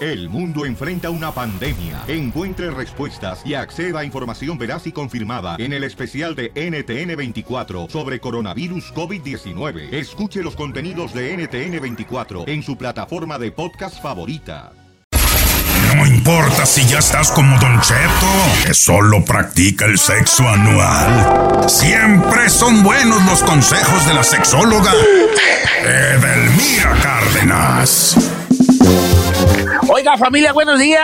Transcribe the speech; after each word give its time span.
El 0.00 0.30
mundo 0.30 0.64
enfrenta 0.64 1.10
una 1.10 1.30
pandemia. 1.30 2.04
Encuentre 2.08 2.70
respuestas 2.70 3.42
y 3.44 3.52
acceda 3.52 4.00
a 4.00 4.04
información 4.04 4.56
veraz 4.56 4.86
y 4.86 4.92
confirmada 4.92 5.56
en 5.58 5.74
el 5.74 5.84
especial 5.84 6.34
de 6.34 6.54
NTN24 6.54 7.90
sobre 7.90 8.18
coronavirus 8.18 8.94
COVID-19. 8.94 9.92
Escuche 9.92 10.42
los 10.42 10.56
contenidos 10.56 11.12
de 11.12 11.36
NTN24 11.36 12.48
en 12.48 12.62
su 12.62 12.78
plataforma 12.78 13.38
de 13.38 13.52
podcast 13.52 14.02
favorita. 14.02 14.72
No 15.94 16.06
importa 16.06 16.64
si 16.64 16.86
ya 16.86 17.00
estás 17.00 17.30
como 17.32 17.58
Don 17.58 17.78
Cheto, 17.82 18.64
que 18.64 18.72
solo 18.72 19.22
practica 19.22 19.84
el 19.84 19.98
sexo 19.98 20.48
anual. 20.48 21.68
Siempre 21.68 22.48
son 22.48 22.82
buenos 22.82 23.22
los 23.26 23.42
consejos 23.42 24.06
de 24.06 24.14
la 24.14 24.24
sexóloga 24.24 24.92
Edelmira 25.84 26.96
Cárdenas. 27.02 28.29
Oiga, 29.92 30.16
familia, 30.16 30.52
buenos 30.52 30.78
días. 30.78 31.02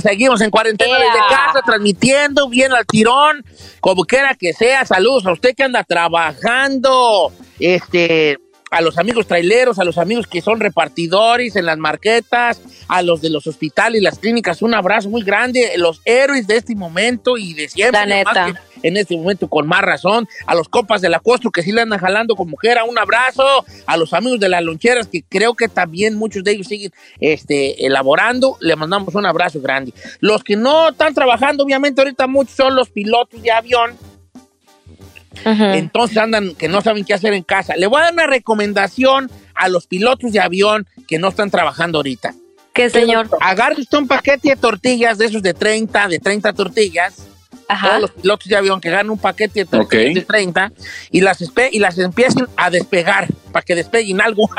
Seguimos 0.00 0.40
en 0.40 0.50
cuarentena 0.50 0.96
desde 0.96 1.18
casa, 1.28 1.60
transmitiendo 1.66 2.48
bien 2.48 2.72
al 2.72 2.86
tirón, 2.86 3.44
como 3.80 4.04
quiera 4.04 4.36
que 4.36 4.52
sea. 4.52 4.84
Saludos 4.84 5.26
a 5.26 5.32
usted 5.32 5.56
que 5.56 5.64
anda 5.64 5.82
trabajando, 5.82 7.32
este, 7.58 8.38
a 8.74 8.80
los 8.80 8.98
amigos 8.98 9.28
traileros, 9.28 9.78
a 9.78 9.84
los 9.84 9.98
amigos 9.98 10.26
que 10.26 10.40
son 10.40 10.58
repartidores 10.58 11.54
en 11.54 11.64
las 11.64 11.78
marquetas, 11.78 12.60
a 12.88 13.02
los 13.02 13.20
de 13.20 13.30
los 13.30 13.46
hospitales 13.46 14.00
y 14.00 14.04
las 14.04 14.18
clínicas. 14.18 14.62
Un 14.62 14.74
abrazo 14.74 15.08
muy 15.08 15.22
grande, 15.22 15.74
los 15.76 16.02
héroes 16.04 16.48
de 16.48 16.56
este 16.56 16.74
momento 16.74 17.38
y 17.38 17.54
de 17.54 17.68
siempre. 17.68 18.00
La 18.00 18.06
neta. 18.06 18.48
más 18.48 18.58
que 18.58 18.88
En 18.88 18.96
este 18.96 19.16
momento, 19.16 19.48
con 19.48 19.68
más 19.68 19.82
razón, 19.82 20.28
a 20.46 20.56
los 20.56 20.68
compas 20.68 21.00
de 21.00 21.08
la 21.08 21.20
Costro 21.20 21.52
que 21.52 21.62
sí 21.62 21.70
le 21.70 21.82
andan 21.82 22.00
jalando 22.00 22.34
como 22.34 22.50
mujer, 22.50 22.78
un 22.88 22.98
abrazo, 22.98 23.64
a 23.86 23.96
los 23.96 24.12
amigos 24.12 24.40
de 24.40 24.48
las 24.48 24.62
loncheras 24.62 25.06
que 25.06 25.22
creo 25.22 25.54
que 25.54 25.68
también 25.68 26.16
muchos 26.16 26.42
de 26.42 26.50
ellos 26.50 26.66
siguen 26.66 26.92
este, 27.20 27.86
elaborando, 27.86 28.56
le 28.60 28.74
mandamos 28.74 29.14
un 29.14 29.24
abrazo 29.24 29.60
grande. 29.60 29.94
Los 30.18 30.42
que 30.42 30.56
no 30.56 30.88
están 30.88 31.14
trabajando, 31.14 31.62
obviamente, 31.62 32.00
ahorita 32.00 32.26
muchos 32.26 32.56
son 32.56 32.74
los 32.74 32.90
pilotos 32.90 33.40
de 33.40 33.52
avión, 33.52 33.96
entonces 35.44 36.16
andan 36.18 36.54
que 36.54 36.68
no 36.68 36.80
saben 36.80 37.04
qué 37.04 37.14
hacer 37.14 37.32
en 37.34 37.42
casa. 37.42 37.76
Le 37.76 37.86
voy 37.86 38.00
a 38.00 38.04
dar 38.04 38.12
una 38.14 38.26
recomendación 38.26 39.30
a 39.54 39.68
los 39.68 39.86
pilotos 39.86 40.32
de 40.32 40.40
avión 40.40 40.86
que 41.06 41.18
no 41.18 41.28
están 41.28 41.50
trabajando 41.50 41.98
ahorita. 41.98 42.34
¿Qué, 42.72 42.90
señor? 42.90 43.28
Agarre 43.40 43.80
usted 43.80 43.98
un 43.98 44.08
paquete 44.08 44.48
de 44.50 44.56
tortillas 44.56 45.16
de 45.18 45.26
esos 45.26 45.42
de 45.42 45.54
30, 45.54 46.08
de 46.08 46.18
30 46.18 46.52
tortillas. 46.54 47.14
Todos 47.88 48.00
los 48.02 48.10
pilotos 48.10 48.48
de 48.48 48.56
avión 48.56 48.80
que 48.80 48.90
ganan 48.90 49.10
un 49.10 49.18
paquete 49.18 49.60
de 49.60 49.64
tortillas 49.66 50.14
de 50.14 50.20
30 50.22 50.72
y 51.12 51.20
las, 51.22 51.40
espe- 51.40 51.68
y 51.72 51.78
las 51.78 51.96
empiecen 51.98 52.46
a 52.56 52.68
despegar 52.70 53.28
para 53.52 53.64
que 53.64 53.74
despeguen 53.74 54.20
algo. 54.20 54.50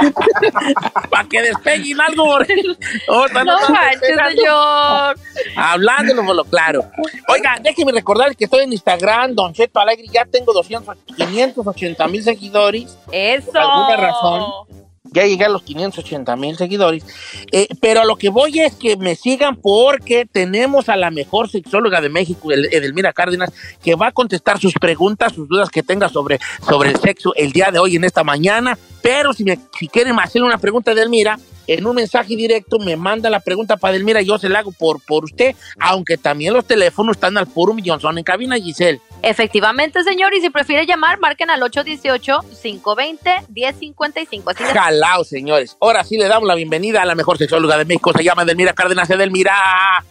para 1.10 1.28
que 1.28 1.42
despeguen 1.42 2.00
algo. 2.00 2.34
ahorita 2.34 3.44
No 3.44 3.56
manches, 3.68 4.18
señor. 4.28 5.18
Hablándolo 5.56 6.24
por 6.24 6.36
lo 6.36 6.44
claro. 6.44 6.84
Oiga, 7.28 7.58
déjeme 7.62 7.92
recordar 7.92 8.34
que 8.36 8.44
estoy 8.44 8.64
en 8.64 8.72
Instagram, 8.72 9.34
Don 9.34 9.52
Cheto 9.52 9.80
Alegre, 9.80 10.06
ya 10.12 10.24
tengo 10.24 10.52
200, 10.52 10.96
580 11.16 12.08
mil 12.08 12.22
seguidores. 12.22 12.96
Eso. 13.12 13.52
Por 13.52 13.60
alguna 13.60 13.96
razón. 13.96 14.69
Ya 15.12 15.24
llegué 15.26 15.44
a 15.44 15.48
los 15.48 15.62
580 15.62 16.36
mil 16.36 16.56
seguidores. 16.56 17.04
Eh, 17.52 17.68
pero 17.80 18.00
a 18.00 18.04
lo 18.04 18.16
que 18.16 18.28
voy 18.28 18.60
es 18.60 18.74
que 18.74 18.96
me 18.96 19.16
sigan 19.16 19.56
porque 19.56 20.26
tenemos 20.30 20.88
a 20.88 20.96
la 20.96 21.10
mejor 21.10 21.50
sexóloga 21.50 22.00
de 22.00 22.08
México, 22.08 22.52
El- 22.52 22.66
Edelmira 22.72 23.12
Cárdenas, 23.12 23.50
que 23.82 23.94
va 23.94 24.08
a 24.08 24.12
contestar 24.12 24.58
sus 24.60 24.74
preguntas, 24.74 25.32
sus 25.32 25.48
dudas 25.48 25.68
que 25.70 25.82
tenga 25.82 26.08
sobre, 26.08 26.38
sobre 26.68 26.90
el 26.90 26.96
sexo 27.00 27.32
el 27.36 27.52
día 27.52 27.70
de 27.70 27.78
hoy, 27.78 27.96
en 27.96 28.04
esta 28.04 28.24
mañana. 28.24 28.78
Pero 29.02 29.32
si, 29.32 29.44
me, 29.44 29.58
si 29.78 29.88
quieren 29.88 30.18
hacer 30.20 30.42
una 30.42 30.58
pregunta 30.58 30.92
Edelmira, 30.92 31.38
en 31.74 31.86
un 31.86 31.94
mensaje 31.94 32.34
directo 32.36 32.78
me 32.80 32.96
manda 32.96 33.30
la 33.30 33.38
pregunta 33.40 33.76
para 33.76 33.94
Edelmira, 33.94 34.20
yo 34.22 34.38
se 34.38 34.48
la 34.48 34.58
hago 34.60 34.72
por, 34.72 35.00
por 35.04 35.24
usted, 35.24 35.54
aunque 35.78 36.16
también 36.18 36.52
los 36.52 36.64
teléfonos 36.64 37.16
están 37.16 37.36
al 37.38 37.46
puro 37.46 37.72
millón. 37.74 38.00
Son 38.00 38.16
en 38.18 38.24
cabina, 38.24 38.56
Giselle. 38.56 39.00
Efectivamente, 39.22 40.02
señor. 40.02 40.34
Y 40.34 40.40
si 40.40 40.50
prefiere 40.50 40.84
llamar, 40.86 41.18
marquen 41.20 41.50
al 41.50 41.60
818-520-1055. 41.62 44.42
Así 44.50 44.64
de- 44.64 44.70
Jalao, 44.72 45.24
señores. 45.24 45.76
Ahora 45.80 46.02
sí 46.04 46.16
le 46.16 46.26
damos 46.28 46.46
la 46.48 46.54
bienvenida 46.54 47.02
a 47.02 47.06
la 47.06 47.14
mejor 47.14 47.38
sexóloga 47.38 47.76
de 47.78 47.84
México. 47.84 48.12
Se 48.16 48.24
llama 48.24 48.42
Edelmira 48.42 48.72
Cárdenas 48.72 49.08
Edelmira. 49.10 49.52
Ah, 49.54 50.02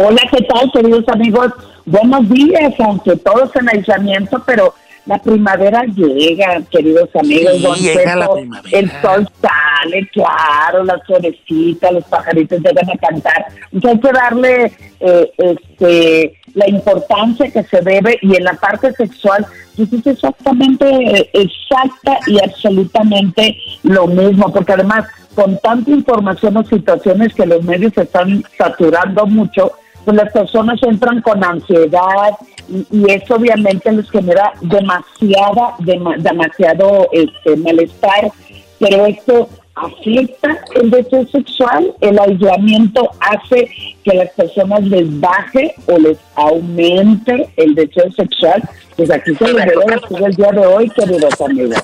Hola, 0.00 0.22
¿qué 0.30 0.42
tal, 0.44 0.70
queridos 0.72 1.04
amigos? 1.08 1.52
Buenos 1.84 2.26
días, 2.30 2.72
aunque 2.78 3.16
todos 3.16 3.54
en 3.56 3.68
aislamiento, 3.68 4.42
pero 4.46 4.74
la 5.06 5.18
primavera 5.18 5.84
llega, 5.84 6.62
queridos 6.70 7.10
amigos. 7.14 7.76
Sí, 7.76 7.84
llega 7.84 8.16
la 8.16 8.32
primavera. 8.32 8.78
El 8.78 8.90
sol 9.02 9.28
sale, 9.40 10.08
claro, 10.12 10.84
las 10.84 11.04
florecitas, 11.04 11.92
los 11.92 12.04
pajaritos 12.04 12.60
llegan 12.60 12.90
a 12.90 12.96
cantar. 12.96 13.46
Entonces 13.72 13.90
hay 13.92 14.00
que 14.00 14.12
darle 14.12 14.72
eh, 15.00 15.32
este, 15.36 16.40
la 16.54 16.68
importancia 16.68 17.50
que 17.50 17.62
se 17.64 17.80
debe 17.82 18.18
y 18.22 18.36
en 18.36 18.44
la 18.44 18.54
parte 18.54 18.92
sexual, 18.92 19.46
pues 19.76 19.92
es 19.92 20.06
exactamente, 20.06 21.30
exacta 21.34 22.18
y 22.26 22.42
absolutamente 22.42 23.56
lo 23.82 24.06
mismo, 24.06 24.52
porque 24.52 24.72
además 24.72 25.06
con 25.34 25.58
tanta 25.58 25.90
información 25.90 26.56
o 26.56 26.64
situaciones 26.64 27.34
que 27.34 27.44
los 27.44 27.62
medios 27.64 27.96
están 27.98 28.44
saturando 28.56 29.26
mucho, 29.26 29.72
pues 30.04 30.16
las 30.16 30.32
personas 30.32 30.80
entran 30.82 31.20
con 31.22 31.42
ansiedad 31.42 32.36
y, 32.68 32.86
y 32.90 33.10
eso 33.10 33.34
obviamente 33.34 33.90
les 33.92 34.10
genera 34.10 34.52
demasiada, 34.60 35.76
dema- 35.78 36.16
demasiado 36.18 37.08
este, 37.12 37.56
malestar, 37.56 38.30
pero 38.78 39.06
esto 39.06 39.48
afecta 39.76 40.58
el 40.76 40.90
deseo 40.90 41.26
sexual, 41.28 41.92
el 42.00 42.18
aislamiento 42.18 43.10
hace 43.18 43.68
que 44.04 44.14
las 44.14 44.30
personas 44.30 44.84
les 44.84 45.20
baje 45.20 45.74
o 45.86 45.98
les 45.98 46.16
aumente 46.36 47.48
el 47.56 47.74
deseo 47.74 48.10
sexual, 48.12 48.62
pues 48.96 49.10
aquí 49.10 49.34
se 49.34 49.44
les 49.52 49.66
debe 49.66 49.84
decir 49.86 50.24
el 50.24 50.34
día 50.34 50.52
de 50.52 50.66
hoy, 50.66 50.88
queridos 50.90 51.40
amigos. 51.40 51.82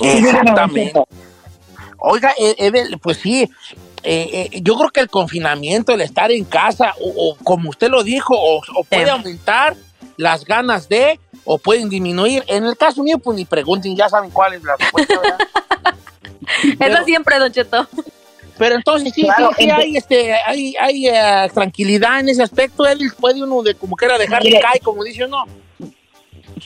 Exactamente. 0.00 1.00
Oiga, 1.98 2.32
eh, 2.38 2.54
Edel, 2.58 2.98
pues 2.98 3.16
sí, 3.16 3.48
eh, 4.02 4.48
eh, 4.52 4.60
yo 4.62 4.76
creo 4.76 4.90
que 4.90 5.00
el 5.00 5.08
confinamiento, 5.08 5.94
el 5.94 6.02
estar 6.02 6.30
en 6.30 6.44
casa, 6.44 6.94
o, 7.00 7.30
o 7.30 7.36
como 7.42 7.70
usted 7.70 7.88
lo 7.88 8.02
dijo, 8.04 8.34
o, 8.38 8.60
o 8.74 8.84
puede 8.84 9.08
aumentar 9.10 9.74
las 10.16 10.44
ganas 10.44 10.88
de, 10.88 11.18
o 11.44 11.58
pueden 11.58 11.88
disminuir. 11.88 12.44
En 12.46 12.64
el 12.64 12.76
caso 12.76 13.02
mío, 13.02 13.18
pues 13.18 13.36
ni 13.36 13.44
pregunten, 13.44 13.96
ya 13.96 14.08
saben 14.08 14.30
cuál 14.30 14.54
es 14.54 14.62
la 14.62 14.76
respuesta, 14.76 15.14
¿verdad? 15.20 15.38
Eso 16.94 17.04
siempre, 17.04 17.38
Don 17.38 17.52
Cheto. 17.52 17.88
Pero 18.58 18.76
entonces 18.76 19.12
sí, 19.14 19.22
Claro, 19.22 19.50
sí, 19.58 19.68
hay, 19.70 19.96
este, 19.96 20.34
hay, 20.34 20.74
hay 20.80 21.08
eh, 21.08 21.50
tranquilidad 21.52 22.20
en 22.20 22.30
ese 22.30 22.42
aspecto, 22.42 22.86
Edel, 22.86 23.12
puede 23.18 23.42
uno 23.42 23.62
de 23.62 23.74
como 23.74 23.96
quiera 23.96 24.16
dejar 24.16 24.42
de 24.42 24.48
Mire. 24.48 24.60
caer, 24.60 24.80
como 24.82 25.04
dice 25.04 25.24
uno. 25.24 25.44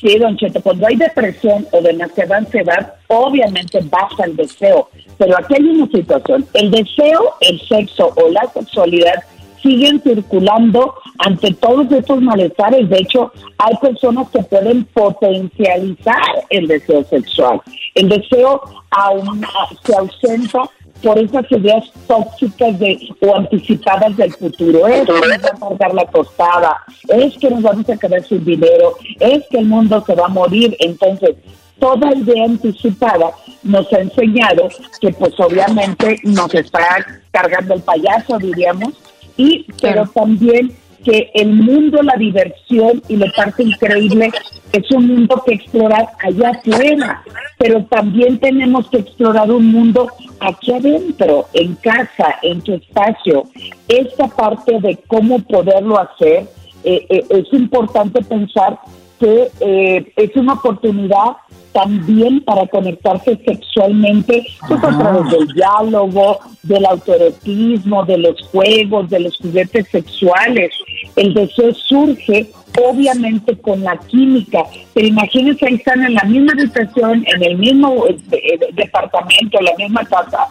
Sí, 0.00 0.17
don 0.19 0.37
Cheto, 0.37 0.62
cuando 0.62 0.87
hay 0.87 0.96
depresión 0.96 1.67
o 1.73 1.82
demasiada 1.82 2.37
ansiedad, 2.37 2.94
obviamente 3.08 3.81
baja 3.82 4.25
el 4.25 4.37
deseo. 4.37 4.88
Pero 5.19 5.37
aquí 5.37 5.55
hay 5.58 5.64
una 5.69 5.87
situación. 5.88 6.46
El 6.55 6.70
deseo, 6.70 7.35
el 7.41 7.61
sexo 7.67 8.12
o 8.17 8.31
la 8.31 8.49
sexualidad 8.55 9.25
siguen 9.62 10.00
circulando 10.02 10.94
ante 11.18 11.52
todos 11.54 11.90
estos 11.92 12.20
malestares. 12.20 12.88
De 12.88 12.98
hecho, 12.98 13.32
hay 13.58 13.76
personas 13.76 14.28
que 14.30 14.42
pueden 14.42 14.84
potencializar 14.86 16.44
el 16.50 16.66
deseo 16.66 17.04
sexual. 17.04 17.60
El 17.94 18.08
deseo 18.08 18.60
aún 18.90 19.44
se 19.84 19.94
ausenta 19.96 20.62
por 21.02 21.18
esas 21.18 21.50
ideas 21.50 21.84
tóxicas 22.06 22.78
de, 22.78 22.98
o 23.20 23.36
anticipadas 23.36 24.16
del 24.16 24.32
futuro. 24.32 24.86
Es 24.86 25.06
que 25.06 25.12
nos 25.12 25.22
va 25.22 25.34
a 25.34 25.58
cargar 25.58 25.94
la 25.94 26.06
costada, 26.06 26.76
es 27.08 27.36
que 27.38 27.50
nos 27.50 27.62
vamos 27.62 27.88
a 27.88 27.96
quedar 27.96 28.22
sin 28.24 28.44
dinero, 28.44 28.96
es 29.18 29.44
que 29.50 29.58
el 29.58 29.66
mundo 29.66 30.02
se 30.06 30.14
va 30.14 30.26
a 30.26 30.28
morir. 30.28 30.76
Entonces, 30.80 31.36
toda 31.78 32.14
idea 32.14 32.44
anticipada 32.44 33.30
nos 33.62 33.92
ha 33.92 34.00
enseñado 34.00 34.68
que 35.00 35.10
pues 35.12 35.32
obviamente 35.38 36.20
nos 36.22 36.54
está 36.54 37.04
cargando 37.30 37.74
el 37.74 37.82
payaso, 37.82 38.38
diríamos, 38.38 38.92
y 39.37 39.67
pero 39.81 40.06
también 40.06 40.73
que 41.05 41.31
el 41.35 41.53
mundo, 41.55 42.03
la 42.03 42.15
diversión 42.17 43.03
y 43.09 43.17
la 43.17 43.31
parte 43.35 43.62
increíble 43.62 44.31
es 44.73 44.91
un 44.91 45.06
mundo 45.06 45.43
que 45.47 45.55
explorar 45.55 46.09
allá 46.23 46.50
afuera, 46.50 47.23
pero 47.59 47.85
también 47.85 48.38
tenemos 48.38 48.88
que 48.91 48.99
explorar 48.99 49.50
un 49.50 49.67
mundo 49.67 50.09
aquí 50.41 50.73
adentro, 50.73 51.47
en 51.55 51.75
casa, 51.77 52.37
en 52.43 52.61
tu 52.61 52.75
espacio. 52.75 53.44
Esta 53.88 54.29
parte 54.29 54.79
de 54.81 54.99
cómo 55.06 55.41
poderlo 55.41 55.99
hacer, 55.99 56.49
eh, 56.85 57.06
eh, 57.09 57.25
es 57.31 57.53
importante 57.53 58.23
pensar 58.23 58.79
que 59.20 59.50
eh, 59.61 60.12
es 60.17 60.34
una 60.34 60.55
oportunidad 60.55 61.37
también 61.72 62.40
para 62.40 62.67
conectarse 62.67 63.38
sexualmente 63.44 64.44
pues, 64.67 64.82
a 64.82 64.99
través 64.99 65.31
del 65.31 65.46
diálogo, 65.49 66.40
del 66.62 66.84
autoerotismo, 66.87 68.05
de 68.05 68.19
los 68.19 68.40
juegos, 68.49 69.08
de 69.11 69.20
los 69.20 69.37
juguetes 69.37 69.87
sexuales. 69.88 70.72
El 71.14 71.34
deseo 71.34 71.72
surge 71.75 72.50
obviamente 72.82 73.56
con 73.58 73.82
la 73.82 73.96
química, 73.99 74.64
pero 74.94 75.06
imagínense 75.06 75.67
ahí 75.67 75.75
están 75.75 76.02
en 76.05 76.14
la 76.14 76.25
misma 76.25 76.52
habitación, 76.52 77.25
en 77.26 77.43
el 77.43 77.58
mismo 77.58 78.06
eh, 78.06 78.17
eh, 78.32 78.58
departamento, 78.72 79.58
en 79.58 79.64
la 79.64 79.75
misma 79.76 80.05
casa, 80.05 80.49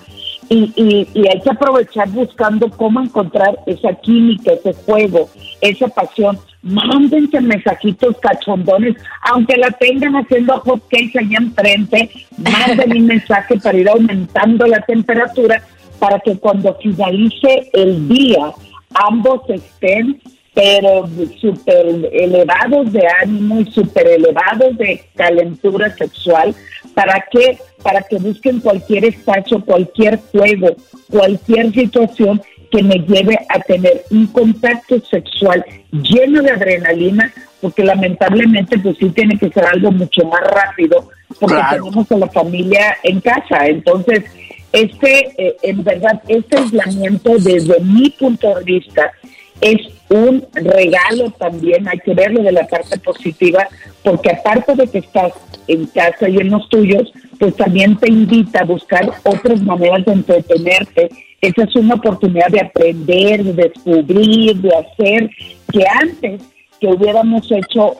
y, 0.49 0.73
y, 0.75 1.07
y, 1.13 1.27
hay 1.27 1.39
que 1.41 1.51
aprovechar 1.51 2.09
buscando 2.09 2.69
cómo 2.71 3.01
encontrar 3.01 3.59
esa 3.67 3.93
química, 3.93 4.53
ese 4.53 4.73
juego, 4.73 5.29
esa 5.61 5.87
pasión. 5.87 6.39
Mándense 6.61 7.39
mensajitos 7.39 8.17
cachondones, 8.19 8.95
aunque 9.31 9.57
la 9.57 9.71
tengan 9.71 10.15
haciendo 10.15 10.59
hot 10.59 10.81
cakes 10.89 11.17
allá 11.17 11.37
enfrente, 11.37 12.09
manden 12.37 12.97
un 12.97 13.05
mensaje 13.07 13.57
para 13.59 13.77
ir 13.77 13.87
aumentando 13.87 14.65
la 14.65 14.81
temperatura 14.81 15.61
para 15.99 16.19
que 16.19 16.37
cuando 16.37 16.73
finalice 16.75 17.69
el 17.73 18.07
día 18.07 18.51
ambos 18.95 19.41
estén 19.49 20.19
pero 20.53 21.07
súper 21.39 22.09
elevados 22.11 22.91
de 22.91 23.07
ánimo 23.21 23.61
y 23.61 23.71
súper 23.71 24.07
elevados 24.07 24.77
de 24.77 25.01
calentura 25.15 25.89
sexual. 25.95 26.53
¿Para 26.93 27.25
qué? 27.31 27.57
Para 27.83 28.01
que 28.01 28.17
busquen 28.17 28.59
cualquier 28.59 29.05
espacio, 29.05 29.63
cualquier 29.63 30.19
juego, 30.31 30.75
cualquier 31.09 31.71
situación 31.73 32.41
que 32.71 32.83
me 32.83 32.99
lleve 32.99 33.39
a 33.49 33.59
tener 33.59 34.03
un 34.11 34.27
contacto 34.27 34.99
sexual 35.01 35.65
lleno 35.91 36.41
de 36.41 36.51
adrenalina, 36.51 37.33
porque 37.61 37.83
lamentablemente 37.83 38.77
pues 38.77 38.97
sí 38.97 39.09
tiene 39.09 39.37
que 39.37 39.49
ser 39.49 39.65
algo 39.65 39.91
mucho 39.91 40.25
más 40.25 40.41
rápido, 40.41 41.09
porque 41.39 41.61
tenemos 41.71 42.11
a 42.11 42.17
la 42.17 42.27
familia 42.27 42.97
en 43.03 43.21
casa. 43.21 43.65
Entonces, 43.67 44.23
este, 44.71 45.33
eh, 45.37 45.55
en 45.63 45.83
verdad, 45.83 46.21
este 46.27 46.57
aislamiento 46.57 47.37
desde 47.39 47.79
mi 47.81 48.11
punto 48.11 48.53
de 48.55 48.63
vista 48.63 49.11
es 49.61 49.77
un 50.09 50.45
regalo 50.53 51.29
también, 51.31 51.87
hay 51.87 51.99
que 51.99 52.13
verlo 52.13 52.41
de 52.41 52.51
la 52.51 52.67
parte 52.67 52.97
positiva, 52.99 53.67
porque 54.03 54.31
aparte 54.31 54.75
de 54.75 54.87
que 54.87 54.99
estás 54.99 55.33
en 55.67 55.85
casa 55.87 56.27
y 56.29 56.37
en 56.37 56.49
los 56.49 56.67
tuyos, 56.69 57.11
pues 57.39 57.55
también 57.55 57.97
te 57.97 58.11
invita 58.11 58.61
a 58.61 58.65
buscar 58.65 59.09
otras 59.23 59.61
maneras 59.61 60.05
de 60.05 60.13
entretenerte. 60.13 61.09
Esa 61.41 61.63
es 61.63 61.75
una 61.75 61.95
oportunidad 61.95 62.49
de 62.49 62.61
aprender, 62.61 63.43
de 63.43 63.53
descubrir, 63.53 64.55
de 64.57 64.69
hacer, 64.75 65.29
que 65.71 65.83
antes 66.01 66.41
que 66.79 66.87
hubiéramos 66.87 67.51
hecho, 67.51 67.97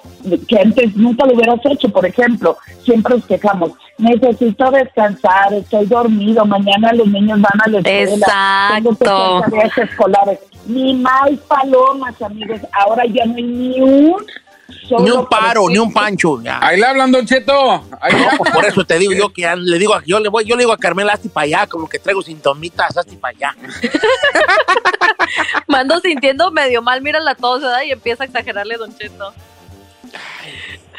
que 0.48 0.60
antes 0.60 0.96
nunca 0.96 1.26
lo 1.26 1.34
hubieras 1.34 1.60
hecho, 1.66 1.90
por 1.90 2.06
ejemplo, 2.06 2.58
siempre 2.84 3.16
nos 3.16 3.26
quejamos, 3.26 3.72
necesito 3.98 4.72
descansar, 4.72 5.54
estoy 5.54 5.86
dormido, 5.86 6.46
mañana 6.46 6.94
los 6.94 7.08
niños 7.08 7.40
van 7.42 7.62
a 7.66 7.70
la 7.70 7.80
escuela, 7.80 8.72
tengo 8.76 8.98
que 8.98 9.06
hacer 9.06 9.52
tareas 9.52 9.78
escolares 9.78 10.40
ni 10.70 10.94
más 10.94 11.32
palomas, 11.48 12.22
amigos. 12.22 12.62
Ahora 12.72 13.04
ya 13.06 13.26
no 13.26 13.36
hay 13.36 13.44
ni 13.44 13.82
un 13.82 14.16
ni 15.00 15.12
un 15.12 15.28
paro, 15.28 15.70
ni 15.70 15.78
un 15.78 15.92
pancho. 15.92 16.42
Ya. 16.42 16.60
Ahí 16.62 16.80
le 16.80 16.86
hablan, 16.86 17.12
Don 17.12 17.26
Cheto. 17.26 17.84
Pues 18.38 18.52
por 18.52 18.66
eso 18.66 18.84
te 18.86 18.98
digo 18.98 19.14
yo 19.14 19.30
que 19.30 19.50
le 19.56 19.78
digo, 19.78 19.96
yo 20.06 20.20
le 20.20 20.30
voy, 20.30 20.46
yo 20.46 20.56
le 20.56 20.64
digo 20.64 20.74
a 20.74 20.78
Carmela, 20.78 21.14
hazte 21.14 21.30
para 21.30 21.46
allá, 21.46 21.68
como 21.68 21.88
que 21.88 22.00
traigo 22.00 22.22
sintomitas, 22.22 22.98
hazte 22.98 23.16
para 23.18 23.36
allá. 23.36 23.56
Mando 25.68 26.00
sintiendo 26.00 26.52
medio 26.52 26.82
mal, 26.82 27.02
mira 27.02 27.20
la 27.20 27.36
tos, 27.36 27.62
¿verdad? 27.62 27.84
Y 27.86 27.92
empieza 27.92 28.24
a 28.24 28.26
exagerarle 28.28 28.78
Don 28.78 28.96
Cheto. 28.98 29.34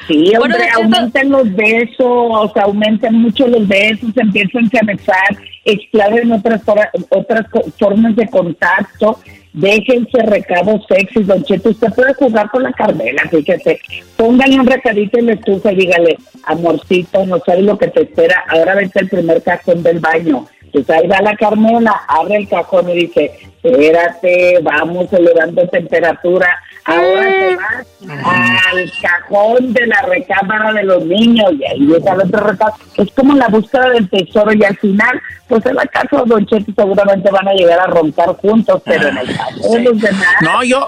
Sí, 0.07 0.35
hombre, 0.35 0.57
bueno, 0.59 0.75
aumenten 0.77 1.31
los 1.31 1.55
besos, 1.55 2.57
aumenten 2.57 3.15
mucho 3.15 3.47
los 3.47 3.67
besos, 3.69 4.11
empiezan 4.17 4.65
a 4.75 4.79
anexar, 4.81 5.39
exploren 5.65 6.33
otras, 6.33 6.63
otras 7.11 7.47
formas 7.79 8.17
de 8.17 8.27
contacto, 8.29 9.21
déjense 9.53 10.23
recados 10.23 10.85
sexy, 10.89 11.23
Don 11.25 11.43
Cheto, 11.43 11.71
usted 11.71 11.93
puede 11.95 12.15
jugar 12.15 12.51
con 12.51 12.63
la 12.63 12.73
Carmela, 12.73 13.23
fíjese, 13.31 13.81
póngale 14.17 14.61
un 14.61 14.67
recadito 14.67 15.19
en 15.19 15.27
la 15.27 15.33
estufa 15.35 15.73
y 15.73 15.77
dígale, 15.77 16.19
amorcito, 16.45 17.27
no 17.27 17.39
sabes 17.41 17.65
lo 17.65 17.79
que 17.79 17.89
te 17.89 18.03
espera, 18.03 18.45
ahora 18.49 18.75
vete 18.75 19.01
al 19.01 19.09
primer 19.09 19.43
cajón 19.43 19.83
del 19.83 19.99
baño, 20.01 20.47
ahí 20.89 21.07
va 21.07 21.21
la 21.21 21.37
Carmela, 21.37 22.03
abre 22.09 22.37
el 22.37 22.49
cajón 22.49 22.89
y 22.91 22.95
dice, 22.95 23.33
espérate, 23.63 24.59
vamos 24.63 25.13
elevando 25.13 25.67
temperatura, 25.69 26.49
ahora 26.91 27.31
te 27.31 27.57
vas 27.57 28.27
al 28.27 28.93
cajón 29.03 29.73
de 29.73 29.87
la 29.87 30.03
recámara 30.03 30.73
de 30.73 30.83
los 30.85 31.05
niños 31.05 31.53
y 31.59 31.65
ahí 31.65 31.81
llega 31.81 32.13
el 32.13 32.21
otro 32.21 32.41
recado. 32.47 32.75
Es 32.97 33.11
como 33.13 33.35
la 33.35 33.49
búsqueda 33.49 33.91
del 33.91 34.09
tesoro 34.09 34.53
y 34.53 34.65
al 34.65 34.77
final, 34.77 35.21
pues 35.49 35.65
en 35.67 35.75
la 35.75 35.87
casa 35.87 36.23
de 36.23 36.25
Don 36.27 36.47
Cheto 36.47 36.73
seguramente 36.77 37.31
van 37.31 37.49
a 37.49 37.53
llegar 37.53 37.81
a 37.81 37.87
roncar 37.87 38.37
juntos, 38.37 38.83
pero 38.85 39.09
en 39.09 39.19
el 39.19 39.37
caso 39.37 39.73
de 39.73 39.81
los 39.81 40.01
demás... 40.01 40.27
No, 40.43 40.63
yo... 40.65 40.87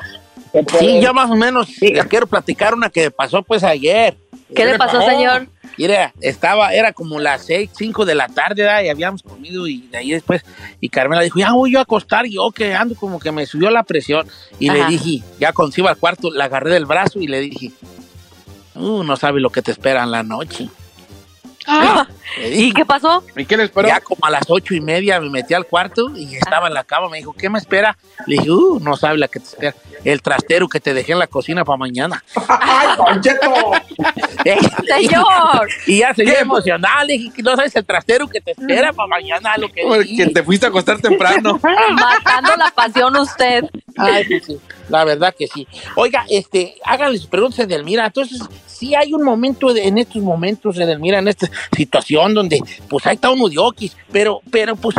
Sí, 0.78 1.00
yo 1.00 1.14
más 1.14 1.30
o 1.30 1.34
menos 1.34 1.66
quiero 2.10 2.26
platicar 2.26 2.74
una 2.74 2.90
que 2.90 3.10
pasó 3.10 3.42
pues 3.42 3.64
ayer. 3.64 4.14
¿Qué, 4.54 4.66
le 4.66 4.76
pasó, 4.76 5.00
señor? 5.00 5.46
Mira, 5.78 6.12
estaba, 6.20 6.72
era 6.72 6.92
como 6.92 7.18
las 7.18 7.46
seis, 7.46 7.70
cinco 7.74 8.04
de 8.04 8.14
la 8.14 8.28
tarde, 8.28 8.62
y 8.84 8.88
habíamos 8.88 9.22
comido 9.22 9.66
y 9.66 9.88
de 9.90 9.98
ahí 9.98 10.10
después, 10.10 10.44
y 10.80 10.88
Carmela 10.88 11.22
dijo, 11.22 11.38
ya 11.38 11.52
voy 11.52 11.72
yo 11.72 11.78
a 11.78 11.82
acostar, 11.82 12.26
yo 12.26 12.50
que 12.50 12.74
ando 12.74 12.94
como 12.94 13.18
que 13.18 13.32
me 13.32 13.46
subió 13.46 13.70
la 13.70 13.82
presión, 13.82 14.26
y 14.58 14.70
le 14.70 14.84
dije, 14.86 15.22
ya 15.40 15.52
iba 15.76 15.90
al 15.90 15.96
cuarto, 15.96 16.30
la 16.30 16.44
agarré 16.44 16.70
del 16.70 16.86
brazo 16.86 17.20
y 17.20 17.26
le 17.26 17.40
dije, 17.40 17.72
uh, 18.74 19.02
no 19.02 19.16
sabes 19.16 19.42
lo 19.42 19.50
que 19.50 19.62
te 19.62 19.70
espera 19.70 20.02
en 20.02 20.10
la 20.10 20.22
noche. 20.22 20.68
Ah. 21.66 22.06
¿Y 22.44 22.72
qué 22.72 22.84
pasó? 22.84 23.22
¿Y 23.36 23.44
qué 23.44 23.56
le 23.56 23.64
esperó? 23.64 23.88
Ya 23.88 24.00
como 24.00 24.24
a 24.24 24.30
las 24.30 24.44
ocho 24.48 24.74
y 24.74 24.80
media 24.80 25.20
me 25.20 25.30
metí 25.30 25.54
al 25.54 25.66
cuarto 25.66 26.12
y 26.16 26.34
estaba 26.36 26.68
en 26.68 26.74
la 26.74 26.84
cama. 26.84 27.08
Me 27.08 27.18
dijo, 27.18 27.32
¿qué 27.32 27.50
me 27.50 27.58
espera? 27.58 27.96
Le 28.26 28.36
dije, 28.36 28.50
uh, 28.50 28.80
no 28.80 28.96
sabe 28.96 29.18
la 29.18 29.28
que 29.28 29.40
te 29.40 29.46
espera. 29.46 29.74
El 30.04 30.22
trastero 30.22 30.68
que 30.68 30.80
te 30.80 30.94
dejé 30.94 31.12
en 31.12 31.18
la 31.18 31.26
cocina 31.26 31.64
para 31.64 31.76
mañana. 31.76 32.24
¡Ay! 32.48 32.88
¡Señor! 34.86 35.68
Y 35.86 35.98
ya 35.98 36.14
se 36.14 36.22
emocional. 36.38 37.06
Le 37.06 37.14
dije, 37.14 37.42
no 37.42 37.56
sabes 37.56 37.74
el 37.76 37.84
trastero 37.84 38.28
que 38.28 38.40
te 38.40 38.52
espera 38.52 38.92
para 38.92 39.08
mañana. 39.08 39.56
Lo 39.56 39.68
que, 39.68 39.82
que 40.16 40.26
te 40.26 40.42
fuiste 40.42 40.66
a 40.66 40.68
acostar 40.70 41.00
temprano. 41.00 41.60
Matando 41.90 42.56
la 42.56 42.70
pasión 42.70 43.16
usted. 43.16 43.64
Ay, 43.96 44.24
pues 44.24 44.46
sí, 44.46 44.60
la 44.88 45.04
verdad 45.04 45.34
que 45.36 45.46
sí. 45.46 45.66
Oiga, 45.96 46.24
este, 46.28 46.76
háganle 46.84 47.18
sus 47.18 47.26
preguntas, 47.26 47.60
Edelmira. 47.60 48.06
Entonces, 48.06 48.40
sí 48.82 48.96
hay 48.96 49.14
un 49.14 49.22
momento 49.22 49.74
en 49.76 49.96
estos 49.96 50.20
momentos, 50.22 50.76
Edelmira, 50.76 51.20
en 51.20 51.28
esta 51.28 51.48
situación 51.76 52.34
donde, 52.34 52.60
pues, 52.88 53.06
ahí 53.06 53.14
está 53.14 53.30
uno 53.30 53.48
de 53.48 53.56
pero, 54.10 54.40
pero, 54.50 54.74
pues, 54.74 54.96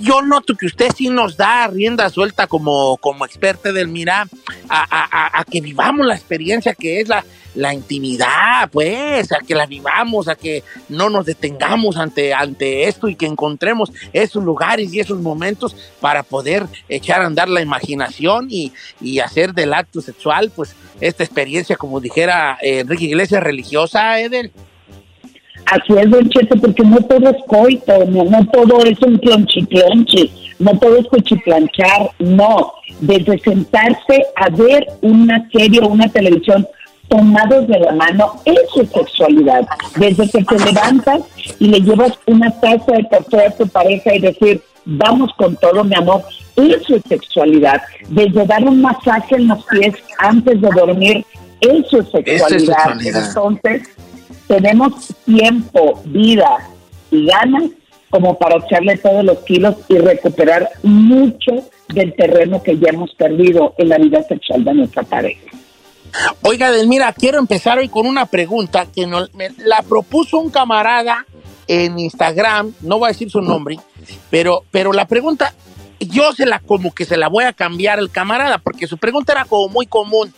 yo 0.00 0.22
noto 0.22 0.54
que 0.54 0.64
usted 0.64 0.88
sí 0.96 1.10
nos 1.10 1.36
da 1.36 1.66
rienda 1.66 2.08
suelta 2.08 2.46
como, 2.46 2.96
como 2.96 3.26
experta, 3.26 3.68
Edelmira, 3.68 4.26
a, 4.70 4.80
a, 4.90 5.40
a 5.40 5.44
que 5.44 5.60
vivamos 5.60 6.06
la 6.06 6.14
experiencia 6.14 6.72
que 6.72 7.00
es 7.00 7.08
la, 7.08 7.22
la 7.54 7.74
intimidad, 7.74 8.70
pues, 8.70 9.30
a 9.32 9.40
que 9.40 9.54
la 9.54 9.66
vivamos, 9.66 10.28
a 10.28 10.34
que 10.34 10.62
no 10.88 11.10
nos 11.10 11.26
detengamos 11.26 11.96
ante, 11.96 12.32
ante 12.32 12.84
esto 12.84 13.08
y 13.08 13.14
que 13.14 13.26
encontremos 13.26 13.92
esos 14.12 14.42
lugares 14.42 14.94
y 14.94 15.00
esos 15.00 15.20
momentos 15.20 15.76
para 16.00 16.22
poder 16.22 16.66
echar 16.88 17.20
a 17.20 17.26
andar 17.26 17.48
la 17.48 17.60
imaginación 17.60 18.46
y, 18.48 18.72
y 19.00 19.18
hacer 19.18 19.52
del 19.52 19.74
acto 19.74 20.00
sexual, 20.00 20.50
pues, 20.54 20.74
esta 21.00 21.24
experiencia, 21.24 21.76
como 21.76 22.00
dijera 22.00 22.58
eh, 22.62 22.80
Enrique 22.80 23.08
Iglesias, 23.18 23.42
religiosa, 23.42 24.20
Edel. 24.20 24.52
Así 25.66 25.92
es, 25.92 26.08
Don 26.08 26.28
Cheto, 26.30 26.54
porque 26.56 26.84
no 26.84 26.98
todo 26.98 27.30
es 27.30 27.42
coito, 27.48 28.04
no, 28.06 28.22
no 28.22 28.46
todo 28.46 28.84
es 28.84 28.96
un 29.02 29.18
clonchi 29.18 29.66
clonchi. 29.66 30.30
no 30.60 30.78
todo 30.78 30.98
es 30.98 31.06
cuchiplanchar, 31.08 32.12
no, 32.20 32.74
desde 33.00 33.40
sentarse 33.40 34.24
a 34.36 34.48
ver 34.50 34.86
una 35.02 35.48
serie 35.50 35.80
o 35.80 35.88
una 35.88 36.08
televisión 36.08 36.64
tomados 37.08 37.66
de 37.66 37.80
la 37.80 37.92
mano, 37.92 38.34
eso 38.44 38.82
es 38.82 38.90
sexualidad. 38.90 39.66
Desde 39.96 40.30
que 40.30 40.44
te 40.44 40.58
levantas 40.64 41.22
y 41.58 41.66
le 41.66 41.80
llevas 41.80 42.12
una 42.26 42.52
taza 42.60 42.92
de 42.92 43.08
café 43.08 43.46
a 43.46 43.50
tu 43.50 43.66
pareja 43.66 44.14
y 44.14 44.20
decir, 44.20 44.62
vamos 44.84 45.32
con 45.36 45.56
todo, 45.56 45.82
mi 45.82 45.96
amor, 45.96 46.22
eso 46.54 46.94
es 46.94 47.02
sexualidad. 47.08 47.82
Desde 48.10 48.46
dar 48.46 48.62
un 48.62 48.80
masaje 48.80 49.34
en 49.34 49.48
los 49.48 49.64
pies 49.64 49.96
antes 50.18 50.60
de 50.60 50.68
dormir, 50.68 51.24
eso 51.60 51.98
es 52.00 52.08
sexualidad. 52.10 52.48
sexualidad. 52.76 53.28
Entonces, 53.28 53.88
tenemos 54.46 55.14
tiempo, 55.24 56.00
vida 56.06 56.58
y 57.10 57.26
ganas 57.26 57.64
como 58.10 58.38
para 58.38 58.56
echarle 58.64 58.96
todos 58.96 59.22
los 59.24 59.38
kilos 59.40 59.76
y 59.88 59.98
recuperar 59.98 60.70
mucho 60.82 61.68
del 61.88 62.14
terreno 62.14 62.62
que 62.62 62.78
ya 62.78 62.88
hemos 62.88 63.14
perdido 63.14 63.74
en 63.78 63.90
la 63.90 63.98
vida 63.98 64.22
sexual 64.22 64.64
de 64.64 64.74
nuestra 64.74 65.02
pareja. 65.02 65.42
Oiga, 66.40 66.70
Delmira, 66.70 67.12
quiero 67.12 67.38
empezar 67.38 67.78
hoy 67.78 67.88
con 67.88 68.06
una 68.06 68.24
pregunta 68.24 68.86
que 68.94 69.06
nos, 69.06 69.32
me- 69.34 69.50
la 69.58 69.82
propuso 69.82 70.38
un 70.38 70.50
camarada 70.50 71.26
en 71.66 71.98
Instagram, 71.98 72.72
no 72.80 72.98
voy 72.98 73.08
a 73.08 73.12
decir 73.12 73.30
su 73.30 73.42
nombre, 73.42 73.76
pero, 74.30 74.62
pero 74.70 74.94
la 74.94 75.06
pregunta, 75.06 75.52
yo 76.00 76.32
se 76.32 76.46
la 76.46 76.60
como 76.60 76.94
que 76.94 77.04
se 77.04 77.18
la 77.18 77.28
voy 77.28 77.44
a 77.44 77.52
cambiar 77.52 77.98
al 77.98 78.10
camarada, 78.10 78.56
porque 78.56 78.86
su 78.86 78.96
pregunta 78.96 79.32
era 79.34 79.44
como 79.44 79.68
muy 79.68 79.86
común. 79.86 80.32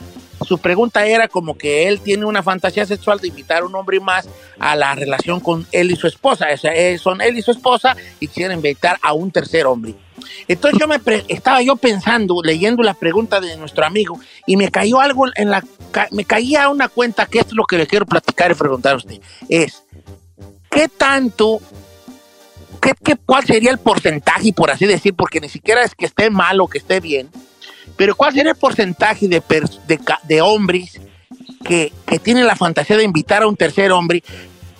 Su 0.46 0.58
pregunta 0.58 1.06
era 1.06 1.28
como 1.28 1.56
que 1.56 1.86
él 1.88 2.00
tiene 2.00 2.24
una 2.24 2.42
fantasía 2.42 2.86
sexual 2.86 3.18
de 3.20 3.28
invitar 3.28 3.62
a 3.62 3.66
un 3.66 3.74
hombre 3.74 4.00
más 4.00 4.28
a 4.58 4.74
la 4.74 4.94
relación 4.94 5.40
con 5.40 5.66
él 5.72 5.90
y 5.90 5.96
su 5.96 6.06
esposa. 6.06 6.46
O 6.52 6.56
sea, 6.56 6.72
eh, 6.74 6.98
son 6.98 7.20
él 7.20 7.36
y 7.38 7.42
su 7.42 7.50
esposa 7.50 7.96
y 8.18 8.26
quieren 8.28 8.56
invitar 8.58 8.98
a 9.02 9.12
un 9.12 9.30
tercer 9.30 9.66
hombre. 9.66 9.94
Entonces 10.48 10.78
yo 10.80 10.86
me 10.88 10.98
estaba 11.28 11.62
yo 11.62 11.76
pensando, 11.76 12.36
leyendo 12.42 12.82
la 12.82 12.94
pregunta 12.94 13.40
de 13.40 13.56
nuestro 13.56 13.84
amigo, 13.86 14.18
y 14.46 14.56
me 14.56 14.70
cayó 14.70 15.00
algo 15.00 15.26
en 15.34 15.50
la, 15.50 15.62
ca- 15.92 16.08
me 16.10 16.24
caía 16.24 16.68
una 16.68 16.88
cuenta 16.88 17.26
que 17.26 17.40
es 17.40 17.52
lo 17.52 17.64
que 17.64 17.78
le 17.78 17.86
quiero 17.86 18.06
platicar 18.06 18.50
y 18.50 18.54
preguntar 18.54 18.94
a 18.94 18.96
usted. 18.96 19.20
Es, 19.48 19.84
¿qué 20.70 20.88
tanto, 20.88 21.60
qué, 22.80 22.92
qué- 23.02 23.16
cuál 23.24 23.44
sería 23.44 23.70
el 23.70 23.78
porcentaje, 23.78 24.52
por 24.52 24.70
así 24.70 24.86
decir, 24.86 25.14
porque 25.14 25.40
ni 25.40 25.48
siquiera 25.48 25.82
es 25.84 25.94
que 25.94 26.06
esté 26.06 26.30
mal 26.30 26.60
o 26.60 26.66
que 26.66 26.78
esté 26.78 27.00
bien, 27.00 27.30
pero 27.96 28.16
cuál 28.16 28.32
sería 28.32 28.52
el 28.52 28.58
porcentaje 28.58 29.28
de, 29.28 29.42
de, 29.86 30.00
de 30.24 30.40
hombres 30.40 31.00
que, 31.64 31.92
que 32.06 32.18
tienen 32.18 32.46
la 32.46 32.56
fantasía 32.56 32.96
de 32.96 33.04
invitar 33.04 33.42
a 33.42 33.48
un 33.48 33.56
tercer 33.56 33.92
hombre 33.92 34.22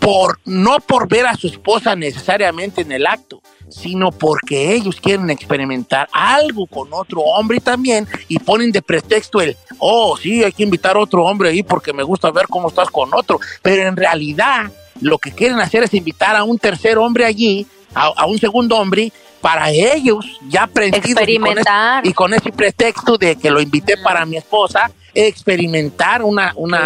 por 0.01 0.41
no 0.47 0.79
por 0.81 1.07
ver 1.07 1.27
a 1.27 1.37
su 1.37 1.47
esposa 1.47 1.95
necesariamente 1.95 2.81
en 2.81 2.91
el 2.91 3.07
acto, 3.07 3.43
sino 3.69 4.11
porque 4.11 4.75
ellos 4.75 4.99
quieren 5.01 5.31
experimentar 5.31 6.09
algo 6.13 6.67
con 6.67 6.89
otro 6.93 7.21
hombre 7.21 7.61
también 7.61 8.09
y 8.27 8.39
ponen 8.39 8.73
de 8.73 8.83
pretexto 8.83 9.41
el, 9.41 9.57
oh, 9.79 10.17
sí, 10.17 10.43
hay 10.43 10.53
que 10.53 10.63
invitar 10.63 10.97
a 10.97 11.01
otro 11.01 11.25
hombre 11.25 11.51
ahí 11.51 11.63
porque 11.63 11.93
me 11.93 12.03
gusta 12.03 12.31
ver 12.31 12.47
cómo 12.49 12.69
estás 12.69 12.89
con 12.91 13.11
otro, 13.15 13.39
pero 13.63 13.87
en 13.87 13.97
realidad 13.97 14.73
lo 15.03 15.19
que 15.19 15.33
quieren 15.33 15.61
hacer 15.61 15.85
es 15.85 15.95
invitar 15.95 16.35
a 16.35 16.45
un 16.45 16.59
tercer 16.59 16.97
hombre 16.97 17.27
allí, 17.27 17.67
a, 17.95 18.07
a 18.07 18.27
un 18.27 18.39
segundo 18.39 18.79
hombre, 18.79 19.13
para 19.41 19.71
ellos 19.71 20.39
ya 20.49 20.65
aprendidos 20.65 21.07
y 21.09 21.15
con 21.15 21.23
ese- 21.23 21.33
Experimentar. 21.33 22.07
y 22.07 22.13
con 22.13 22.35
ese 22.35 22.53
pretexto 22.53 23.17
de 23.17 23.37
que 23.37 23.51
lo 23.51 23.61
invité 23.61 23.97
para 23.97 24.27
mi 24.27 24.37
esposa, 24.37 24.91
experimentar 25.13 26.23
una, 26.23 26.53
una, 26.57 26.79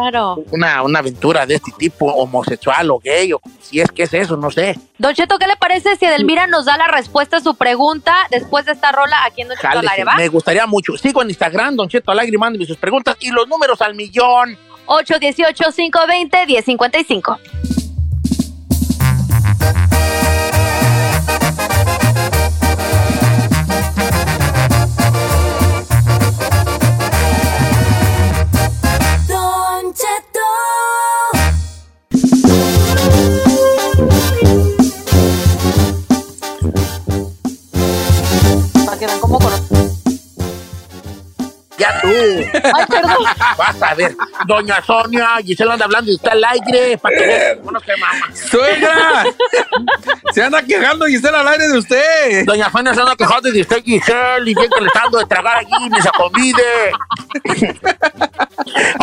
Claro. 0.00 0.36
una, 0.50 0.82
una 0.82 0.98
aventura 1.00 1.44
de 1.44 1.56
este 1.56 1.72
tipo, 1.78 2.06
homosexual 2.06 2.90
o 2.90 2.98
gay, 2.98 3.32
o 3.34 3.40
si 3.60 3.80
es 3.80 3.90
que 3.90 4.04
es 4.04 4.14
eso, 4.14 4.36
no 4.36 4.50
sé. 4.50 4.78
Don 4.98 5.14
Cheto, 5.14 5.38
¿qué 5.38 5.46
le 5.46 5.56
parece 5.56 5.94
si 5.96 6.06
Edelmira 6.06 6.46
nos 6.46 6.64
da 6.64 6.78
la 6.78 6.88
respuesta 6.88 7.36
a 7.36 7.40
su 7.40 7.54
pregunta 7.54 8.16
después 8.30 8.64
de 8.64 8.72
esta 8.72 8.92
rola 8.92 9.16
aquí 9.26 9.42
en 9.42 9.48
Don 9.48 9.56
Cheto 9.56 9.68
al 9.68 9.74
Jálese, 9.74 9.92
aire, 9.92 10.04
va? 10.04 10.14
me 10.16 10.28
gustaría 10.28 10.66
mucho. 10.66 10.96
Sigo 10.96 11.20
en 11.22 11.28
Instagram, 11.28 11.76
Don 11.76 11.88
Cheto 11.88 12.10
Alegre, 12.12 12.38
mándeme 12.38 12.64
sus 12.64 12.78
preguntas 12.78 13.16
y 13.20 13.30
los 13.30 13.46
números 13.46 13.80
al 13.82 13.94
millón. 13.94 14.56
818-520-1055. 14.86 17.38
Ya 41.78 42.00
tú. 42.00 42.08
Ay, 42.08 42.86
perdón. 42.88 43.24
Vas 43.58 43.82
a 43.82 43.94
ver, 43.94 44.16
Doña 44.46 44.82
Sonia, 44.82 45.36
Gisela 45.44 45.74
anda 45.74 45.84
hablando 45.84 46.10
y 46.10 46.14
está 46.14 46.32
al 46.32 46.44
aire 46.44 46.98
para 46.98 47.16
que 47.16 47.26
vean 47.26 47.58
cómo 47.62 47.80
se 47.80 47.96
mama. 47.96 48.34
¡Suegra! 48.34 49.24
Se 50.32 50.42
anda 50.42 50.62
quejando 50.62 51.06
Gisela 51.06 51.40
al 51.40 51.48
aire 51.48 51.68
de 51.68 51.78
usted. 51.78 52.44
Doña 52.46 52.70
Sonia 52.70 52.94
se 52.94 53.00
anda 53.00 53.16
quejando 53.16 53.50
de 53.50 53.60
usted, 53.60 53.82
Giselle, 53.82 54.50
y 54.50 54.54
bien 54.54 54.70
que 54.70 54.80
le 54.80 54.86
está 54.86 55.02
dando 55.02 55.18
de 55.18 55.26
tragar 55.26 55.58
allí, 55.58 55.90
ni 55.90 56.00
se 56.00 56.10
convide. 56.10 56.92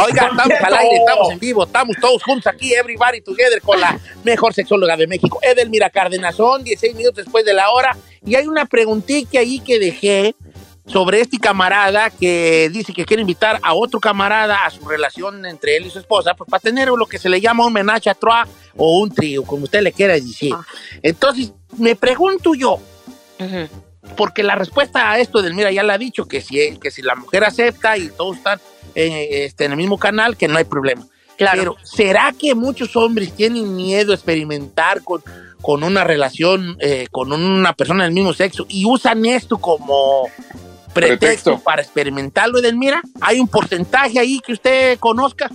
Oiga, 0.03 0.29
estamos 0.31 0.61
al 0.61 0.73
aire, 0.73 0.95
estamos 0.97 1.31
en 1.31 1.39
vivo, 1.39 1.63
estamos 1.63 1.95
todos 2.01 2.23
juntos 2.23 2.51
aquí, 2.53 2.73
everybody 2.73 3.21
together, 3.21 3.61
con 3.61 3.79
la 3.79 3.97
mejor 4.23 4.53
sexóloga 4.53 4.97
de 4.97 5.07
México, 5.07 5.39
Edelmira 5.41 5.89
Cárdenas. 5.89 6.35
Son 6.35 6.63
16 6.63 6.95
minutos 6.95 7.25
después 7.25 7.45
de 7.45 7.53
la 7.53 7.69
hora, 7.69 7.95
y 8.25 8.35
hay 8.35 8.47
una 8.47 8.65
preguntita 8.65 9.39
ahí 9.39 9.59
que 9.59 9.79
dejé 9.79 10.35
sobre 10.85 11.21
este 11.21 11.39
camarada 11.39 12.09
que 12.09 12.69
dice 12.71 12.93
que 12.93 13.05
quiere 13.05 13.21
invitar 13.21 13.59
a 13.63 13.73
otro 13.73 13.99
camarada 13.99 14.65
a 14.65 14.69
su 14.69 14.87
relación 14.87 15.45
entre 15.45 15.77
él 15.77 15.85
y 15.85 15.89
su 15.89 15.99
esposa, 15.99 16.33
pues 16.33 16.49
para 16.49 16.59
tener 16.59 16.89
lo 16.89 17.05
que 17.05 17.17
se 17.17 17.29
le 17.29 17.39
llama 17.39 17.65
un 17.65 17.73
menage 17.73 18.09
à 18.09 18.15
trois 18.15 18.47
o 18.75 18.99
un 18.99 19.09
trío, 19.09 19.43
como 19.43 19.63
usted 19.63 19.81
le 19.81 19.91
quiera 19.91 20.13
decir. 20.13 20.53
Entonces, 21.01 21.53
me 21.77 21.95
pregunto 21.95 22.53
yo, 22.53 22.79
porque 24.17 24.43
la 24.43 24.55
respuesta 24.55 25.11
a 25.11 25.19
esto 25.19 25.41
del 25.41 25.53
mira 25.53 25.71
ya 25.71 25.83
la 25.83 25.93
ha 25.93 25.97
dicho, 25.97 26.27
que 26.27 26.41
si, 26.41 26.77
que 26.77 26.91
si 26.91 27.01
la 27.01 27.15
mujer 27.15 27.45
acepta 27.45 27.97
y 27.97 28.09
todos 28.09 28.37
están 28.37 28.59
eh, 28.95 29.45
este, 29.45 29.65
en 29.65 29.71
el 29.71 29.77
mismo 29.77 29.97
canal, 29.97 30.35
que 30.35 30.47
no 30.47 30.57
hay 30.57 30.65
problema. 30.65 31.05
Claro. 31.37 31.59
Pero, 31.59 31.77
¿será 31.83 32.33
que 32.37 32.53
muchos 32.53 32.95
hombres 32.95 33.33
tienen 33.33 33.75
miedo 33.75 34.11
a 34.11 34.15
experimentar 34.15 35.01
con, 35.03 35.23
con 35.63 35.81
una 35.81 36.03
relación 36.03 36.75
eh, 36.81 37.07
con 37.09 37.31
una 37.31 37.71
persona 37.71 38.03
del 38.03 38.11
mismo 38.11 38.33
sexo 38.33 38.65
y 38.67 38.85
usan 38.85 39.25
esto 39.25 39.57
como 39.57 40.27
pretexto, 40.93 40.93
Pretexto. 40.93 41.59
para 41.59 41.81
experimentarlo, 41.81 42.59
Edelmira? 42.59 43.01
¿Hay 43.21 43.39
un 43.39 43.47
porcentaje 43.47 44.19
ahí 44.19 44.41
que 44.45 44.51
usted 44.51 44.99
conozca? 44.99 45.49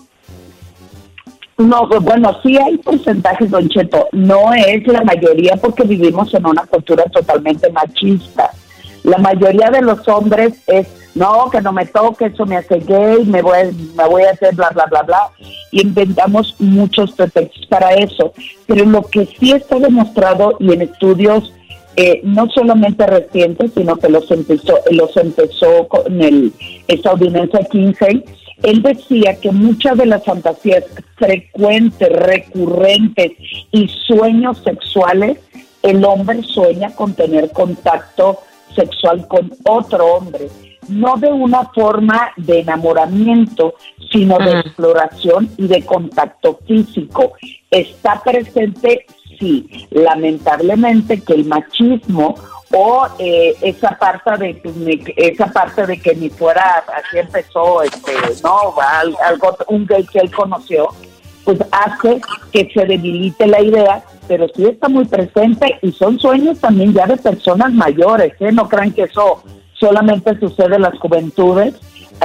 No, 1.58 1.86
pues, 1.88 2.00
bueno, 2.00 2.40
sí 2.42 2.56
hay 2.56 2.78
porcentajes, 2.78 3.50
Don 3.50 3.68
Cheto. 3.68 4.08
No 4.12 4.54
es 4.54 4.86
la 4.86 5.04
mayoría 5.04 5.56
porque 5.56 5.82
vivimos 5.82 6.32
en 6.32 6.46
una 6.46 6.64
cultura 6.64 7.04
totalmente 7.12 7.70
machista. 7.70 8.50
La 9.02 9.18
mayoría 9.18 9.68
de 9.70 9.82
los 9.82 10.08
hombres 10.08 10.54
es, 10.66 10.86
no, 11.18 11.50
que 11.50 11.60
no 11.60 11.72
me 11.72 11.86
toque, 11.86 12.26
eso 12.26 12.46
me 12.46 12.56
hace 12.56 12.78
gay, 12.78 13.24
me 13.24 13.42
voy, 13.42 13.72
me 13.96 14.06
voy 14.06 14.22
a 14.22 14.30
hacer 14.30 14.54
bla, 14.54 14.70
bla, 14.70 14.86
bla, 14.86 15.02
bla. 15.02 15.30
Y 15.70 15.82
inventamos 15.82 16.54
muchos 16.58 17.12
pretextos 17.12 17.66
para 17.66 17.94
eso. 17.94 18.32
Pero 18.66 18.84
lo 18.84 19.02
que 19.02 19.26
sí 19.26 19.52
está 19.52 19.78
demostrado 19.78 20.56
y 20.60 20.72
en 20.72 20.82
estudios 20.82 21.52
eh, 21.96 22.20
no 22.22 22.48
solamente 22.50 23.04
recientes, 23.06 23.72
sino 23.74 23.96
que 23.96 24.08
los 24.08 24.30
empezó, 24.30 24.78
los 24.92 25.16
empezó 25.16 25.88
con 25.88 26.20
el 26.22 26.52
estadounidense 26.86 27.66
Kinsey, 27.70 28.24
él 28.62 28.82
decía 28.82 29.34
que 29.40 29.50
muchas 29.50 29.98
de 29.98 30.06
las 30.06 30.24
fantasías 30.24 30.84
frecuentes, 31.16 32.08
recurrentes 32.08 33.32
y 33.72 33.88
sueños 33.88 34.58
sexuales, 34.64 35.38
el 35.82 36.04
hombre 36.04 36.42
sueña 36.44 36.94
con 36.94 37.14
tener 37.14 37.50
contacto 37.50 38.38
sexual 38.76 39.26
con 39.26 39.50
otro 39.64 40.06
hombre, 40.06 40.48
no 40.88 41.16
de 41.16 41.28
una 41.32 41.64
forma 41.74 42.30
de 42.36 42.60
enamoramiento, 42.60 43.74
sino 44.10 44.38
de 44.38 44.60
exploración 44.60 45.48
y 45.56 45.66
de 45.68 45.84
contacto 45.84 46.58
físico. 46.66 47.32
Está 47.70 48.20
presente, 48.22 49.06
sí, 49.38 49.86
lamentablemente 49.90 51.20
que 51.20 51.34
el 51.34 51.44
machismo 51.46 52.34
o 52.72 53.06
eh, 53.18 53.54
esa 53.62 53.90
parte 53.98 54.36
de 54.38 54.60
que 54.60 54.68
ni- 54.72 55.02
esa 55.16 55.46
parte 55.46 55.86
de 55.86 55.98
que 55.98 56.14
ni 56.14 56.28
fuera 56.28 56.84
así 56.98 57.18
empezó 57.18 57.82
este 57.82 58.12
no 58.42 58.74
al- 58.78 59.16
algo 59.26 59.56
un 59.68 59.86
gay 59.86 60.04
que 60.04 60.18
él 60.18 60.30
conoció 60.30 60.88
pues 61.44 61.58
hace 61.72 62.20
que 62.52 62.68
se 62.74 62.84
debilite 62.84 63.46
la 63.46 63.62
idea 63.62 64.02
pero 64.26 64.46
sí 64.54 64.66
está 64.66 64.86
muy 64.90 65.06
presente 65.06 65.78
y 65.80 65.92
son 65.92 66.18
sueños 66.20 66.58
también 66.60 66.92
ya 66.92 67.06
de 67.06 67.16
personas 67.16 67.72
mayores 67.72 68.34
¿eh? 68.38 68.52
no 68.52 68.68
crean 68.68 68.92
que 68.92 69.04
eso 69.04 69.42
solamente 69.78 70.38
sucede 70.38 70.76
en 70.76 70.82
las 70.82 70.98
juventudes 70.98 71.74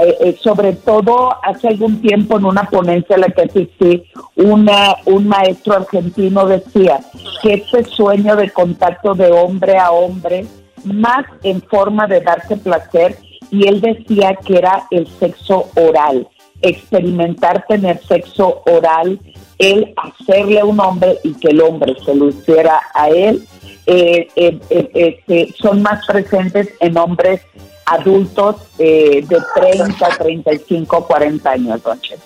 Eh, 0.01 0.17
eh, 0.21 0.37
sobre 0.41 0.73
todo 0.73 1.35
hace 1.43 1.67
algún 1.67 2.01
tiempo 2.01 2.37
en 2.37 2.45
una 2.45 2.63
ponencia 2.63 3.15
a 3.15 3.19
la 3.19 3.27
que 3.27 3.43
asistí, 3.43 4.03
una, 4.35 4.95
un 5.05 5.27
maestro 5.27 5.75
argentino 5.75 6.47
decía 6.47 6.99
que 7.43 7.53
este 7.53 7.83
sueño 7.83 8.35
de 8.35 8.49
contacto 8.49 9.13
de 9.13 9.31
hombre 9.31 9.77
a 9.77 9.91
hombre 9.91 10.47
más 10.83 11.25
en 11.43 11.61
forma 11.61 12.07
de 12.07 12.21
darse 12.21 12.57
placer 12.57 13.17
y 13.51 13.67
él 13.67 13.81
decía 13.81 14.35
que 14.43 14.57
era 14.57 14.87
el 14.89 15.05
sexo 15.19 15.69
oral, 15.75 16.27
experimentar 16.63 17.63
tener 17.67 17.99
sexo 18.03 18.63
oral, 18.65 19.19
él 19.59 19.93
hacerle 19.95 20.59
a 20.61 20.65
un 20.65 20.79
hombre 20.79 21.19
y 21.23 21.35
que 21.35 21.49
el 21.49 21.61
hombre 21.61 21.93
se 22.03 22.15
lo 22.15 22.29
hiciera 22.29 22.81
a 22.95 23.09
él, 23.09 23.45
eh, 23.85 24.27
eh, 24.35 24.59
eh, 24.69 24.89
este, 24.93 25.53
son 25.61 25.81
más 25.81 26.05
presentes 26.05 26.69
en 26.79 26.97
hombres 26.97 27.41
adultos 27.85 28.55
eh, 28.79 29.25
de 29.27 29.37
30, 29.55 30.09
35, 30.17 31.05
40 31.07 31.49
años, 31.49 31.83
don 31.83 31.99
Cheto. 31.99 32.23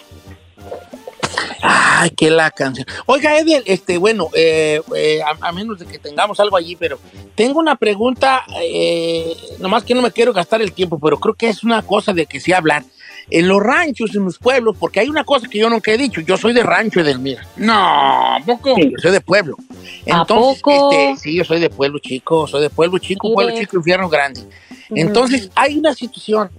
Ay, 1.62 2.12
qué 2.12 2.30
la 2.30 2.52
canción. 2.52 2.86
Oiga, 3.06 3.38
Edel, 3.38 3.64
este, 3.66 3.98
bueno, 3.98 4.30
eh, 4.34 4.82
eh, 4.96 5.22
a, 5.22 5.48
a 5.48 5.52
menos 5.52 5.80
de 5.80 5.86
que 5.86 6.00
tengamos 6.00 6.40
algo 6.40 6.58
allí, 6.58 6.76
pero 6.76 7.00
tengo 7.36 7.60
una 7.60 7.76
pregunta, 7.76 8.44
eh, 8.62 9.36
nomás 9.60 9.84
que 9.84 9.96
no 9.96 10.02
me 10.02 10.12
quiero 10.12 10.34
gastar 10.34 10.62
el 10.62 10.72
tiempo, 10.74 11.00
pero 11.00 11.20
creo 11.20 11.34
que 11.34 11.50
es 11.50 11.64
una 11.64 11.82
cosa 11.82 12.14
de 12.14 12.26
que 12.26 12.40
sí 12.40 12.54
hablar. 12.54 12.84
En 13.30 13.48
los 13.48 13.62
ranchos, 13.62 14.16
en 14.16 14.24
los 14.24 14.38
pueblos, 14.38 14.78
porque 14.80 15.02
hay 15.02 15.10
una 15.10 15.24
cosa 15.26 15.48
que 15.50 15.60
yo 15.60 15.70
nunca 15.70 15.92
he 15.92 15.98
dicho, 15.98 16.22
yo 16.22 16.38
soy 16.38 16.54
de 16.54 16.64
rancho, 16.64 17.02
Edelmira. 17.02 17.46
No, 17.58 17.74
¿a 17.74 18.40
poco? 18.46 18.74
Sí. 18.76 18.90
Yo 18.92 18.98
soy 19.02 19.12
de 19.12 19.22
pueblo. 19.22 19.58
¿A 20.10 20.20
Entonces, 20.22 20.62
poco? 20.62 20.92
este, 20.92 21.22
sí, 21.22 21.36
yo 21.36 21.44
soy 21.44 21.60
de 21.60 21.70
pueblo 21.70 22.00
chico, 22.00 22.48
soy 22.48 22.62
de 22.62 22.70
pueblo 22.70 22.98
chico, 23.00 23.28
Mire. 23.28 23.36
pueblo 23.36 23.56
chico, 23.60 23.78
infierno 23.78 24.08
grande. 24.08 24.42
Entonces, 24.92 25.52
hay 25.56 25.78
una 25.78 25.94
situación 25.94 26.50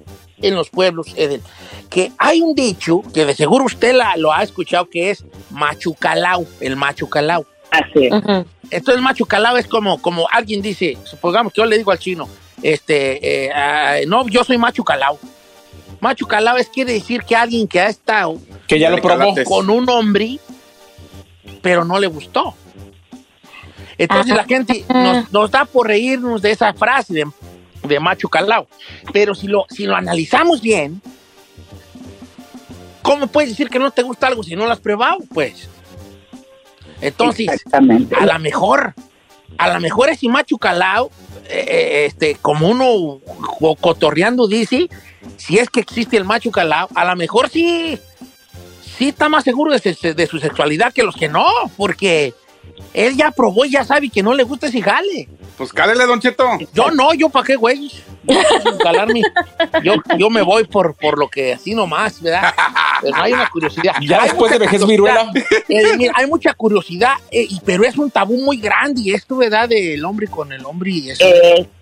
en 0.42 0.54
los 0.54 0.68
pueblos, 0.68 1.14
Edel, 1.16 1.40
que 1.88 2.12
hay 2.18 2.42
un 2.42 2.54
dicho 2.54 3.02
que 3.14 3.24
de 3.24 3.34
seguro 3.34 3.64
usted 3.64 3.94
la, 3.94 4.16
lo 4.16 4.32
ha 4.32 4.42
escuchado 4.42 4.88
que 4.90 5.10
es 5.10 5.24
machucalao, 5.50 6.46
el 6.60 6.76
machucalao. 6.76 7.46
Así 7.70 8.06
es. 8.06 8.12
Ujú. 8.12 8.44
Entonces, 8.70 9.02
machucalao 9.02 9.56
es 9.56 9.66
como, 9.66 10.00
como 10.02 10.28
alguien 10.30 10.60
dice, 10.60 10.98
supongamos 11.04 11.52
que 11.52 11.62
yo 11.62 11.66
le 11.66 11.78
digo 11.78 11.90
al 11.90 11.98
chino, 11.98 12.28
este, 12.62 13.46
eh, 13.46 13.50
ah, 13.54 13.96
no, 14.06 14.28
yo 14.28 14.44
soy 14.44 14.58
machucalao. 14.58 15.18
Machucalao 16.00 16.56
es 16.56 16.68
quiere 16.68 16.92
decir 16.92 17.22
que 17.22 17.34
alguien 17.36 17.66
que 17.66 17.80
ha 17.80 17.88
estado 17.88 18.38
Que 18.66 18.78
ya 18.78 18.90
lo 18.90 19.00
probó. 19.00 19.34
con 19.44 19.68
un 19.70 19.88
hombre, 19.88 20.38
pero 21.62 21.84
no 21.84 21.98
le 21.98 22.06
gustó. 22.06 22.54
Entonces 23.96 24.32
Ajá. 24.32 24.42
la 24.42 24.44
gente 24.46 24.84
nos, 24.88 25.32
nos 25.32 25.50
da 25.50 25.64
por 25.64 25.88
reírnos 25.88 26.40
de 26.40 26.52
esa 26.52 26.72
frase 26.72 27.14
de, 27.14 27.26
de 27.82 28.00
macho 28.00 28.28
calao. 28.28 28.68
Pero 29.12 29.34
si 29.34 29.48
lo, 29.48 29.66
si 29.70 29.86
lo 29.86 29.96
analizamos 29.96 30.60
bien, 30.60 31.02
¿cómo 33.02 33.26
puedes 33.26 33.50
decir 33.50 33.68
que 33.68 33.78
no 33.78 33.90
te 33.90 34.02
gusta 34.02 34.28
algo 34.28 34.42
si 34.42 34.54
no 34.54 34.66
lo 34.66 34.72
has 34.72 34.80
probado? 34.80 35.18
Pues. 35.32 35.68
Entonces, 37.00 37.48
a 37.72 37.80
lo 38.26 38.38
mejor, 38.38 38.94
a 39.56 39.72
lo 39.72 39.80
mejor 39.80 40.08
ese 40.10 40.28
macho 40.28 40.58
calao, 40.58 41.10
eh, 41.48 41.64
eh, 41.68 42.04
este, 42.06 42.34
como 42.36 42.68
uno 42.68 43.20
co- 43.58 43.76
cotorreando 43.76 44.46
dice, 44.46 44.88
si 45.36 45.58
es 45.58 45.70
que 45.70 45.80
existe 45.80 46.16
el 46.16 46.24
macho 46.24 46.50
calao, 46.50 46.88
a 46.94 47.04
lo 47.04 47.16
mejor 47.16 47.48
sí, 47.48 47.98
sí 48.98 49.08
está 49.08 49.28
más 49.28 49.44
seguro 49.44 49.72
de, 49.72 49.78
se- 49.94 50.14
de 50.14 50.26
su 50.26 50.38
sexualidad 50.38 50.92
que 50.92 51.02
los 51.02 51.16
que 51.16 51.28
no, 51.28 51.46
porque 51.76 52.34
él 52.94 53.16
ya 53.16 53.30
probó 53.30 53.64
y 53.64 53.70
ya 53.70 53.84
sabe 53.84 54.08
que 54.08 54.22
no 54.22 54.34
le 54.34 54.42
gusta 54.44 54.66
ese 54.68 54.80
jale. 54.82 55.28
Pues 55.56 55.72
cálele, 55.72 56.06
Don 56.06 56.20
Cheto. 56.20 56.44
Yo 56.72 56.90
no, 56.92 57.12
yo 57.14 57.28
para 57.28 57.44
qué, 57.46 57.56
güey. 57.56 57.90
Yo, 58.24 58.38
yo, 59.82 59.94
yo 60.16 60.30
me 60.30 60.42
voy 60.42 60.64
por, 60.64 60.94
por 60.94 61.18
lo 61.18 61.28
que 61.28 61.54
así 61.54 61.74
nomás, 61.74 62.20
¿verdad? 62.22 62.54
Pero 63.02 63.16
no 63.16 63.22
hay 63.22 63.32
una 63.32 63.48
curiosidad. 63.48 63.94
Ya 64.02 64.18
Hay 64.22 64.28
después 64.28 64.52
de 64.52 64.58
mucha 64.58 64.70
vejez 64.70 64.82
curiosidad. 64.84 65.32
viruela. 65.32 65.92
Eh, 65.92 65.96
mira, 65.96 66.12
hay 66.16 66.26
mucha 66.26 66.52
curiosidad, 66.54 67.14
eh, 67.30 67.46
y- 67.48 67.60
pero 67.64 67.84
es 67.84 67.96
un 67.98 68.10
tabú 68.10 68.36
muy 68.40 68.58
grande 68.58 69.00
y 69.02 69.12
esto, 69.14 69.36
¿verdad? 69.36 69.68
Del 69.68 70.04
hombre 70.04 70.28
con 70.28 70.52
el 70.52 70.64
hombre 70.64 70.90
y 70.90 71.10
eso. 71.10 71.24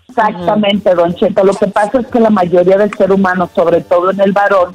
Exactamente, 0.09 0.95
don 0.95 1.15
Cheto. 1.15 1.45
Lo 1.45 1.53
que 1.55 1.67
pasa 1.67 2.01
es 2.01 2.07
que 2.07 2.21
la 2.21 2.31
mayoría 2.31 2.77
del 2.79 2.93
ser 2.95 3.13
humano, 3.13 3.51
sobre 3.55 3.81
todo 3.83 4.11
en 4.11 4.21
el 4.21 4.33
varón, 4.33 4.75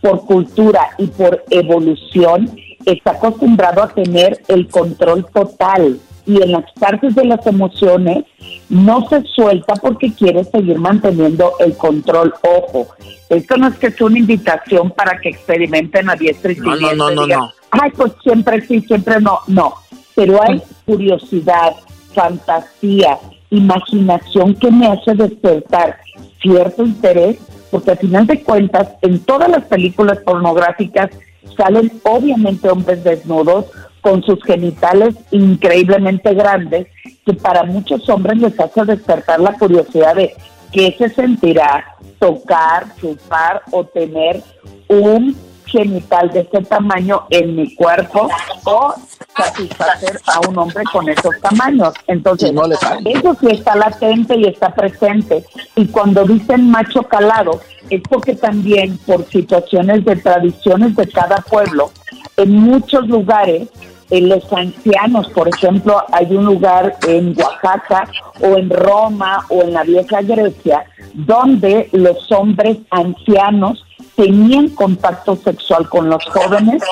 por 0.00 0.24
cultura 0.26 0.90
y 0.98 1.06
por 1.06 1.44
evolución, 1.50 2.50
está 2.86 3.12
acostumbrado 3.12 3.82
a 3.82 3.88
tener 3.88 4.42
el 4.48 4.68
control 4.68 5.26
total. 5.32 5.98
Y 6.24 6.40
en 6.40 6.52
las 6.52 6.70
partes 6.78 7.16
de 7.16 7.24
las 7.24 7.44
emociones 7.46 8.24
no 8.68 9.08
se 9.08 9.22
suelta 9.24 9.74
porque 9.74 10.12
quiere 10.12 10.44
seguir 10.44 10.78
manteniendo 10.78 11.54
el 11.58 11.76
control. 11.76 12.32
Ojo, 12.42 12.88
esto 13.28 13.56
no 13.56 13.68
es 13.68 13.76
que 13.76 13.90
sea 13.90 14.06
una 14.06 14.18
invitación 14.18 14.90
para 14.90 15.18
que 15.20 15.30
experimenten 15.30 16.08
a 16.08 16.14
diestra 16.14 16.52
y 16.52 16.56
No, 16.56 16.64
no, 16.64 16.76
siniestra 16.76 16.96
no, 16.96 17.12
y 17.12 17.16
no, 17.16 17.22
digan, 17.24 17.40
no. 17.40 17.52
Ay, 17.70 17.90
pues 17.96 18.12
siempre 18.22 18.60
sí, 18.60 18.80
siempre 18.82 19.20
no. 19.20 19.40
No, 19.48 19.74
pero 20.14 20.40
hay 20.42 20.62
curiosidad, 20.84 21.74
fantasía, 22.14 23.18
imaginación 23.50 24.54
que 24.54 24.70
me 24.70 24.86
hace 24.86 25.14
despertar 25.14 25.98
cierto 26.40 26.84
interés, 26.84 27.38
porque 27.70 27.92
al 27.92 27.98
final 27.98 28.26
de 28.26 28.42
cuentas, 28.42 28.88
en 29.02 29.20
todas 29.20 29.48
las 29.48 29.64
películas 29.64 30.18
pornográficas 30.18 31.10
salen 31.56 31.92
obviamente 32.04 32.68
hombres 32.68 33.02
desnudos 33.04 33.66
con 34.00 34.22
sus 34.22 34.42
genitales 34.42 35.14
increíblemente 35.30 36.34
grandes, 36.34 36.88
que 37.24 37.34
para 37.34 37.62
muchos 37.62 38.08
hombres 38.08 38.38
les 38.38 38.58
hace 38.58 38.84
despertar 38.84 39.40
la 39.40 39.52
curiosidad 39.54 40.16
de 40.16 40.34
qué 40.72 40.94
se 40.98 41.08
sentirá 41.08 41.84
tocar, 42.18 42.86
chupar 43.00 43.62
o 43.70 43.84
tener 43.84 44.42
un 44.88 45.36
genital 45.72 46.30
de 46.30 46.40
ese 46.40 46.62
tamaño 46.62 47.26
en 47.30 47.56
mi 47.56 47.74
cuerpo 47.74 48.28
o 48.64 48.94
satisfacer 49.34 50.20
a 50.26 50.46
un 50.48 50.58
hombre 50.58 50.84
con 50.92 51.08
esos 51.08 51.40
tamaños. 51.40 51.94
Entonces, 52.06 52.52
no 52.52 52.64
eso 52.66 53.36
sí 53.40 53.46
está 53.50 53.74
latente 53.74 54.36
y 54.36 54.44
está 54.44 54.74
presente. 54.74 55.44
Y 55.74 55.86
cuando 55.86 56.24
dicen 56.24 56.70
macho 56.70 57.02
calado, 57.04 57.60
es 57.90 58.02
porque 58.08 58.34
también 58.34 58.98
por 58.98 59.24
situaciones 59.28 60.04
de 60.04 60.16
tradiciones 60.16 60.94
de 60.94 61.08
cada 61.08 61.38
pueblo, 61.38 61.90
en 62.36 62.52
muchos 62.52 63.08
lugares, 63.08 63.68
en 64.10 64.28
los 64.28 64.52
ancianos, 64.52 65.28
por 65.30 65.48
ejemplo, 65.48 66.02
hay 66.12 66.26
un 66.36 66.44
lugar 66.44 66.96
en 67.08 67.34
Oaxaca 67.38 68.06
o 68.40 68.58
en 68.58 68.68
Roma 68.68 69.46
o 69.48 69.62
en 69.62 69.72
la 69.72 69.84
vieja 69.84 70.20
Grecia, 70.20 70.84
donde 71.14 71.88
los 71.92 72.30
hombres 72.30 72.76
ancianos 72.90 73.82
tenían 74.16 74.68
contacto 74.70 75.36
sexual 75.36 75.88
con 75.88 76.08
los 76.08 76.24
jóvenes 76.26 76.82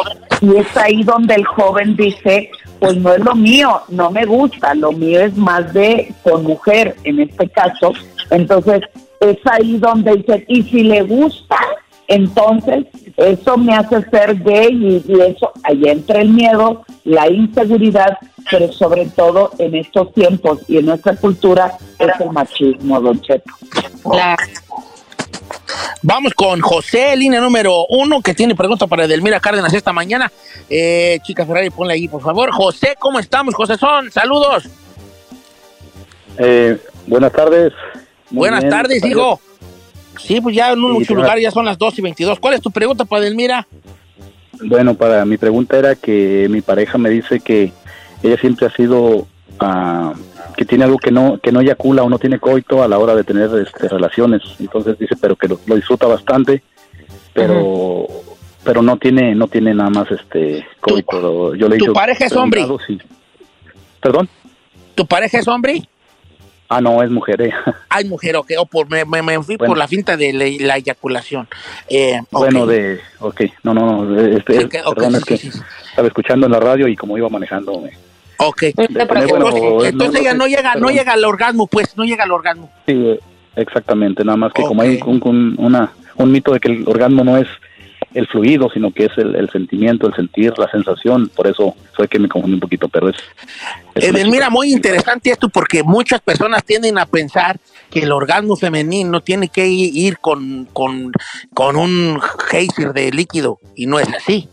y 0.40 0.56
es 0.56 0.76
ahí 0.76 1.02
donde 1.02 1.34
el 1.34 1.44
joven 1.44 1.96
dice, 1.96 2.50
pues 2.78 2.96
no 2.96 3.12
es 3.12 3.20
lo 3.20 3.34
mío, 3.34 3.82
no 3.88 4.10
me 4.10 4.24
gusta, 4.24 4.74
lo 4.74 4.92
mío 4.92 5.20
es 5.20 5.36
más 5.36 5.72
de 5.72 6.14
con 6.22 6.44
mujer 6.44 6.96
en 7.04 7.20
este 7.20 7.48
caso. 7.50 7.92
Entonces 8.30 8.82
es 9.20 9.38
ahí 9.44 9.76
donde 9.76 10.16
dice, 10.16 10.44
y 10.48 10.62
si 10.62 10.82
le 10.82 11.02
gusta, 11.02 11.58
entonces 12.08 12.86
eso 13.16 13.56
me 13.58 13.74
hace 13.74 14.02
ser 14.10 14.42
gay 14.42 15.02
y, 15.06 15.20
eso, 15.20 15.52
ahí 15.62 15.82
entra 15.84 16.20
el 16.22 16.30
miedo, 16.30 16.82
la 17.04 17.30
inseguridad, 17.30 18.18
pero 18.50 18.72
sobre 18.72 19.06
todo 19.06 19.50
en 19.58 19.74
estos 19.74 20.12
tiempos 20.14 20.60
y 20.68 20.78
en 20.78 20.86
nuestra 20.86 21.14
cultura 21.16 21.76
es 21.98 22.20
el 22.20 22.30
machismo, 22.30 23.00
don 23.00 23.20
Cheto. 23.20 23.52
Claro. 24.02 24.42
Vamos 26.02 26.32
con 26.34 26.60
José, 26.60 27.16
línea 27.16 27.40
número 27.40 27.86
uno, 27.88 28.20
que 28.22 28.34
tiene 28.34 28.54
pregunta 28.54 28.86
para 28.86 29.04
Edelmira 29.04 29.40
Cárdenas 29.40 29.72
esta 29.74 29.92
mañana. 29.92 30.30
Eh, 30.68 31.18
chica 31.22 31.44
Ferrari, 31.44 31.70
ponle 31.70 31.94
ahí, 31.94 32.08
por 32.08 32.22
favor. 32.22 32.50
José, 32.52 32.94
¿cómo 32.98 33.18
estamos? 33.18 33.54
José 33.54 33.76
Son, 33.76 34.10
saludos. 34.10 34.64
Eh, 36.38 36.78
buenas 37.06 37.32
tardes. 37.32 37.72
Muy 38.30 38.38
Buenas 38.40 38.60
bien, 38.60 38.70
tardes, 38.70 39.04
hijo. 39.04 39.40
Sí, 40.18 40.40
pues 40.40 40.54
ya 40.54 40.70
en 40.72 40.80
muchos 40.80 41.08
tengo- 41.08 41.22
lugares 41.22 41.42
ya 41.42 41.50
son 41.50 41.64
las 41.64 41.78
2 41.78 41.98
y 41.98 42.02
22. 42.02 42.38
¿Cuál 42.38 42.54
es 42.54 42.60
tu 42.60 42.70
pregunta 42.70 43.04
para 43.04 43.22
Edelmira? 43.22 43.66
Bueno, 44.62 44.94
para 44.94 45.24
mi 45.24 45.36
pregunta 45.38 45.78
era 45.78 45.94
que 45.94 46.46
mi 46.50 46.60
pareja 46.60 46.98
me 46.98 47.08
dice 47.10 47.40
que 47.40 47.72
ella 48.22 48.36
siempre 48.38 48.66
ha 48.66 48.70
sido 48.72 49.26
ah, 49.58 50.12
que 50.60 50.66
tiene 50.66 50.84
algo 50.84 50.98
que 50.98 51.10
no 51.10 51.38
que 51.42 51.52
no 51.52 51.62
eyacula 51.62 52.02
o 52.02 52.10
no 52.10 52.18
tiene 52.18 52.38
coito 52.38 52.82
a 52.82 52.86
la 52.88 52.98
hora 52.98 53.14
de 53.14 53.24
tener 53.24 53.48
este, 53.66 53.88
relaciones. 53.88 54.42
Entonces 54.58 54.98
dice, 54.98 55.16
pero 55.18 55.34
que 55.34 55.48
lo, 55.48 55.58
lo 55.64 55.74
disfruta 55.74 56.06
bastante, 56.06 56.62
pero 57.32 58.06
pero 58.62 58.82
no 58.82 58.98
tiene 58.98 59.34
no 59.34 59.48
tiene 59.48 59.72
nada 59.72 59.88
más 59.88 60.10
este 60.10 60.66
coito. 60.78 61.54
Yo 61.54 61.66
le 61.66 61.78
tu 61.78 61.94
pareja 61.94 62.26
es 62.26 62.36
hombre? 62.36 62.66
Perdón. 64.02 64.28
¿Tu 64.94 65.06
pareja 65.06 65.38
es 65.38 65.48
hombre? 65.48 65.82
Ah, 66.68 66.82
no, 66.82 67.02
es 67.02 67.10
mujer. 67.10 67.40
eh. 67.40 67.52
Ay, 67.88 68.04
mujer, 68.04 68.36
ok. 68.36 68.50
O 68.58 68.66
por, 68.66 68.86
me, 68.90 69.06
me- 69.06 69.22
me 69.22 69.42
fui 69.42 69.56
Bueno. 69.56 69.70
por 69.72 69.78
la 69.78 69.88
finta 69.88 70.14
de 70.18 70.34
la, 70.34 70.44
la 70.66 70.76
eyaculación. 70.76 71.48
Eh. 71.88 72.20
Bueno, 72.30 72.66
de, 72.66 73.00
ok, 73.18 73.40
no, 73.64 73.72
no, 73.72 74.04
no, 74.04 74.20
este, 74.20 74.60
Sí, 74.60 74.68
que- 74.68 74.82
ok, 74.84 74.94
perdón, 74.94 75.14
es 75.16 75.24
que 75.24 75.36
sí. 75.38 75.50
estaba 75.88 76.06
escuchando 76.06 76.44
en 76.44 76.52
la 76.52 76.60
radio 76.60 76.86
y 76.86 76.96
como 76.96 77.16
iba 77.16 77.30
manejando, 77.30 77.80
me- 77.80 78.09
Ok. 78.40 78.62
No 78.76 78.84
Entonces, 78.84 79.62
entonces 79.84 80.12
no, 80.12 80.18
ella 80.20 80.32
no 80.32 80.38
no 80.40 80.46
llega, 80.46 80.74
no 80.74 80.90
llega 80.90 81.12
al 81.12 81.24
orgasmo, 81.24 81.66
pues, 81.66 81.96
no 81.96 82.04
llega 82.04 82.24
al 82.24 82.32
orgasmo. 82.32 82.70
Sí, 82.86 83.18
exactamente, 83.56 84.24
nada 84.24 84.36
más 84.36 84.52
que 84.52 84.62
como 84.62 84.82
hay 84.82 85.00
un, 85.06 85.20
un- 85.24 85.54
una, 85.58 85.92
un 86.16 86.32
mito 86.32 86.52
de 86.52 86.60
que 86.60 86.68
el 86.72 86.88
orgasmo 86.88 87.24
no 87.24 87.36
es 87.36 87.46
el 88.14 88.26
fluido, 88.26 88.68
sino 88.72 88.90
que 88.92 89.04
es 89.04 89.12
el, 89.18 89.36
el 89.36 89.48
sentimiento, 89.50 90.08
el 90.08 90.14
sentir, 90.14 90.52
la 90.58 90.68
sensación. 90.70 91.28
Por 91.28 91.46
eso 91.46 91.76
fue 91.94 92.08
que 92.08 92.18
me 92.18 92.28
confundí 92.28 92.54
un 92.54 92.60
poquito, 92.60 92.88
pero 92.88 93.08
es... 93.08 93.16
es 93.94 94.04
chica. 94.40 94.50
muy 94.50 94.72
interesante 94.72 95.30
esto 95.30 95.48
porque 95.48 95.82
muchas 95.84 96.20
personas 96.20 96.64
tienden 96.64 96.98
a 96.98 97.06
pensar 97.06 97.58
que 97.88 98.00
el 98.00 98.10
orgasmo 98.10 98.56
femenino 98.56 99.20
tiene 99.20 99.48
que 99.48 99.66
ir 99.68 100.18
con, 100.18 100.66
con, 100.72 101.12
con 101.54 101.76
un 101.76 102.20
geyser 102.48 102.92
de 102.92 103.12
líquido 103.12 103.58
y 103.76 103.86
no 103.86 104.00
es 104.00 104.08
así. 104.08 104.48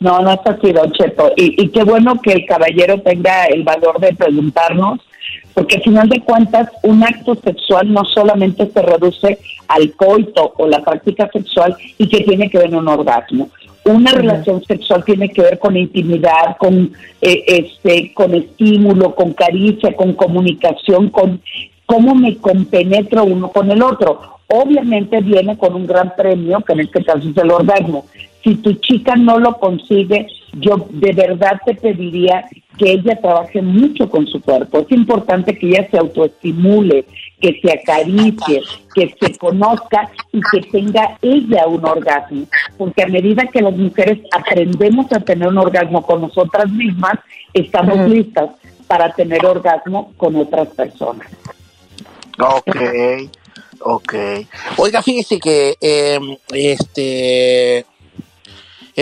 No, 0.00 0.20
no 0.20 0.32
es 0.32 0.40
así, 0.44 0.72
Don 0.72 0.90
Cheto. 0.92 1.30
Y, 1.36 1.62
y 1.62 1.68
qué 1.68 1.84
bueno 1.84 2.20
que 2.20 2.32
el 2.32 2.46
caballero 2.46 3.00
tenga 3.02 3.44
el 3.44 3.62
valor 3.62 4.00
de 4.00 4.14
preguntarnos, 4.14 4.98
porque 5.54 5.76
al 5.76 5.82
final 5.82 6.08
de 6.08 6.20
cuentas, 6.20 6.70
un 6.82 7.04
acto 7.04 7.34
sexual 7.34 7.92
no 7.92 8.04
solamente 8.06 8.70
se 8.70 8.80
reduce 8.82 9.38
al 9.68 9.92
coito 9.92 10.54
o 10.56 10.66
la 10.66 10.82
práctica 10.82 11.28
sexual 11.32 11.76
y 11.98 12.08
que 12.08 12.22
tiene 12.22 12.48
que 12.48 12.58
ver 12.58 12.74
un 12.74 12.88
orgasmo. 12.88 13.50
Una 13.84 14.12
relación 14.12 14.62
sexual 14.64 15.04
tiene 15.04 15.28
que 15.28 15.42
ver 15.42 15.58
con 15.58 15.76
intimidad, 15.76 16.56
con 16.58 16.92
eh, 17.20 17.44
este, 17.46 18.12
con 18.14 18.34
estímulo, 18.34 19.14
con 19.14 19.32
caricia, 19.32 19.94
con 19.94 20.14
comunicación, 20.14 21.10
con 21.10 21.40
cómo 21.86 22.14
me 22.14 22.36
compenetro 22.38 23.24
uno 23.24 23.50
con 23.50 23.70
el 23.70 23.82
otro. 23.82 24.38
Obviamente 24.48 25.20
viene 25.20 25.56
con 25.56 25.74
un 25.74 25.86
gran 25.86 26.14
premio, 26.16 26.60
que 26.60 26.72
en 26.72 26.80
este 26.80 27.04
caso 27.04 27.28
es 27.28 27.36
el 27.36 27.50
orgasmo. 27.50 28.06
Si 28.42 28.54
tu 28.56 28.72
chica 28.74 29.16
no 29.16 29.38
lo 29.38 29.58
consigue, 29.58 30.26
yo 30.54 30.86
de 30.90 31.12
verdad 31.12 31.60
te 31.64 31.74
pediría 31.74 32.46
que 32.78 32.92
ella 32.92 33.20
trabaje 33.20 33.60
mucho 33.60 34.08
con 34.08 34.26
su 34.26 34.40
cuerpo. 34.40 34.78
Es 34.78 34.90
importante 34.90 35.56
que 35.56 35.68
ella 35.68 35.86
se 35.90 35.98
autoestimule, 35.98 37.04
que 37.38 37.60
se 37.60 37.72
acaricie, 37.72 38.62
que 38.94 39.14
se 39.20 39.36
conozca 39.36 40.10
y 40.32 40.40
que 40.50 40.62
tenga 40.70 41.18
ella 41.20 41.66
un 41.66 41.84
orgasmo. 41.84 42.46
Porque 42.78 43.02
a 43.02 43.08
medida 43.08 43.46
que 43.46 43.60
las 43.60 43.76
mujeres 43.76 44.20
aprendemos 44.32 45.12
a 45.12 45.20
tener 45.20 45.48
un 45.48 45.58
orgasmo 45.58 46.02
con 46.02 46.22
nosotras 46.22 46.70
mismas, 46.70 47.18
estamos 47.52 48.08
listas 48.08 48.50
para 48.86 49.12
tener 49.12 49.44
orgasmo 49.44 50.12
con 50.16 50.36
otras 50.36 50.68
personas. 50.68 51.28
Ok, 52.38 52.76
ok. 53.80 54.14
Oiga, 54.78 55.02
fíjese 55.02 55.38
que 55.38 55.76
eh, 55.80 56.18
este 56.54 57.84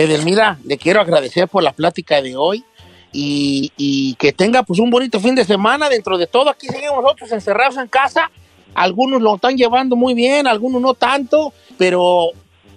Edelmira, 0.03 0.57
le 0.63 0.77
quiero 0.77 1.01
agradecer 1.01 1.49
por 1.49 1.61
la 1.61 1.73
plática 1.73 2.21
de 2.21 2.37
hoy 2.37 2.63
y, 3.11 4.15
que 4.17 4.31
tenga 4.31 4.63
pues 4.63 4.79
un 4.79 4.89
bonito 4.89 5.19
fin 5.19 5.35
de 5.35 5.43
semana. 5.43 5.89
Dentro 5.89 6.17
de 6.17 6.25
todo, 6.25 6.49
aquí 6.49 6.67
seguimos 6.67 7.03
nosotros 7.03 7.31
encerrados 7.33 7.75
en 7.77 7.87
casa. 7.87 8.31
Algunos 8.73 9.21
lo 9.21 9.35
están 9.35 9.57
llevando 9.57 9.97
muy 9.97 10.13
bien, 10.13 10.47
algunos 10.47 10.81
no 10.81 10.93
tanto, 10.93 11.51
pero 11.77 12.29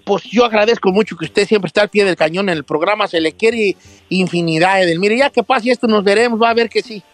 pues 0.05 0.25
yo 0.25 0.45
agradezco 0.45 0.91
mucho 0.91 1.17
que 1.17 1.27
usted 1.27 1.47
siempre 1.47 1.69
está 1.69 1.83
al 1.83 1.91
pie 1.91 2.05
del 2.05 2.17
cañón 2.17 2.49
en 2.49 2.57
el 2.57 2.65
programa. 2.65 3.07
Se 3.07 3.21
le 3.21 3.33
quiere 3.33 3.77
infinidad, 4.09 4.83
Edelmira. 4.83 5.15
Ya 5.15 5.31
que 5.31 5.45
pase 5.45 5.71
esto, 5.71 5.87
nos 5.87 6.03
veremos, 6.03 6.43
va 6.43 6.51
a 6.51 6.55
ver 6.55 6.69
que 6.69 6.83
sí. 6.83 7.05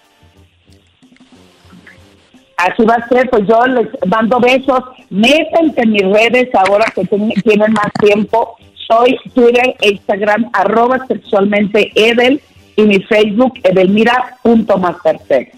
Así 2.56 2.82
va 2.84 2.94
a 2.94 3.08
ser, 3.08 3.28
pues 3.28 3.46
yo 3.46 3.60
les 3.66 3.88
mando 4.06 4.40
besos. 4.40 4.80
Métanse 5.10 5.82
en 5.82 5.92
mis 5.92 6.02
redes 6.02 6.48
ahora 6.54 6.86
que 6.94 7.04
tienen 7.04 7.72
más 7.72 7.92
tiempo. 8.00 8.56
Soy 8.88 9.16
Twitter 9.34 9.76
e 9.80 9.90
Instagram, 9.90 10.48
arroba 10.52 11.06
sexualmente 11.06 11.92
Edel, 11.94 12.40
y 12.76 12.82
mi 12.82 13.00
Facebook, 13.02 13.54
edelmira.mastersex. 13.62 15.56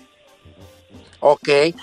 Ok. 1.20 1.48
Eh, 1.48 1.74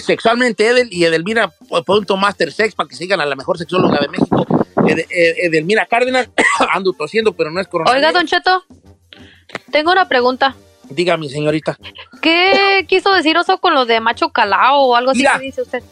sexualmente 0.00 0.66
Edel 0.66 0.88
y 0.92 1.04
Edelmira 1.04 1.50
punto 1.86 2.16
Master 2.16 2.52
Sex 2.52 2.74
para 2.74 2.88
que 2.88 2.94
sigan 2.94 3.20
a 3.20 3.26
la 3.26 3.34
mejor 3.34 3.56
sexóloga 3.58 3.98
de 4.00 4.08
México, 4.08 4.46
Ed- 4.86 5.06
Ed- 5.10 5.36
Edelmira 5.46 5.86
Cárdenas. 5.86 6.28
Ando 6.74 6.92
tosiendo, 6.92 7.32
pero 7.32 7.50
no 7.50 7.60
es 7.60 7.66
coronavirus. 7.68 8.06
Oiga, 8.06 8.12
Don 8.18 8.26
Cheto, 8.26 8.64
tengo 9.70 9.92
una 9.92 10.08
pregunta. 10.08 10.54
Dígame, 10.90 11.28
señorita. 11.30 11.78
¿Qué 12.20 12.84
quiso 12.86 13.12
decir 13.14 13.38
oso 13.38 13.58
con 13.58 13.72
lo 13.72 13.86
de 13.86 14.00
macho 14.00 14.28
calao 14.28 14.82
o 14.82 14.94
algo 14.94 15.12
así 15.12 15.20
Mira. 15.20 15.38
que 15.38 15.46
dice 15.46 15.62
usted? 15.62 15.82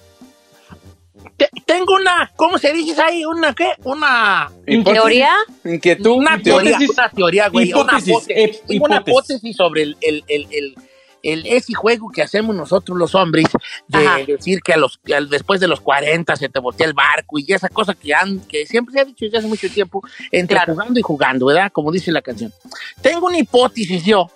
Te- 1.36 1.48
tengo 1.64 1.94
una, 1.94 2.30
¿cómo 2.36 2.58
se 2.58 2.72
dice 2.72 3.00
ahí? 3.00 3.24
¿Una 3.24 3.54
qué? 3.54 3.72
Una... 3.84 4.50
¿Teoría? 4.66 5.32
Inquietud. 5.64 6.10
Una 6.18 6.40
teoría, 6.40 6.70
hipótesis. 6.72 6.90
una 6.98 7.08
teoría, 7.10 7.48
güey. 7.48 7.72
Una 7.72 7.80
Hipótesis, 7.82 8.08
hipótesis. 8.08 8.36
eh, 8.56 8.62
Tengo 8.66 8.84
una 8.84 8.96
hipótesis. 8.96 9.12
hipótesis 9.38 9.56
sobre 9.56 9.82
el, 9.82 9.96
el, 10.00 10.24
el, 10.28 10.48
el, 10.50 10.74
el- 11.22 11.46
ese 11.46 11.72
juego 11.74 12.10
que 12.10 12.22
hacemos 12.22 12.54
nosotros 12.56 12.96
los 12.98 13.14
hombres 13.14 13.46
de 13.88 14.06
Ajá. 14.06 14.18
decir 14.26 14.60
que 14.62 14.72
a 14.74 14.76
los, 14.76 15.00
al- 15.14 15.28
después 15.30 15.60
de 15.60 15.68
los 15.68 15.80
40 15.80 16.36
se 16.36 16.48
te 16.48 16.58
voltea 16.60 16.86
el 16.86 16.94
barco 16.94 17.38
y 17.38 17.50
esa 17.52 17.68
cosa 17.70 17.94
que, 17.94 18.12
han, 18.14 18.40
que 18.40 18.66
siempre 18.66 18.92
se 18.94 19.00
ha 19.00 19.04
dicho 19.04 19.24
desde 19.24 19.38
hace 19.38 19.46
mucho 19.46 19.68
tiempo, 19.70 20.02
entre 20.30 20.56
Claro. 20.56 20.74
jugando 20.74 20.98
y 21.00 21.02
jugando, 21.02 21.46
¿verdad? 21.46 21.70
Como 21.72 21.90
dice 21.92 22.10
la 22.12 22.20
canción. 22.22 22.52
Tengo 23.00 23.26
una 23.26 23.38
hipótesis 23.38 24.04
yo, 24.04 24.30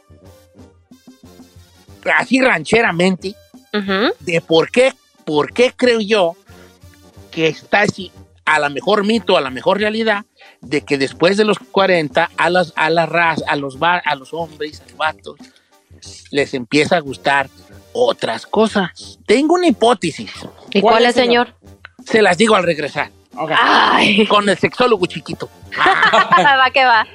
así 2.16 2.40
rancheramente, 2.40 3.34
Ujú. 3.72 4.12
de 4.20 4.40
por 4.40 4.70
qué, 4.70 4.92
por 5.24 5.52
qué 5.52 5.72
creo 5.76 6.00
yo 6.00 6.36
que 7.34 7.48
está 7.48 7.80
así, 7.82 8.10
a 8.44 8.58
la 8.58 8.68
mejor 8.68 9.04
mito, 9.04 9.36
a 9.36 9.40
la 9.40 9.50
mejor 9.50 9.78
realidad, 9.78 10.24
de 10.60 10.82
que 10.82 10.98
después 10.98 11.36
de 11.36 11.44
los 11.44 11.58
40, 11.58 12.30
a 12.36 12.50
las, 12.50 12.72
a 12.76 12.90
la 12.90 13.06
raza, 13.06 13.44
a 13.48 13.56
los, 13.56 13.82
va- 13.82 14.02
a 14.04 14.14
los 14.14 14.32
hombres, 14.34 14.80
a 14.80 14.84
los 14.84 14.96
vatos, 14.96 15.36
les 16.30 16.54
empieza 16.54 16.96
a 16.96 17.00
gustar 17.00 17.48
otras 17.92 18.46
cosas. 18.46 19.18
Tengo 19.26 19.54
una 19.54 19.66
hipótesis. 19.68 20.30
¿Y 20.72 20.80
¿Cuál 20.80 20.94
cuál, 20.94 21.06
es, 21.06 21.14
señor? 21.14 21.54
Se 22.04 22.20
las 22.22 22.36
digo 22.36 22.54
al 22.54 22.64
regresar. 22.64 23.10
Con 24.28 24.48
el 24.48 24.58
sexólogo 24.58 25.06
chiquito. 25.06 25.48
va 25.78 26.70
que 26.70 26.84
va. 26.84 27.06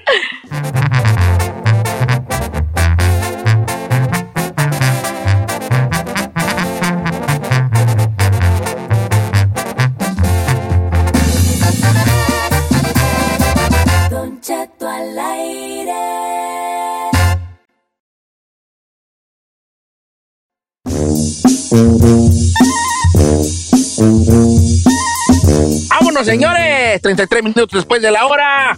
¡Vámonos, 25.90 26.26
señores! 26.26 27.02
33 27.02 27.44
minutos 27.44 27.70
después 27.72 28.02
de 28.02 28.12
la 28.12 28.26
hora. 28.26 28.78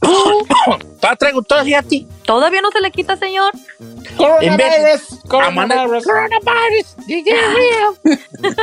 Todavía 1.00 1.16
traigo 1.18 1.42
todavía 1.42 1.78
a 1.80 1.82
ti. 1.82 2.06
¿Todavía 2.24 2.60
no 2.60 2.70
se 2.70 2.80
le 2.80 2.90
quita, 2.90 3.16
señor? 3.16 3.52
Coronavirus. 4.16 5.20
Coronavirus. 5.28 6.04
Coronavirus. 6.04 6.96
Did 7.06 7.24
you 7.24 7.34
real? 7.34 7.94
Did 8.02 8.56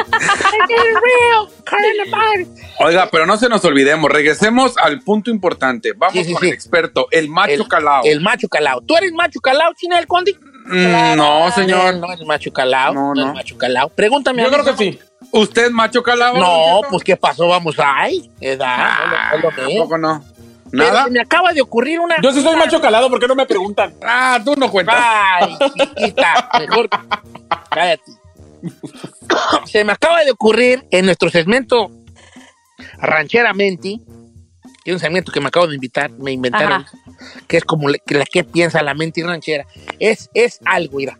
you 0.70 1.00
real? 1.00 1.50
Coronavirus. 1.70 2.48
Oiga, 2.80 3.10
pero 3.12 3.26
no 3.26 3.38
se 3.38 3.48
nos 3.50 3.64
olvidemos, 3.66 4.12
regresemos 4.12 4.78
al 4.78 5.02
punto 5.02 5.32
importante. 5.32 5.94
Vamos 5.96 6.14
Sí, 6.14 6.26
sí, 6.26 6.34
con 6.34 6.42
sí. 6.42 6.48
el 6.50 6.54
experto, 6.54 7.08
el 7.12 7.30
macho 7.30 7.54
El- 7.54 7.68
calao. 7.68 8.04
El 8.04 8.22
macho 8.22 8.48
calao. 8.50 8.82
¿Tú 8.82 8.96
eres 8.98 9.12
macho 9.14 9.40
calao, 9.40 9.74
China 9.76 9.96
del 9.98 10.08
Conde? 10.08 10.38
Mm, 10.66 11.16
no, 11.16 11.52
señor. 11.52 11.96
No 11.98 12.12
eres 12.12 12.26
macho 12.26 12.52
calao. 12.52 12.94
No, 12.94 13.02
No, 13.10 13.14
no. 13.16 13.22
eres 13.24 13.34
macho 13.36 13.58
calao. 13.58 13.90
Pregúntame 13.90 14.42
Yo 14.42 14.48
a 14.48 14.52
mí. 14.52 14.58
creo 14.58 14.76
que 14.76 14.84
sí. 14.84 15.00
¿Usted 15.32 15.66
es 15.66 15.72
macho 15.72 16.02
calao? 16.04 16.38
No, 16.38 16.82
pues 16.90 17.04
¿qué 17.04 17.16
pasó? 17.16 17.48
Vamos 17.48 17.76
ahí. 17.78 18.32
Edad. 18.40 18.68
Ah, 18.68 19.32
no, 19.34 19.38
no, 19.38 19.44
no, 19.44 19.50
no. 19.52 19.56
tampoco 19.68 19.98
no. 19.98 20.26
Pero 20.72 20.84
¿Nada? 20.84 21.04
se 21.06 21.12
me 21.12 21.22
acaba 21.22 21.54
de 21.54 21.62
ocurrir 21.62 22.00
una. 22.00 22.16
Yo 22.22 22.32
sí 22.32 22.42
soy 22.42 22.56
macho 22.56 22.82
calado, 22.82 23.10
¿por 23.10 23.20
qué 23.20 23.28
no 23.28 23.36
me 23.36 23.46
preguntan? 23.46 23.94
Ah, 24.04 24.40
tú 24.44 24.56
no 24.58 24.70
cuentas. 24.72 24.96
Ay, 24.98 25.58
chiquita. 25.78 26.50
Mejor. 26.60 26.90
Cállate. 27.70 28.04
Se 29.66 29.84
me 29.84 29.92
acaba 29.94 30.24
de 30.24 30.32
ocurrir 30.32 30.86
en 30.90 31.06
nuestro 31.06 31.30
segmento 31.30 31.92
Rancheramente. 32.98 34.00
Es 34.86 34.94
un 34.94 35.00
segmento 35.00 35.32
que 35.32 35.42
me 35.42 35.48
acabo 35.48 35.68
de 35.68 35.76
invitar, 35.76 36.12
me 36.12 36.32
inventaron. 36.32 36.84
Ajá. 36.84 36.92
Que 37.48 37.58
es 37.58 37.66
como 37.66 37.90
la 37.90 37.98
que, 37.98 38.16
la 38.16 38.26
que 38.26 38.44
piensa 38.44 38.82
la 38.84 38.94
mente 38.94 39.24
ranchera. 39.24 39.66
Es, 40.00 40.30
es 40.34 40.60
algo, 40.64 40.98
mira. 41.00 41.18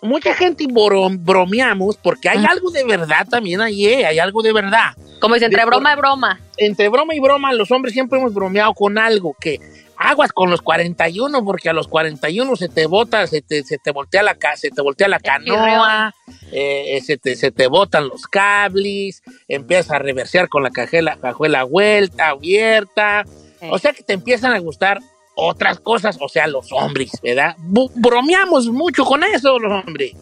Mucha 0.00 0.32
gente 0.34 0.64
bro- 0.68 1.10
bromeamos 1.18 1.96
porque 1.96 2.28
hay 2.28 2.38
Ajá. 2.38 2.52
algo 2.52 2.70
de 2.70 2.84
verdad 2.84 3.26
también 3.28 3.60
ahí, 3.60 3.86
eh, 3.86 4.06
hay 4.06 4.20
algo 4.20 4.42
de 4.42 4.52
verdad. 4.52 4.92
Como 5.20 5.34
dice, 5.34 5.46
entre 5.46 5.62
De- 5.62 5.66
broma 5.66 5.92
y 5.92 5.96
broma. 5.96 6.40
entre 6.56 6.88
broma 6.88 7.14
y 7.16 7.20
broma, 7.20 7.52
los 7.52 7.70
hombres 7.72 7.92
siempre 7.92 8.20
hemos 8.20 8.32
bromeado 8.32 8.72
con 8.74 8.96
algo 8.96 9.34
que 9.40 9.58
aguas 9.98 10.32
con 10.32 10.50
los 10.50 10.62
41, 10.62 11.44
porque 11.44 11.68
a 11.68 11.72
los 11.72 11.88
41 11.88 12.56
se 12.56 12.68
te 12.68 12.86
bota, 12.86 13.26
se 13.26 13.42
te, 13.42 13.64
se 13.64 13.78
te 13.78 13.90
voltea 13.90 14.22
la 14.22 14.36
se 14.56 14.70
te 14.70 14.80
voltea 14.80 15.08
la 15.08 15.18
canoa, 15.18 16.14
eh, 16.52 16.96
eh, 16.96 17.00
se, 17.02 17.18
te, 17.18 17.34
se 17.36 17.50
te 17.50 17.66
botan 17.66 18.08
los 18.08 18.22
cables, 18.26 19.22
empiezas 19.48 19.90
a 19.90 19.98
reversear 19.98 20.48
con 20.48 20.62
la 20.62 20.70
cajela, 20.70 21.18
cajuela 21.20 21.64
vuelta, 21.64 22.28
abierta. 22.28 23.24
Sí. 23.60 23.66
O 23.70 23.78
sea 23.78 23.92
que 23.92 24.04
te 24.04 24.12
empiezan 24.12 24.52
a 24.52 24.58
gustar 24.60 25.00
otras 25.34 25.80
cosas, 25.80 26.16
o 26.20 26.28
sea, 26.28 26.46
los 26.46 26.72
hombres, 26.72 27.10
¿verdad? 27.22 27.56
Bu- 27.58 27.90
bromeamos 27.94 28.66
mucho 28.68 29.04
con 29.04 29.24
eso, 29.24 29.58
los 29.58 29.84
hombres. 29.84 30.12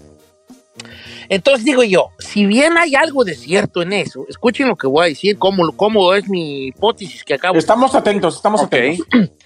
Entonces 1.29 1.65
digo 1.65 1.83
yo, 1.83 2.11
si 2.19 2.47
bien 2.47 2.79
hay 2.79 2.95
algo 2.95 3.25
de 3.25 3.35
cierto 3.35 3.83
en 3.83 3.93
eso, 3.93 4.25
escuchen 4.29 4.69
lo 4.69 4.77
que 4.77 4.87
voy 4.87 5.05
a 5.07 5.09
decir, 5.09 5.39
cómo, 5.39 5.77
cómo 5.77 6.15
es 6.15 6.29
mi 6.29 6.67
hipótesis 6.69 7.25
que 7.25 7.35
acabo. 7.35 7.59
Estamos 7.59 7.95
atentos, 7.95 8.37
estamos 8.37 8.63
atentos. 8.63 9.07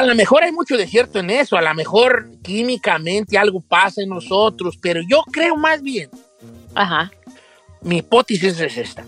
A 0.00 0.02
lo 0.02 0.14
mejor 0.14 0.42
hay 0.42 0.50
mucho 0.50 0.78
de 0.78 0.86
cierto 0.86 1.18
en 1.18 1.28
eso, 1.28 1.58
a 1.58 1.60
lo 1.60 1.74
mejor 1.74 2.30
químicamente 2.42 3.36
algo 3.36 3.60
pasa 3.60 4.00
en 4.00 4.08
nosotros, 4.08 4.78
pero 4.80 5.02
yo 5.06 5.22
creo 5.30 5.56
más 5.56 5.82
bien, 5.82 6.08
Ajá. 6.74 7.10
mi 7.82 7.98
hipótesis 7.98 8.58
es 8.58 8.78
esta. 8.78 9.04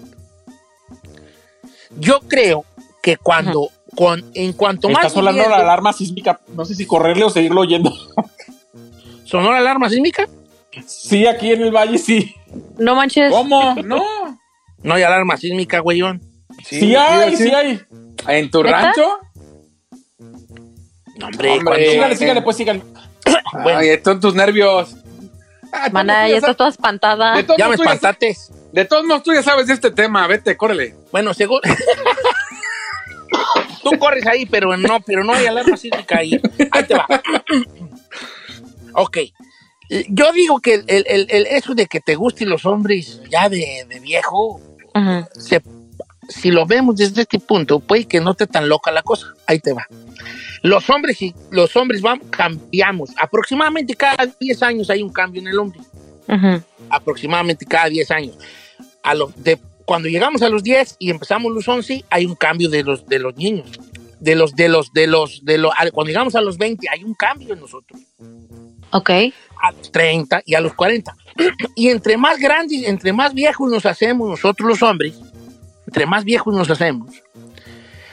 Yo 1.99 2.21
creo 2.21 2.67
que 3.03 3.17
cuando, 3.17 3.71
con, 3.97 4.23
en 4.35 4.53
cuanto 4.53 4.89
Está 4.89 5.05
más... 5.05 5.13
sonando 5.15 5.49
la 5.49 5.57
alarma 5.57 5.95
sísmica. 5.95 6.41
No 6.55 6.67
sé 6.67 6.75
si 6.75 6.85
correrle 6.85 7.25
o 7.25 7.31
seguirlo 7.31 7.63
oyendo. 7.63 7.91
¿Sonó 9.25 9.51
la 9.51 9.59
alarma 9.59 9.89
sísmica? 9.89 10.29
Sí, 10.87 11.27
aquí 11.27 11.53
en 11.53 11.63
el 11.63 11.71
valle 11.71 11.97
sí. 11.97 12.35
No 12.79 12.95
manches. 12.95 13.33
¿Cómo? 13.33 13.77
No. 13.83 14.05
No 14.83 14.95
hay 14.95 15.05
alarma 15.05 15.39
sísmica, 15.39 15.79
güeyón. 15.79 16.21
Sí, 16.65 16.95
hay, 16.95 17.35
sí, 17.35 17.51
hay. 17.51 17.81
¿En 18.29 18.51
tu 18.51 18.63
rancho? 18.63 19.21
No, 21.23 21.29
hombre, 21.29 21.51
Hombre, 21.51 21.91
Sígale, 21.91 22.17
sígale, 22.17 22.43
pues 22.43 22.57
sígale. 22.57 22.83
Bueno. 23.63 23.79
Ay, 23.79 24.01
son 24.05 24.21
tus 24.21 24.35
nervios. 24.35 24.95
Ah, 25.73 25.89
todos 25.91 26.07
ya 26.07 26.37
estás 26.37 26.57
toda 26.57 26.69
espantada. 26.71 27.37
De 27.37 27.45
todos 27.45 27.59
ya 27.59 27.69
me 27.69 27.75
espantaste. 27.77 28.37
De 28.73 28.85
todos 28.85 29.05
modos, 29.05 29.23
tú 29.23 29.33
ya 29.33 29.43
sabes 29.43 29.67
de 29.67 29.75
este 29.75 29.91
tema. 29.91 30.27
Vete, 30.27 30.57
córrele. 30.57 30.95
Bueno, 31.13 31.33
seguro. 31.35 31.61
Tú 33.83 33.99
corres 33.99 34.27
ahí, 34.27 34.47
pero 34.47 34.77
no, 34.77 35.01
pero 35.01 35.25
no 35.25 35.35
hay 35.35 35.47
alarma 35.47 35.77
sísmica 35.77 36.19
ahí. 36.19 36.41
Ahí 36.71 36.85
te 36.85 36.95
va. 36.95 37.07
ok. 38.95 39.19
Yo 40.09 40.33
digo 40.33 40.61
que 40.61 40.75
el, 40.75 40.85
el- 41.07 41.27
el- 41.29 41.47
eso 41.49 41.75
de 41.75 41.87
que 41.87 42.01
te 42.01 42.15
gusten 42.15 42.49
los 42.49 42.65
hombres 42.65 43.21
ya 43.29 43.49
de, 43.49 43.85
de 43.89 44.01
viejo, 44.01 44.61
se- 45.35 45.63
si 46.33 46.51
lo 46.51 46.67
vemos 46.67 46.97
desde 46.97 47.23
este 47.23 47.39
punto, 47.39 47.79
puede 47.81 48.07
que 48.07 48.21
no 48.21 48.33
esté 48.33 48.47
tan 48.47 48.69
loca 48.69 48.91
la 48.91 49.03
cosa. 49.03 49.27
Ahí 49.47 49.59
te 49.61 49.73
va. 49.73 49.87
Los 50.63 50.89
hombres, 50.91 51.21
y- 51.23 51.35
los 51.51 51.75
hombres 51.77 52.01
vamos, 52.01 52.27
cambiamos. 52.31 53.11
Aproximadamente 53.21 53.95
cada 53.95 54.27
10 54.41 54.63
años 54.63 54.91
hay 54.91 55.03
un 55.03 55.13
cambio 55.13 55.41
en 55.43 55.49
el 55.49 55.59
hombre 55.59 55.81
Ujú. 56.29 56.63
aproximadamente 56.91 57.67
cada 57.67 57.89
10 57.89 58.11
años. 58.11 58.37
A 59.03 59.15
lo, 59.15 59.33
de, 59.37 59.59
cuando 59.85 60.09
llegamos 60.09 60.43
a 60.43 60.49
los 60.49 60.63
10 60.63 60.97
y 60.99 61.11
empezamos 61.11 61.53
los 61.53 61.67
11, 61.69 62.05
hay 62.11 62.27
un 62.27 62.35
cambio 62.37 62.69
de 62.71 62.83
los, 62.85 63.07
de 63.07 63.19
los 63.19 63.37
niños. 63.37 63.67
De 64.21 64.37
los, 64.37 64.55
de 64.55 64.69
los, 64.69 64.93
de 64.93 65.09
los, 65.09 65.45
de 65.45 65.59
los, 65.59 65.73
a- 65.77 65.91
cuando 65.91 66.09
llegamos 66.11 66.37
a 66.37 66.41
los 66.41 66.57
20, 66.59 66.89
hay 66.89 67.03
un 67.03 67.15
cambio 67.15 67.55
en 67.55 67.61
nosotros. 67.61 68.01
Ok. 68.93 69.11
A 69.65 69.73
los 69.73 69.91
30 69.91 70.43
y 70.47 70.55
a 70.55 70.61
los 70.61 70.75
40. 70.75 71.17
Y 71.75 71.89
entre 71.89 72.17
más 72.17 72.39
grandes, 72.39 72.85
entre 72.87 73.13
más 73.13 73.35
viejos 73.35 73.69
nos 73.71 73.85
hacemos 73.87 74.29
nosotros 74.29 74.69
los 74.69 74.83
hombres, 74.83 75.15
entre 75.93 76.07
más 76.07 76.25
viejos 76.25 76.55
nos 76.55 76.71
hacemos, 76.71 77.23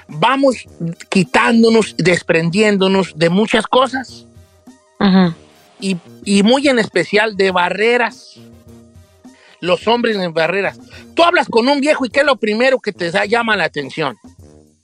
vamos 0.09 0.65
quitándonos, 1.07 1.95
desprendiéndonos 1.97 3.17
de 3.17 3.29
muchas 3.29 3.65
cosas 3.67 4.25
Ujú. 4.99 5.33
y, 5.79 5.95
y 6.25 6.43
muy 6.43 6.67
en 6.67 6.77
especial 6.77 7.37
de 7.37 7.51
barreras. 7.51 8.37
Los 9.61 9.87
hombres 9.87 10.17
en 10.17 10.33
barreras. 10.33 10.77
Tú 11.15 11.23
hablas 11.23 11.47
con 11.47 11.67
un 11.69 11.79
viejo 11.79 12.05
y 12.05 12.09
¿qué 12.09 12.19
es 12.21 12.25
lo 12.25 12.35
primero 12.37 12.79
que 12.79 12.91
te 12.93 13.11
da- 13.11 13.25
llama 13.25 13.55
la 13.55 13.63
atención? 13.65 14.17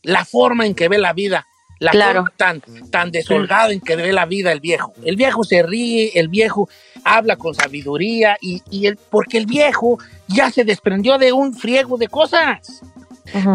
La 0.02 0.24
forma 0.24 0.66
en 0.66 0.74
que 0.74 0.88
ve 0.88 0.98
la 0.98 1.12
vida. 1.12 1.46
La 1.80 1.92
Claro. 1.92 2.22
forma 2.24 2.34
tan, 2.38 2.62
tan 2.92 3.12
desolgada 3.12 3.72
en 3.74 3.82
que 3.82 3.96
ve 3.98 4.14
la 4.14 4.26
vida 4.26 4.52
el 4.54 4.62
viejo. 4.62 4.94
El 5.04 5.16
viejo 5.18 5.44
se 5.44 5.64
ríe, 5.64 6.12
el 6.16 6.28
viejo 6.30 6.70
habla 7.06 7.38
con 7.38 7.56
sabiduría 7.56 8.38
y, 8.42 8.62
y 8.70 8.88
el, 8.88 8.98
porque 8.98 9.38
el 9.38 9.46
viejo 9.46 10.00
ya 10.28 10.52
se 10.52 10.66
desprendió 10.66 11.18
de 11.18 11.32
un 11.32 11.54
friego 11.54 11.98
de 11.98 12.10
cosas 12.10 12.82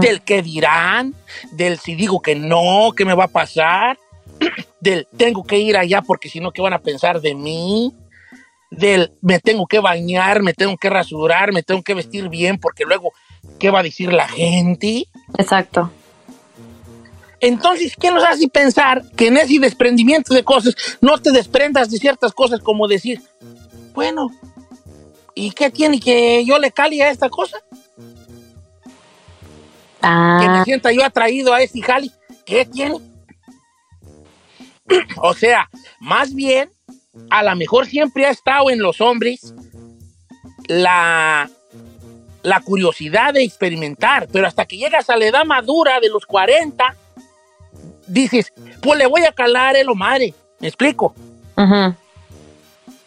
del 0.00 0.22
que 0.22 0.42
dirán, 0.42 1.14
del 1.52 1.78
si 1.78 1.94
digo 1.94 2.20
que 2.20 2.34
no, 2.34 2.92
qué 2.96 3.04
me 3.04 3.14
va 3.14 3.24
a 3.24 3.28
pasar, 3.28 3.98
del 4.80 5.06
tengo 5.16 5.44
que 5.44 5.58
ir 5.58 5.76
allá 5.76 6.02
porque 6.02 6.28
si 6.28 6.40
no, 6.40 6.52
¿qué 6.52 6.62
van 6.62 6.72
a 6.72 6.80
pensar 6.80 7.20
de 7.20 7.34
mí? 7.34 7.94
Del 8.70 9.12
me 9.20 9.40
tengo 9.40 9.66
que 9.66 9.80
bañar, 9.80 10.42
me 10.42 10.54
tengo 10.54 10.76
que 10.76 10.90
rasurar, 10.90 11.52
me 11.52 11.62
tengo 11.62 11.82
que 11.82 11.94
vestir 11.94 12.28
bien 12.28 12.58
porque 12.58 12.84
luego, 12.84 13.12
¿qué 13.58 13.70
va 13.70 13.80
a 13.80 13.84
decir 13.84 14.12
la 14.12 14.28
gente? 14.28 15.06
Exacto. 15.38 15.90
Entonces, 17.40 17.94
¿qué 17.98 18.10
nos 18.10 18.22
hace 18.24 18.48
pensar 18.48 19.02
que 19.16 19.28
en 19.28 19.36
ese 19.38 19.58
desprendimiento 19.58 20.34
de 20.34 20.44
cosas 20.44 20.74
no 21.00 21.18
te 21.18 21.32
desprendas 21.32 21.90
de 21.90 21.98
ciertas 21.98 22.32
cosas 22.32 22.60
como 22.60 22.86
decir, 22.86 23.20
bueno, 23.94 24.28
¿y 25.34 25.50
qué 25.52 25.70
tiene 25.70 26.00
que 26.00 26.44
yo 26.44 26.58
le 26.58 26.70
cali 26.70 27.00
a 27.00 27.10
esta 27.10 27.30
cosa? 27.30 27.58
que 30.00 30.48
me 30.48 30.58
Ah, 30.58 30.62
sienta 30.64 30.92
yo 30.92 31.04
atraído 31.04 31.52
a 31.52 31.60
este 31.60 31.82
jali. 31.82 32.10
¿Qué 32.46 32.64
tiene? 32.64 32.96
o 35.22 35.34
sea, 35.34 35.68
más 36.00 36.34
bien, 36.34 36.70
a 37.30 37.42
lo 37.42 37.54
mejor 37.56 37.86
siempre 37.86 38.26
ha 38.26 38.30
estado 38.30 38.70
en 38.70 38.80
los 38.80 39.00
hombres 39.00 39.54
la, 40.68 41.50
la 42.42 42.60
curiosidad 42.60 43.34
de 43.34 43.44
experimentar, 43.44 44.28
pero 44.32 44.46
hasta 44.46 44.66
que 44.66 44.78
llegas 44.78 45.10
a 45.10 45.16
la 45.16 45.26
edad 45.26 45.44
madura 45.44 46.00
de 46.00 46.08
los 46.08 46.24
40, 46.26 46.96
dices, 48.10 48.52
pues 48.82 48.98
le 48.98 49.06
voy 49.06 49.22
a 49.22 49.32
calar 49.32 49.76
el 49.76 49.88
madre. 49.94 50.34
¿Me 50.58 50.68
explico? 50.68 51.14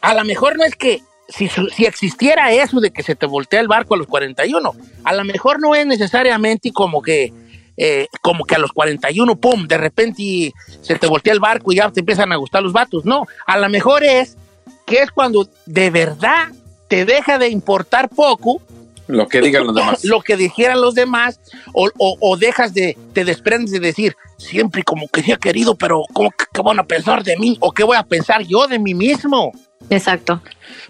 A 0.01 0.13
lo 0.13 0.23
mejor 0.25 0.57
no 0.57 0.63
es 0.63 0.75
que 0.75 1.01
si, 1.29 1.47
si 1.47 1.85
existiera 1.85 2.51
eso 2.51 2.79
de 2.79 2.91
que 2.91 3.03
se 3.03 3.15
te 3.15 3.25
voltea 3.25 3.59
el 3.59 3.67
barco 3.67 3.93
a 3.93 3.97
los 3.97 4.07
41, 4.07 4.73
a 5.03 5.13
lo 5.13 5.23
mejor 5.23 5.59
no 5.59 5.75
es 5.75 5.85
necesariamente 5.85 6.71
como 6.71 7.01
que, 7.01 7.33
eh, 7.77 8.07
como 8.21 8.45
que 8.45 8.55
a 8.55 8.59
los 8.59 8.71
41, 8.71 9.35
pum, 9.37 9.67
de 9.67 9.77
repente 9.77 10.53
se 10.81 10.99
te 10.99 11.07
voltea 11.07 11.33
el 11.33 11.39
barco 11.39 11.71
y 11.71 11.77
ya 11.77 11.89
te 11.91 12.01
empiezan 12.01 12.31
a 12.31 12.35
gustar 12.35 12.61
los 12.61 12.73
vatos. 12.73 13.05
No, 13.05 13.25
a 13.45 13.57
lo 13.57 13.69
mejor 13.69 14.03
es 14.03 14.37
que 14.85 14.97
es 14.97 15.11
cuando 15.11 15.47
de 15.65 15.89
verdad 15.89 16.49
te 16.87 17.05
deja 17.05 17.37
de 17.37 17.49
importar 17.49 18.09
poco 18.09 18.61
Lo 19.07 19.27
que 19.27 19.41
digan 19.41 19.65
los 19.67 19.75
demás. 19.75 20.03
lo 20.05 20.21
que 20.21 20.37
dijeran 20.37 20.79
los 20.79 20.95
demás 20.95 21.39
o, 21.73 21.89
o- 21.97 22.17
o 22.21 22.37
dejas 22.37 22.73
de, 22.73 22.97
te 23.13 23.25
desprendes 23.25 23.71
de 23.71 23.79
decir 23.81 24.15
siempre 24.37 24.83
como 24.83 25.07
que 25.09 25.21
sí 25.21 25.31
he 25.31 25.37
querido, 25.37 25.75
pero 25.75 26.03
¿cómo, 26.13 26.31
que- 26.31 26.45
¿qué 26.53 26.61
van 26.61 26.79
a 26.79 26.83
pensar 26.85 27.23
de 27.23 27.35
mí? 27.37 27.57
¿O 27.59 27.71
qué 27.73 27.83
voy 27.83 27.97
a 27.97 28.03
pensar 28.03 28.41
yo 28.43 28.65
de 28.67 28.79
mí 28.79 28.93
mismo? 28.93 29.51
Exacto. 29.89 30.41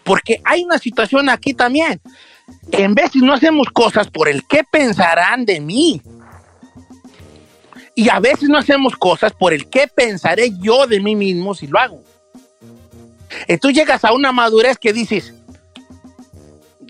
Porque 0.04 0.40
hay 0.46 0.64
una 0.64 0.78
situación 0.78 1.28
aquí 1.30 1.54
también. 1.56 2.00
En 2.72 2.94
veces 2.94 3.22
no 3.24 3.34
hacemos 3.34 3.68
cosas 3.70 4.08
por 4.10 4.28
el 4.30 4.46
qué 4.48 4.62
pensarán 4.72 5.46
de 5.46 5.60
mí. 5.60 6.02
Y 7.96 8.10
a 8.10 8.20
veces 8.20 8.50
no 8.50 8.58
hacemos 8.58 8.96
cosas 8.96 9.34
por 9.34 9.54
el 9.54 9.70
qué 9.70 9.88
pensaré 9.88 10.52
yo 10.62 10.88
de 10.88 11.00
mí 11.00 11.16
mismo 11.16 11.54
si 11.56 11.68
lo 11.68 11.80
hago. 11.80 12.04
Entonces 13.48 13.78
llegas 13.78 14.04
a 14.04 14.14
una 14.14 14.32
madurez 14.32 14.78
que 14.78 14.94
dices, 14.94 15.34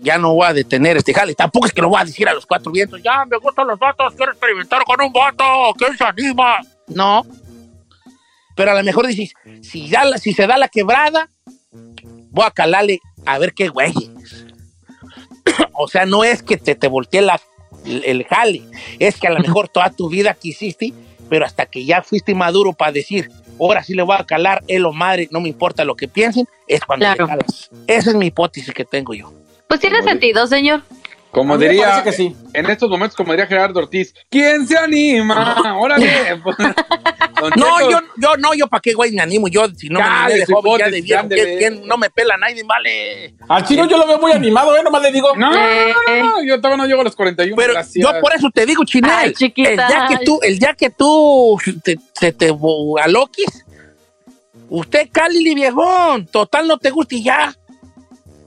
ya 0.04 0.18
no 0.18 0.34
voy 0.34 0.46
a 0.46 0.52
detener 0.52 0.96
este 0.98 1.12
jale. 1.14 1.34
Tampoco 1.34 1.66
es 1.66 1.72
que 1.72 1.80
lo 1.82 1.88
voy 1.88 2.00
a 2.00 2.04
decir 2.04 2.28
a 2.28 2.34
los 2.34 2.46
cuatro 2.46 2.70
vientos, 2.70 3.02
ya 3.02 3.24
me 3.24 3.36
gustan 3.38 3.66
los 3.66 3.78
vatos, 3.78 4.14
quiero 4.14 4.32
experimentar 4.32 4.84
con 4.84 5.00
un 5.00 5.12
vato, 5.12 5.44
¿quién 5.76 5.96
se 5.96 6.04
anima? 6.04 6.58
No. 6.88 7.24
Pero 8.54 8.70
a 8.70 8.74
lo 8.74 8.84
mejor 8.84 9.06
dices, 9.06 9.32
si, 9.62 9.88
ya 9.88 10.04
la- 10.04 10.18
si 10.18 10.32
se 10.32 10.46
da 10.46 10.56
la 10.58 10.68
quebrada, 10.68 11.28
voy 12.30 12.44
a 12.46 12.50
calarle 12.50 13.00
a 13.26 13.38
ver 13.38 13.52
qué 13.54 13.68
güeyes. 13.68 14.10
o 15.72 15.88
sea, 15.88 16.06
no 16.06 16.22
es 16.24 16.42
que 16.42 16.56
te, 16.56 16.74
te 16.74 16.86
voltee 16.86 17.22
la- 17.22 17.40
el, 17.84 18.04
el 18.04 18.24
jale, 18.24 18.62
es 18.98 19.16
que 19.18 19.26
a 19.26 19.30
lo 19.30 19.40
mejor 19.48 19.68
toda 19.68 19.90
tu 19.90 20.08
vida 20.08 20.34
quisiste, 20.34 20.92
pero 21.28 21.44
hasta 21.46 21.66
que 21.66 21.84
ya 21.84 22.02
fuiste 22.02 22.34
maduro 22.34 22.72
para 22.74 22.92
decir, 22.92 23.30
ahora 23.58 23.82
sí 23.82 23.94
le 23.94 24.02
voy 24.02 24.16
a 24.18 24.24
calar, 24.24 24.62
él 24.68 24.84
o 24.86 24.92
madre, 24.92 25.28
no 25.30 25.40
me 25.40 25.48
importa 25.48 25.84
lo 25.84 25.96
que 25.96 26.06
piensen, 26.08 26.46
es 26.68 26.80
cuando 26.84 27.06
le 27.08 27.14
Claro. 27.16 27.28
calas. 27.28 27.70
Esa 27.86 28.10
es 28.10 28.16
mi 28.16 28.26
hipótesis 28.26 28.72
que 28.74 28.84
tengo 28.84 29.14
yo. 29.14 29.32
Pues 29.68 29.80
tiene 29.80 30.02
sentido, 30.02 30.46
señor. 30.46 30.82
Como 31.30 31.58
diría, 31.58 32.00
que 32.04 32.12
sí. 32.12 32.36
en 32.52 32.70
estos 32.70 32.88
momentos, 32.88 33.16
como 33.16 33.32
diría 33.32 33.48
Gerardo 33.48 33.80
Ortiz, 33.80 34.14
¿quién 34.30 34.68
se 34.68 34.78
anima? 34.78 35.74
Órale. 35.80 36.40
pues, 36.44 36.56
No, 37.56 37.90
yo, 37.90 37.98
yo 38.18 38.36
no, 38.38 38.54
yo 38.54 38.68
para 38.68 38.80
qué 38.80 38.92
güey 38.92 39.10
me 39.10 39.20
animo, 39.20 39.48
yo 39.48 39.66
si 39.74 39.88
no 39.88 39.98
me 39.98 40.32
de 40.32 40.46
joven, 40.46 40.78
ya 40.78 40.90
de 40.90 40.98
hipótesis, 40.98 41.04
viejo, 41.04 41.20
ándele. 41.22 41.42
¿quién- 41.58 41.58
quién? 41.74 41.88
no 41.88 41.96
me 41.98 42.08
pela 42.08 42.36
nadie, 42.36 42.62
vale. 42.64 43.34
Al 43.48 43.64
chino 43.66 43.88
yo 43.88 43.96
lo 43.98 44.06
veo 44.06 44.18
muy 44.20 44.30
animado, 44.30 44.76
¿eh? 44.76 44.82
Nomás 44.84 45.02
le 45.02 45.10
digo. 45.10 45.34
No, 45.34 45.50
yo 46.46 46.56
todavía 46.60 46.76
no 46.76 46.86
llego 46.86 47.00
a 47.00 47.04
los 47.04 47.16
41. 47.16 47.56
Pero 47.56 47.72
gracias. 47.72 47.94
yo 48.06 48.20
por 48.20 48.32
eso 48.32 48.48
te 48.54 48.64
digo, 48.64 48.84
Chinel, 48.84 49.10
Ay, 49.12 49.32
chiquita. 49.32 49.70
el 49.70 49.76
día 49.76 50.06
que 50.08 50.24
tú, 50.24 50.38
el 50.40 50.58
día 50.60 50.74
que 50.78 50.90
tú 50.90 51.58
te, 51.82 52.30
te 52.32 52.50
bo- 52.52 52.96
aloquis, 53.00 53.64
usted 54.68 55.08
cálile 55.10 55.52
viejón, 55.56 56.26
total 56.26 56.68
no 56.68 56.78
te 56.78 56.90
gusta 56.90 57.16
y 57.16 57.24
ya. 57.24 57.52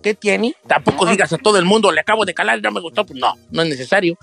¿Qué 0.07 0.13
tiene? 0.13 0.55
Tampoco 0.65 1.05
digas 1.05 1.33
a 1.33 1.37
todo 1.37 1.57
el 1.57 1.65
mundo, 1.65 1.91
le 1.91 1.99
acabo 1.99 2.23
de 2.23 2.33
calar 2.33 2.59
y 2.59 2.61
no 2.61 2.71
me 2.71 2.79
gustó, 2.79 3.05
pues 3.05 3.19
no, 3.19 3.33
no 3.51 3.61
es 3.61 3.67
necesario. 3.67 4.17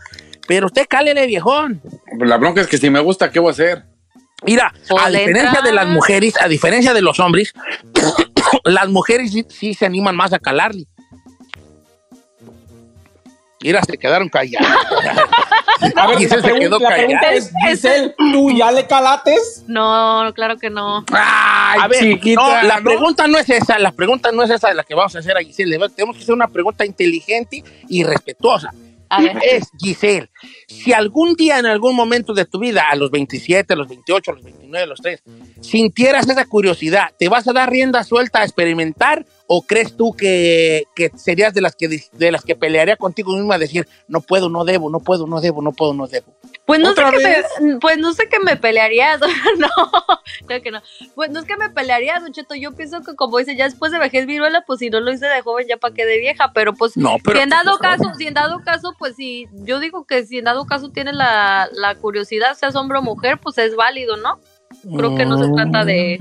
Pero 0.48 0.64
usted 0.64 0.86
cálele 0.88 1.26
viejón. 1.26 1.82
La 2.20 2.38
bronca 2.38 2.62
es 2.62 2.68
que 2.68 2.78
si 2.78 2.88
me 2.88 3.00
gusta, 3.00 3.30
¿qué 3.30 3.38
voy 3.38 3.50
a 3.50 3.52
hacer? 3.52 3.84
Mira, 4.44 4.72
a 4.98 5.10
diferencia 5.10 5.60
de 5.60 5.72
las 5.72 5.86
mujeres, 5.86 6.40
a 6.40 6.48
diferencia 6.48 6.94
de 6.94 7.02
los 7.02 7.20
hombres, 7.20 7.52
las 8.64 8.88
mujeres 8.88 9.30
sí, 9.30 9.44
sí 9.50 9.74
se 9.74 9.84
animan 9.84 10.16
más 10.16 10.32
a 10.32 10.38
calarle. 10.38 10.86
Mira, 13.62 13.82
se 13.82 13.98
quedaron 13.98 14.30
callados. 14.30 14.66
A 15.96 16.06
ver, 16.06 16.18
Giselle 16.18 16.42
la, 16.42 16.48
se 16.48 16.58
quedó 16.58 16.78
la 16.78 16.88
callada. 16.88 17.06
pregunta 17.06 17.32
es, 17.32 17.52
Giselle, 17.66 18.14
¿tú 18.16 18.50
ya 18.56 18.72
le 18.72 18.86
calates? 18.86 19.64
No, 19.66 20.32
claro 20.34 20.56
que 20.58 20.70
no. 20.70 21.04
Ay, 21.12 21.80
a 21.82 21.88
ver, 21.88 22.00
chiquita, 22.00 22.40
no, 22.62 22.68
la 22.68 22.78
¿no? 22.78 22.84
pregunta 22.84 23.26
no 23.26 23.38
es 23.38 23.50
esa, 23.50 23.78
la 23.78 23.92
pregunta 23.92 24.32
no 24.32 24.42
es 24.42 24.50
esa 24.50 24.68
de 24.68 24.74
la 24.74 24.84
que 24.84 24.94
vamos 24.94 25.14
a 25.16 25.18
hacer 25.18 25.36
a 25.36 25.40
Giselle. 25.40 25.78
Tenemos 25.94 26.16
que 26.16 26.22
hacer 26.22 26.34
una 26.34 26.48
pregunta 26.48 26.84
inteligente 26.84 27.62
y 27.88 28.04
respetuosa. 28.04 28.70
A 29.10 29.20
ver. 29.20 29.38
Es, 29.44 29.68
Giselle, 29.78 30.28
si 30.66 30.92
algún 30.92 31.34
día 31.34 31.58
en 31.58 31.66
algún 31.66 31.94
momento 31.94 32.34
de 32.34 32.46
tu 32.46 32.58
vida, 32.58 32.86
a 32.90 32.96
los 32.96 33.10
27, 33.10 33.72
a 33.72 33.76
los 33.76 33.86
28, 33.86 34.30
a 34.30 34.34
los 34.34 34.42
29, 34.42 34.82
a 34.82 34.86
los 34.86 35.00
3, 35.00 35.22
sintieras 35.60 36.28
esa 36.28 36.44
curiosidad, 36.46 37.10
¿te 37.18 37.28
vas 37.28 37.46
a 37.46 37.52
dar 37.52 37.70
rienda 37.70 38.02
suelta 38.02 38.40
a 38.40 38.44
experimentar 38.44 39.24
o 39.46 39.62
crees 39.62 39.96
tú 39.96 40.14
que, 40.14 40.84
que 40.94 41.10
serías 41.16 41.52
de 41.52 41.60
las 41.60 41.76
que, 41.76 41.88
de 42.12 42.32
las 42.32 42.44
que 42.44 42.56
pelearía 42.56 42.96
contigo 42.96 43.34
misma 43.34 43.56
a 43.56 43.58
decir, 43.58 43.86
no 44.08 44.20
puedo, 44.20 44.48
no 44.48 44.64
debo, 44.64 44.88
no 44.90 45.00
puedo, 45.00 45.26
no 45.26 45.40
debo, 45.40 45.60
no 45.60 45.72
puedo, 45.72 45.92
no 45.92 46.06
debo? 46.06 46.26
Pues 46.64 46.80
no, 46.80 46.86
sé 46.86 46.92
¿Otra 46.92 47.10
que 47.10 47.18
me, 47.18 47.78
pues 47.80 47.98
no 47.98 48.14
sé 48.14 48.28
que 48.28 48.40
me 48.40 48.56
pelearía, 48.56 49.18
no, 49.58 49.68
creo 50.46 50.62
que 50.62 50.70
no. 50.70 50.80
Pues 51.14 51.30
no 51.30 51.40
es 51.40 51.46
que 51.46 51.56
me 51.56 51.68
pelearía, 51.68 52.18
Don 52.20 52.32
Cheto, 52.32 52.54
yo 52.54 52.72
pienso 52.72 53.02
que 53.02 53.14
como 53.14 53.38
dice, 53.38 53.54
ya 53.56 53.64
después 53.64 53.92
de 53.92 53.98
vejez 53.98 54.26
viruela, 54.26 54.62
pues 54.66 54.78
si 54.78 54.88
no 54.88 55.00
lo 55.00 55.12
hice 55.12 55.26
de 55.26 55.42
joven, 55.42 55.66
ya 55.68 55.76
para 55.76 55.94
qué 55.94 56.06
de 56.06 56.18
vieja, 56.18 56.52
pero 56.54 56.72
pues 56.72 56.96
No, 56.96 57.16
pero- 57.22 57.36
si 57.36 57.42
en 57.42 57.50
dado 57.50 57.78
caso, 57.78 58.12
si 58.16 58.26
en 58.26 58.34
dado 58.34 58.62
caso, 58.64 58.94
pues 58.98 59.16
si, 59.16 59.46
yo 59.52 59.78
digo 59.78 60.04
que 60.06 60.24
si 60.24 60.38
en 60.38 60.44
dado 60.44 60.64
caso 60.66 60.88
tiene 60.90 61.12
la, 61.12 61.68
la 61.72 61.94
curiosidad, 61.96 62.56
seas 62.56 62.76
hombre 62.76 62.98
o 62.98 63.02
mujer, 63.02 63.38
pues 63.38 63.58
es 63.58 63.76
válido, 63.76 64.16
¿no? 64.16 64.40
Creo 64.96 65.14
que 65.14 65.24
no 65.24 65.42
se 65.42 65.52
trata 65.52 65.84
de, 65.84 66.18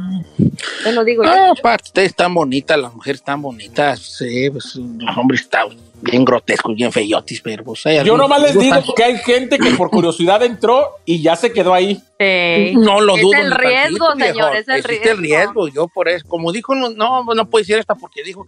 bueno, 0.84 1.04
digo 1.04 1.24
yo. 1.24 1.30
Ah, 1.30 1.54
aparte, 1.58 1.88
ustedes 1.88 2.10
están 2.10 2.34
bonitas, 2.34 2.80
las 2.80 2.94
mujeres 2.94 3.22
están 3.22 3.42
bonitas, 3.42 4.00
sí, 4.00 4.50
pues, 4.50 4.76
los 4.76 5.18
hombres 5.18 5.42
están 5.42 5.70
bien 6.02 6.26
grotescos, 6.26 6.76
bien 6.76 6.92
feyotis, 6.92 7.42
pero 7.42 7.64
pues 7.64 7.86
hay 7.86 8.04
Yo 8.04 8.18
nomás 8.18 8.42
les 8.42 8.60
digo 8.60 8.94
que 8.96 9.04
hay 9.04 9.18
gente 9.18 9.58
que 9.58 9.72
por 9.72 9.90
curiosidad 9.90 10.44
entró 10.44 10.92
y 11.06 11.22
ya 11.22 11.36
se 11.36 11.54
quedó 11.54 11.74
ahí. 11.74 11.96
Sí. 12.20 12.76
No 12.76 13.00
lo 13.00 13.16
Es 13.16 13.22
dudo. 13.22 13.34
el 13.34 13.52
riesgo, 13.52 14.08
tantito, 14.10 14.34
señor, 14.34 14.56
es 14.56 14.68
el 14.68 14.76
Existe 14.76 15.12
el 15.12 15.18
riesgo. 15.18 15.68
Yo 15.70 15.88
por 15.88 16.10
eso, 16.10 16.28
como 16.28 16.52
dijo, 16.52 16.76
no, 16.76 16.90
no, 16.90 17.24
no 17.24 17.50
puedo 17.50 17.62
decir 17.62 17.78
esta 17.78 17.96
porque 17.96 18.24
dijo 18.24 18.46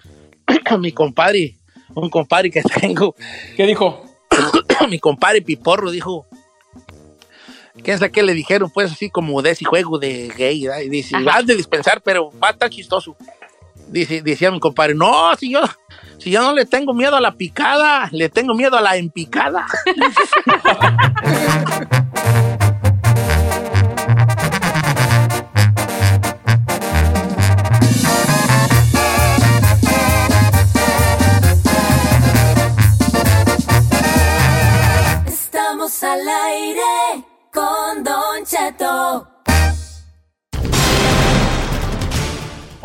mi 0.79 0.91
compadre, 0.91 1.55
un 1.93 2.09
compadre 2.09 2.51
que 2.51 2.61
tengo, 2.61 3.15
¿Qué 3.55 3.65
dijo? 3.65 4.03
mi 4.89 4.99
compadre 4.99 5.41
Piporro 5.41 5.91
dijo, 5.91 6.27
¿quién 7.83 7.97
sabe 7.97 8.11
qué 8.11 8.23
le 8.23 8.33
dijeron? 8.33 8.69
Pues 8.69 8.91
así 8.91 9.09
como 9.09 9.41
de 9.41 9.51
ese 9.51 9.65
juego 9.65 9.99
de 9.99 10.31
gay, 10.37 10.65
¿verdad? 10.65 10.81
y 10.81 10.89
dice, 10.89 11.15
Ajá. 11.15 11.25
vas 11.25 11.45
de 11.45 11.55
dispensar, 11.55 12.01
pero 12.01 12.31
va 12.41 12.49
a 12.49 12.51
estar 12.51 12.69
chistoso. 12.69 13.15
Dice, 13.87 14.21
decía 14.21 14.51
mi 14.51 14.59
compadre, 14.59 14.95
no, 14.95 15.35
si 15.35 15.51
yo, 15.51 15.61
si 16.17 16.31
yo 16.31 16.41
no 16.41 16.53
le 16.53 16.65
tengo 16.65 16.93
miedo 16.93 17.15
a 17.15 17.21
la 17.21 17.33
picada, 17.33 18.09
le 18.11 18.29
tengo 18.29 18.55
miedo 18.55 18.77
a 18.77 18.81
la 18.81 18.95
empicada. 18.95 19.65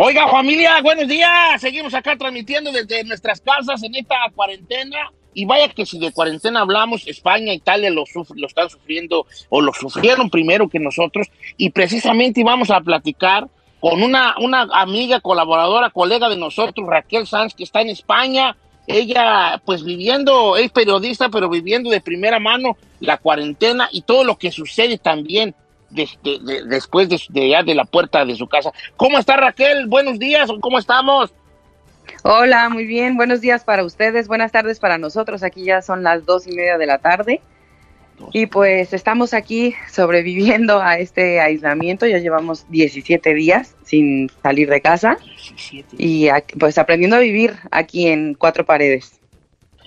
Oiga, 0.03 0.27
familia, 0.29 0.81
buenos 0.81 1.09
días. 1.09 1.61
Seguimos 1.61 1.93
acá 1.93 2.17
transmitiendo 2.17 2.73
desde 2.73 3.05
nuestras 3.05 3.39
casas 3.43 3.83
en 3.83 3.95
esta 3.95 4.17
cuarentena. 4.35 4.97
Y 5.35 5.45
vaya 5.45 5.69
que 5.69 5.85
si 5.85 5.99
de 5.99 6.11
cuarentena 6.11 6.61
hablamos, 6.61 7.07
España, 7.07 7.53
Italia 7.53 7.91
lo, 7.91 8.05
lo 8.35 8.47
están 8.47 8.71
sufriendo 8.71 9.27
o 9.51 9.61
lo 9.61 9.75
sufrieron 9.75 10.31
primero 10.31 10.71
que 10.71 10.79
nosotros. 10.79 11.27
Y 11.59 11.69
precisamente 11.69 12.41
íbamos 12.41 12.71
a 12.71 12.81
platicar 12.81 13.47
con 13.79 14.03
una, 14.03 14.37
una 14.39 14.63
amiga, 14.73 15.21
colaboradora, 15.21 15.91
colega 15.91 16.31
de 16.31 16.39
nosotros, 16.39 16.89
Raquel 16.89 17.27
Sanz, 17.27 17.53
que 17.53 17.65
está 17.65 17.83
en 17.83 17.91
España. 17.91 18.57
Ella, 18.87 19.61
pues 19.67 19.85
viviendo, 19.85 20.57
es 20.57 20.71
periodista, 20.71 21.29
pero 21.29 21.51
viviendo 21.51 21.91
de 21.91 22.01
primera 22.01 22.41
mano 22.41 22.79
la 23.01 23.19
cuarentena 23.19 23.91
y 23.93 24.01
todo 24.01 24.25
lo 24.25 24.39
que 24.39 24.51
sucede 24.51 24.97
también 24.97 25.55
de- 25.91 26.09
de- 26.23 26.39
de- 26.41 26.65
después 26.65 27.09
de, 27.09 27.49
ya 27.49 27.63
de 27.63 27.75
la 27.75 27.85
puerta 27.85 28.25
de 28.25 28.35
su 28.37 28.47
casa. 28.49 28.73
¿Cómo 28.97 29.19
está 29.19 29.37
Raquel? 29.37 29.87
Buenos 29.87 30.19
días, 30.19 30.49
¿cómo 30.61 30.79
estamos? 30.79 31.33
Hola, 32.23 32.69
muy 32.69 32.87
bien. 32.87 33.17
Buenos 33.17 33.41
días 33.41 33.65
para 33.65 33.85
ustedes, 33.85 34.29
buenas 34.29 34.53
tardes 34.53 34.79
para 34.81 34.99
nosotros. 34.99 35.43
Aquí 35.43 35.65
ya 35.65 35.81
son 35.83 36.03
las 36.03 36.25
dos 36.27 36.47
y 36.47 36.53
media 36.53 36.77
de 36.79 36.87
la 36.87 36.99
tarde. 36.99 37.41
Y 38.33 38.45
pues 38.47 38.93
estamos 38.93 39.33
aquí 39.33 39.75
sobreviviendo 39.91 40.83
a 40.83 40.99
este 40.99 41.41
aislamiento. 41.41 42.07
Ya 42.07 42.19
llevamos 42.19 42.67
17 42.71 43.33
días 43.33 43.77
sin 43.83 44.31
salir 44.43 44.69
de 44.69 44.83
casa 44.83 45.17
y 45.97 46.29
pues 46.59 46.77
aprendiendo 46.77 47.17
a 47.17 47.21
vivir 47.21 47.55
aquí 47.71 48.09
en 48.09 48.35
cuatro 48.35 48.67
paredes. 48.67 49.19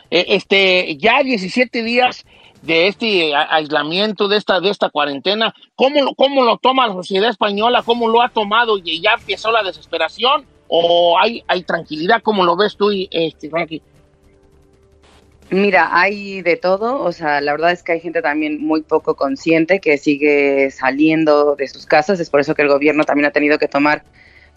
Eh, 0.09 0.25
este, 0.29 0.97
ya 0.97 1.21
17 1.21 1.83
días 1.83 2.25
de 2.63 2.87
este 2.87 3.35
a- 3.35 3.55
aislamiento, 3.55 4.27
de 4.27 4.37
esta, 4.37 4.59
de 4.59 4.69
esta 4.69 4.89
cuarentena, 4.89 5.53
¿cómo, 5.75 6.01
lo- 6.01 6.15
¿cómo 6.15 6.43
lo 6.43 6.57
toma 6.57 6.87
la 6.87 6.93
sociedad 6.93 7.29
española? 7.29 7.83
¿Cómo 7.85 8.07
lo 8.07 8.21
ha 8.21 8.29
tomado? 8.29 8.77
¿Y 8.77 9.01
ya 9.01 9.13
empezó 9.13 9.51
la 9.51 9.63
desesperación? 9.63 10.45
¿O 10.67 11.17
hay, 11.19 11.43
hay 11.47 11.63
tranquilidad? 11.63 12.21
¿Cómo 12.23 12.45
lo 12.45 12.55
ves 12.55 12.75
tú, 12.77 12.91
y, 12.91 13.07
este, 13.11 13.49
Frankie? 13.49 13.81
Mira, 15.49 15.89
hay 15.91 16.41
de 16.41 16.55
todo, 16.55 17.03
o 17.03 17.11
sea, 17.11 17.41
la 17.41 17.51
verdad 17.51 17.71
es 17.71 17.83
que 17.83 17.91
hay 17.91 17.99
gente 17.99 18.21
también 18.21 18.65
muy 18.65 18.81
poco 18.81 19.15
consciente 19.15 19.79
que 19.79 19.97
sigue 19.97 20.71
saliendo 20.71 21.55
de 21.55 21.67
sus 21.67 21.85
casas, 21.85 22.19
es 22.19 22.29
por 22.29 22.39
eso 22.39 22.55
que 22.55 22.63
el 22.63 22.69
gobierno 22.69 23.03
también 23.03 23.25
ha 23.27 23.31
tenido 23.31 23.59
que 23.59 23.67
tomar 23.67 24.03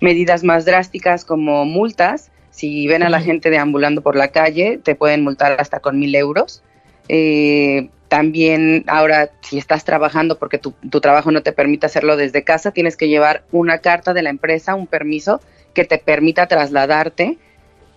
medidas 0.01 0.43
más 0.45 0.65
drásticas 0.65 1.25
como 1.25 1.65
multas. 1.67 2.31
Si 2.51 2.87
ven 2.87 3.03
a 3.03 3.11
la 3.11 3.21
gente 3.21 3.51
deambulando 3.51 4.01
por 4.01 4.17
la 4.17 4.29
calle, 4.29 4.79
te 4.83 4.95
pueden 4.95 5.23
multar 5.25 5.61
hasta 5.61 5.81
con 5.81 5.99
mil 5.99 6.15
euros. 6.15 6.63
Eh, 7.09 7.91
también 8.09 8.85
ahora, 8.87 9.31
si 9.41 9.59
estás 9.59 9.85
trabajando 9.85 10.39
porque 10.39 10.59
tu, 10.59 10.73
tu 10.91 11.01
trabajo 11.01 11.31
no 11.31 11.43
te 11.43 11.53
permite 11.53 11.87
hacerlo 11.87 12.17
desde 12.17 12.45
casa, 12.45 12.71
tienes 12.71 12.97
que 12.97 13.09
llevar 13.09 13.45
una 13.53 13.79
carta 13.79 14.15
de 14.15 14.23
la 14.23 14.31
empresa, 14.31 14.75
un 14.75 14.87
permiso 14.87 15.41
que 15.75 15.85
te 15.85 15.99
permita 15.99 16.47
trasladarte 16.47 17.39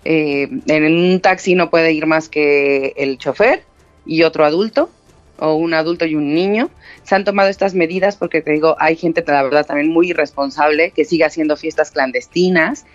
eh, 0.05 0.47
en 0.67 0.83
un 0.85 1.19
taxi 1.19 1.55
no 1.55 1.69
puede 1.69 1.91
ir 1.93 2.05
más 2.05 2.29
que 2.29 2.93
el 2.97 3.17
chofer 3.17 3.63
y 4.05 4.23
otro 4.23 4.45
adulto, 4.45 4.89
o 5.37 5.55
un 5.55 5.73
adulto 5.73 6.05
y 6.05 6.15
un 6.15 6.33
niño. 6.33 6.69
Se 7.03 7.15
han 7.15 7.23
tomado 7.23 7.49
estas 7.49 7.73
medidas 7.73 8.15
porque 8.15 8.41
te 8.41 8.51
digo, 8.51 8.75
hay 8.79 8.95
gente, 8.95 9.23
la 9.27 9.43
verdad, 9.43 9.65
también 9.65 9.89
muy 9.89 10.09
irresponsable 10.09 10.91
que 10.91 11.05
sigue 11.05 11.25
haciendo 11.25 11.55
fiestas 11.57 11.91
clandestinas 11.91 12.85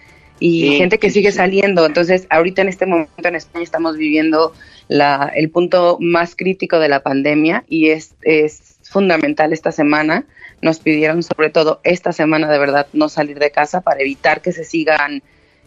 y 0.40 0.60
Sí, 0.62 0.76
gente 0.76 0.98
que 0.98 1.08
sí, 1.08 1.14
sigue 1.14 1.30
sí. 1.30 1.38
saliendo. 1.38 1.86
Entonces, 1.86 2.26
ahorita 2.30 2.62
en 2.62 2.68
este 2.68 2.86
momento 2.86 3.28
en 3.28 3.36
España 3.36 3.64
estamos 3.64 3.96
viviendo 3.96 4.52
la, 4.88 5.30
el 5.34 5.50
punto 5.50 5.98
más 6.00 6.34
crítico 6.36 6.78
de 6.78 6.88
la 6.88 7.02
pandemia 7.02 7.64
y 7.68 7.90
es, 7.90 8.14
es 8.22 8.78
fundamental 8.82 9.52
esta 9.52 9.72
semana. 9.72 10.26
Nos 10.60 10.78
pidieron 10.80 11.22
sobre 11.22 11.50
todo 11.50 11.80
esta 11.84 12.12
semana 12.12 12.50
de 12.50 12.58
verdad 12.58 12.86
no 12.92 13.08
salir 13.08 13.38
de 13.38 13.50
casa 13.50 13.80
para 13.82 14.00
evitar 14.00 14.40
que 14.40 14.52
se 14.52 14.64
sigan 14.64 15.22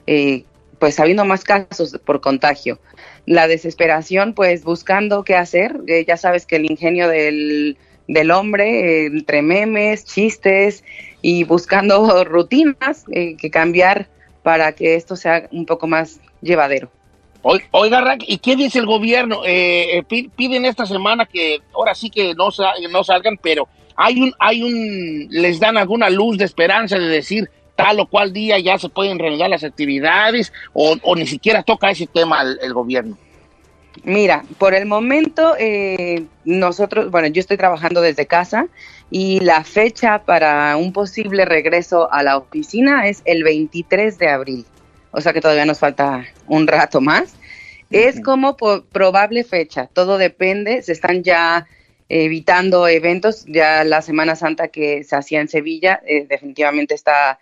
eh, 0.05 0.43
pues 0.79 0.99
habiendo 0.99 1.25
más 1.25 1.43
casos 1.43 1.99
por 2.05 2.21
contagio. 2.21 2.79
La 3.25 3.47
desesperación, 3.47 4.33
pues 4.33 4.63
buscando 4.63 5.23
qué 5.23 5.35
hacer. 5.35 5.75
Eh, 5.87 6.05
ya 6.07 6.17
sabes 6.17 6.45
que 6.45 6.57
el 6.57 6.69
ingenio 6.69 7.07
del, 7.09 7.77
del 8.07 8.31
hombre, 8.31 9.03
eh, 9.03 9.05
entre 9.07 9.41
memes, 9.41 10.05
chistes 10.05 10.83
y 11.21 11.43
buscando 11.43 12.23
rutinas 12.25 13.05
eh, 13.11 13.35
que 13.37 13.49
cambiar 13.49 14.07
para 14.47 14.71
que 14.71 14.95
esto 14.95 15.17
sea 15.17 15.49
un 15.51 15.65
poco 15.65 15.87
más 15.87 16.21
llevadero. 16.41 16.89
Oi- 17.41 17.63
Oiga, 17.71 17.99
Rack, 17.99 18.23
¿y 18.27 18.37
qué 18.37 18.55
dice 18.55 18.79
el 18.79 18.85
gobierno? 18.85 19.41
Eh, 19.45 19.97
eh, 19.97 20.03
pi- 20.03 20.29
piden 20.33 20.63
esta 20.63 20.85
semana 20.85 21.25
que 21.25 21.59
ahora 21.75 21.93
sí 21.93 22.09
que 22.09 22.33
no, 22.33 22.49
sa- 22.49 22.71
no 22.89 23.03
salgan, 23.03 23.35
pero 23.43 23.67
hay 23.97 24.21
un, 24.21 24.31
hay 24.39 24.63
un, 24.63 25.27
les 25.29 25.59
dan 25.59 25.75
alguna 25.75 26.09
luz 26.09 26.37
de 26.37 26.45
esperanza 26.45 26.97
de 26.97 27.09
decir 27.09 27.49
tal 27.75 27.99
o 27.99 28.05
cual 28.07 28.31
día 28.31 28.57
ya 28.57 28.77
se 28.79 28.87
pueden 28.87 29.19
reanudar 29.19 29.49
las 29.49 29.65
actividades 29.65 30.53
o, 30.71 30.95
o 31.03 31.15
ni 31.17 31.27
siquiera 31.27 31.61
toca 31.61 31.91
ese 31.91 32.07
tema 32.07 32.41
el, 32.41 32.57
el 32.61 32.73
gobierno. 32.73 33.17
Mira, 34.03 34.45
por 34.57 34.73
el 34.73 34.85
momento 34.85 35.55
eh, 35.59 36.23
nosotros, 36.45 37.11
bueno, 37.11 37.27
yo 37.27 37.41
estoy 37.41 37.57
trabajando 37.57 37.99
desde 37.99 38.27
casa 38.27 38.67
y 39.09 39.39
la 39.39 39.63
fecha 39.63 40.23
para 40.25 40.75
un 40.77 40.91
posible 40.91 41.45
regreso 41.45 42.11
a 42.11 42.23
la 42.23 42.37
oficina 42.37 43.07
es 43.07 43.21
el 43.25 43.43
23 43.43 44.17
de 44.17 44.27
abril. 44.29 44.65
O 45.11 45.21
sea 45.21 45.33
que 45.33 45.41
todavía 45.41 45.65
nos 45.65 45.79
falta 45.79 46.25
un 46.47 46.67
rato 46.67 47.01
más. 47.01 47.35
Es 47.89 48.19
como 48.21 48.57
probable 48.57 49.45
fecha, 49.45 49.87
todo 49.87 50.17
depende, 50.17 50.81
se 50.81 50.91
están 50.91 51.23
ya 51.23 51.67
evitando 52.09 52.87
eventos, 52.87 53.45
ya 53.47 53.85
la 53.85 54.01
Semana 54.01 54.35
Santa 54.35 54.67
que 54.67 55.05
se 55.05 55.15
hacía 55.15 55.39
en 55.39 55.47
Sevilla 55.47 56.01
eh, 56.05 56.25
definitivamente 56.27 56.93
está 56.95 57.39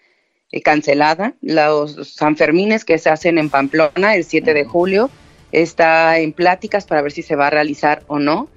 eh, 0.52 0.62
cancelada, 0.62 1.34
los 1.42 2.14
Sanfermines 2.14 2.86
que 2.86 3.00
se 3.00 3.10
hacen 3.10 3.40
en 3.40 3.50
Pamplona 3.50 4.16
el 4.16 4.24
7 4.24 4.54
de 4.54 4.66
julio 4.66 5.10
está 5.52 6.20
en 6.20 6.34
pláticas 6.34 6.86
para 6.86 7.02
ver 7.02 7.12
si 7.12 7.22
se 7.22 7.36
va 7.36 7.48
a 7.48 7.50
realizar 7.50 8.04
o 8.08 8.20
no. 8.20 8.50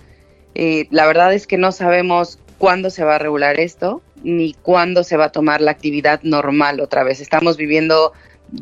Eh, 0.54 0.88
la 0.90 1.06
verdad 1.06 1.32
es 1.32 1.46
que 1.46 1.56
no 1.56 1.72
sabemos 1.72 2.38
cuándo 2.58 2.90
se 2.90 3.04
va 3.04 3.14
a 3.14 3.18
regular 3.18 3.58
esto 3.58 4.02
ni 4.22 4.52
cuándo 4.52 5.04
se 5.04 5.16
va 5.16 5.26
a 5.26 5.32
tomar 5.32 5.60
la 5.60 5.70
actividad 5.70 6.20
normal 6.22 6.80
otra 6.80 7.04
vez. 7.04 7.20
Estamos 7.20 7.56
viviendo 7.56 8.12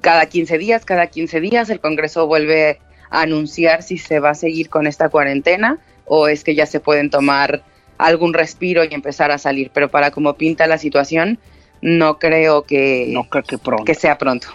cada 0.03 0.27
15 0.27 0.59
días, 0.59 0.85
cada 0.85 1.07
15 1.07 1.41
días 1.41 1.71
el 1.71 1.81
Congreso 1.81 2.27
vuelve 2.27 2.79
a 3.11 3.23
anunciar 3.23 3.83
si 3.83 3.99
se 3.99 4.21
va 4.21 4.31
a 4.31 4.35
seguir 4.35 4.69
con 4.69 4.87
esta 4.87 5.09
cuarentena 5.09 5.79
o 6.05 6.29
es 6.29 6.45
que 6.45 6.55
ya 6.55 6.67
se 6.67 6.81
pueden 6.81 7.11
tomar 7.11 7.63
algún 7.99 8.35
respiro 8.35 8.85
y 8.85 8.93
empezar 8.93 9.31
a 9.31 9.39
salir. 9.39 9.71
Pero 9.73 9.91
para 9.91 10.11
como 10.11 10.35
pinta 10.35 10.67
la 10.67 10.79
situación, 10.79 11.39
no 11.81 12.19
creo 12.19 12.63
que, 12.63 13.15
que, 13.85 13.95
sea 13.95 14.19
pronto. 14.19 14.49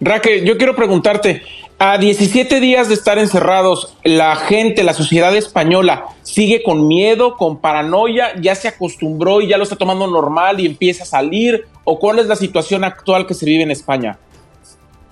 Raquel, 0.00 0.44
yo 0.44 0.58
quiero 0.58 0.76
preguntarte, 0.76 1.42
a 1.78 1.98
17 1.98 2.60
días 2.60 2.88
de 2.88 2.94
estar 2.94 3.18
encerrados, 3.18 3.94
la 4.02 4.36
gente, 4.36 4.82
la 4.82 4.94
sociedad 4.94 5.34
española, 5.36 6.06
sigue 6.22 6.62
con 6.62 6.86
miedo, 6.86 7.36
con 7.36 7.60
paranoia, 7.60 8.34
ya 8.40 8.54
se 8.54 8.68
acostumbró 8.68 9.40
y 9.40 9.48
ya 9.48 9.58
lo 9.58 9.64
está 9.64 9.76
tomando 9.76 10.06
normal 10.06 10.60
y 10.60 10.66
empieza 10.66 11.02
a 11.02 11.06
salir, 11.06 11.66
o 11.84 11.98
cuál 11.98 12.18
es 12.18 12.26
la 12.26 12.36
situación 12.36 12.84
actual 12.84 13.26
que 13.26 13.34
se 13.34 13.44
vive 13.46 13.62
en 13.62 13.70
España? 13.70 14.18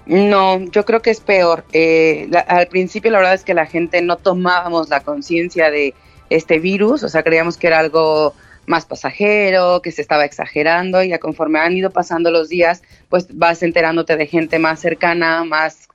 No, 0.07 0.59
yo 0.59 0.85
creo 0.85 1.01
que 1.01 1.11
es 1.11 1.21
peor. 1.21 1.65
Eh, 1.73 2.31
al 2.47 2.67
principio 2.69 3.11
la 3.11 3.19
verdad 3.19 3.35
es 3.35 3.45
que 3.45 3.55
la 3.55 3.67
gente 3.67 4.03
no 4.03 4.17
tomábamos 4.17 4.89
la 4.89 5.01
conciencia 5.01 5.71
de 5.71 5.95
este 6.31 6.59
virus, 6.59 7.03
o 7.03 7.09
sea, 7.09 7.23
creíamos 7.23 7.57
que 7.57 7.67
era 7.67 7.79
algo 7.79 8.35
más 8.67 8.87
pasajero, 8.87 9.83
que 9.83 9.93
se 9.93 10.03
estaba 10.03 10.25
exagerando 10.25 11.03
y 11.03 11.09
ya 11.09 11.19
conforme 11.19 11.59
han 11.59 11.77
ido 11.77 11.91
pasando 11.91 12.31
los 12.31 12.49
días, 12.49 12.83
pues 13.09 13.27
vas 13.37 13.63
enterándote 13.63 14.17
de 14.17 14.27
gente 14.27 14.59
más 14.59 14.81
cercana, 14.81 15.45
más, 15.45 15.89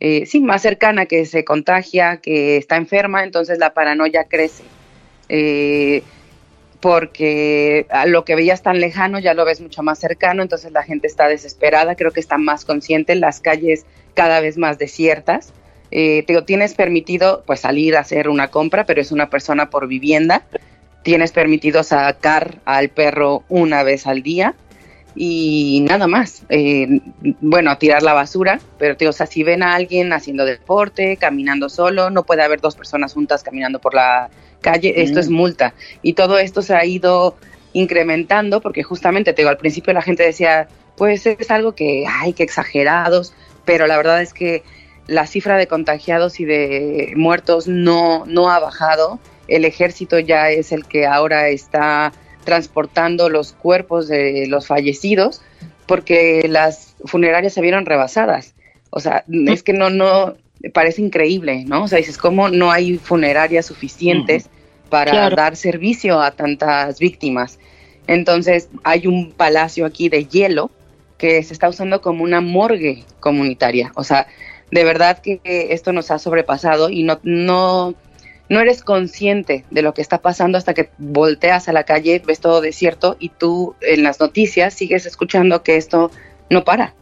eh, 0.00 0.26
sí, 0.26 0.40
más 0.40 0.62
cercana 0.62 1.06
que 1.06 1.26
se 1.26 1.44
contagia, 1.44 2.18
que 2.18 2.56
está 2.56 2.76
enferma, 2.76 3.24
entonces 3.24 3.58
la 3.58 3.74
paranoia 3.74 4.24
crece. 4.24 4.64
Eh, 5.28 6.02
porque 6.80 7.86
a 7.90 8.06
lo 8.06 8.24
que 8.24 8.34
veías 8.34 8.62
tan 8.62 8.80
lejano 8.80 9.20
ya 9.20 9.34
lo 9.34 9.44
ves 9.44 9.60
mucho 9.60 9.84
más 9.84 10.00
cercano, 10.00 10.42
entonces 10.42 10.72
la 10.72 10.82
gente 10.82 11.06
está 11.06 11.28
desesperada, 11.28 11.94
creo 11.94 12.10
que 12.10 12.18
está 12.18 12.38
más 12.38 12.64
consciente, 12.64 13.14
las 13.14 13.40
calles 13.40 13.86
cada 14.14 14.40
vez 14.40 14.58
más 14.58 14.78
desiertas. 14.78 15.52
Eh, 15.92 16.24
te 16.26 16.40
tienes 16.42 16.74
permitido 16.74 17.44
pues 17.46 17.60
salir 17.60 17.96
a 17.96 18.00
hacer 18.00 18.28
una 18.28 18.48
compra, 18.48 18.84
pero 18.84 19.00
es 19.00 19.12
una 19.12 19.30
persona 19.30 19.70
por 19.70 19.86
vivienda. 19.86 20.42
Tienes 21.02 21.32
permitido 21.32 21.82
sacar 21.82 22.58
al 22.64 22.88
perro 22.88 23.44
una 23.48 23.82
vez 23.82 24.06
al 24.06 24.22
día 24.22 24.54
y 25.14 25.84
nada 25.88 26.06
más. 26.06 26.42
Eh, 26.48 27.00
bueno, 27.40 27.70
a 27.70 27.78
tirar 27.78 28.02
la 28.02 28.12
basura, 28.12 28.60
pero 28.78 28.96
te, 28.96 29.08
o 29.08 29.12
sea, 29.12 29.26
si 29.26 29.42
ven 29.42 29.62
a 29.62 29.74
alguien 29.74 30.12
haciendo 30.12 30.44
deporte, 30.44 31.16
caminando 31.16 31.68
solo, 31.68 32.10
no 32.10 32.24
puede 32.24 32.42
haber 32.42 32.60
dos 32.60 32.76
personas 32.76 33.12
juntas 33.12 33.42
caminando 33.42 33.80
por 33.80 33.94
la 33.94 34.30
calle, 34.60 35.02
esto 35.02 35.20
es 35.20 35.28
multa. 35.28 35.74
Y 36.02 36.14
todo 36.14 36.38
esto 36.38 36.62
se 36.62 36.74
ha 36.74 36.84
ido 36.84 37.36
incrementando 37.72 38.60
porque 38.60 38.82
justamente, 38.82 39.32
te 39.32 39.42
digo, 39.42 39.50
al 39.50 39.56
principio 39.56 39.92
la 39.92 40.02
gente 40.02 40.22
decía, 40.22 40.68
pues 40.96 41.26
es 41.26 41.50
algo 41.50 41.74
que, 41.74 42.04
ay, 42.08 42.32
que 42.32 42.42
exagerados, 42.42 43.34
pero 43.64 43.86
la 43.86 43.96
verdad 43.96 44.22
es 44.22 44.32
que 44.32 44.62
la 45.06 45.26
cifra 45.26 45.56
de 45.56 45.66
contagiados 45.66 46.40
y 46.40 46.44
de 46.44 47.12
muertos 47.16 47.66
no, 47.66 48.24
no 48.26 48.50
ha 48.50 48.60
bajado. 48.60 49.18
El 49.52 49.66
ejército 49.66 50.18
ya 50.18 50.50
es 50.50 50.72
el 50.72 50.86
que 50.86 51.06
ahora 51.06 51.48
está 51.48 52.12
transportando 52.44 53.28
los 53.28 53.52
cuerpos 53.52 54.08
de 54.08 54.46
los 54.48 54.66
fallecidos 54.66 55.42
porque 55.86 56.46
las 56.48 56.96
funerarias 57.04 57.52
se 57.52 57.60
vieron 57.60 57.84
rebasadas. 57.84 58.54
O 58.88 58.98
sea, 59.00 59.24
es 59.28 59.62
que 59.62 59.74
no, 59.74 59.90
no, 59.90 60.36
parece 60.72 61.02
increíble, 61.02 61.64
¿no? 61.66 61.84
O 61.84 61.88
sea, 61.88 61.98
dices, 61.98 62.16
¿cómo 62.16 62.48
no 62.48 62.70
hay 62.70 62.96
funerarias 62.96 63.66
suficientes 63.66 64.48
para 64.88 65.28
dar 65.28 65.54
servicio 65.56 66.20
a 66.20 66.30
tantas 66.30 66.98
víctimas? 66.98 67.58
Entonces, 68.06 68.70
hay 68.84 69.06
un 69.06 69.32
palacio 69.32 69.84
aquí 69.84 70.08
de 70.08 70.24
hielo 70.24 70.70
que 71.18 71.42
se 71.42 71.52
está 71.52 71.68
usando 71.68 72.00
como 72.00 72.24
una 72.24 72.40
morgue 72.40 73.04
comunitaria. 73.20 73.92
O 73.96 74.02
sea, 74.02 74.26
de 74.70 74.84
verdad 74.84 75.18
que 75.18 75.40
esto 75.44 75.92
nos 75.92 76.10
ha 76.10 76.18
sobrepasado 76.18 76.88
y 76.88 77.02
no, 77.02 77.20
no, 77.22 77.94
no 78.48 78.60
eres 78.60 78.82
consciente 78.82 79.64
de 79.70 79.82
lo 79.82 79.94
que 79.94 80.02
está 80.02 80.18
pasando 80.18 80.58
hasta 80.58 80.74
que 80.74 80.90
volteas 80.98 81.68
a 81.68 81.72
la 81.72 81.84
calle, 81.84 82.22
ves 82.24 82.40
todo 82.40 82.60
desierto 82.60 83.16
y 83.18 83.30
tú 83.30 83.74
en 83.80 84.02
las 84.02 84.20
noticias 84.20 84.74
sigues 84.74 85.06
escuchando 85.06 85.62
que 85.62 85.76
esto 85.76 86.10
no 86.50 86.64
para. 86.64 86.94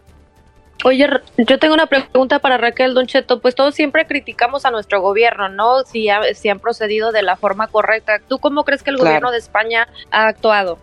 Oye, 0.84 1.06
yo 1.36 1.58
tengo 1.58 1.74
una 1.74 1.86
pregunta 1.86 2.38
para 2.38 2.56
Raquel 2.56 2.94
Doncheto. 2.94 3.40
Pues 3.40 3.54
todos 3.54 3.74
siempre 3.74 4.06
criticamos 4.06 4.64
a 4.64 4.70
nuestro 4.70 5.02
gobierno, 5.02 5.48
¿no? 5.48 5.82
Si, 5.82 6.08
si 6.34 6.48
han 6.48 6.58
procedido 6.58 7.12
de 7.12 7.22
la 7.22 7.36
forma 7.36 7.66
correcta. 7.66 8.18
¿Tú 8.26 8.38
cómo 8.38 8.64
crees 8.64 8.82
que 8.82 8.90
el 8.90 8.96
gobierno 8.96 9.30
de 9.30 9.38
España 9.38 9.88
ha 10.10 10.28
actuado? 10.28 10.78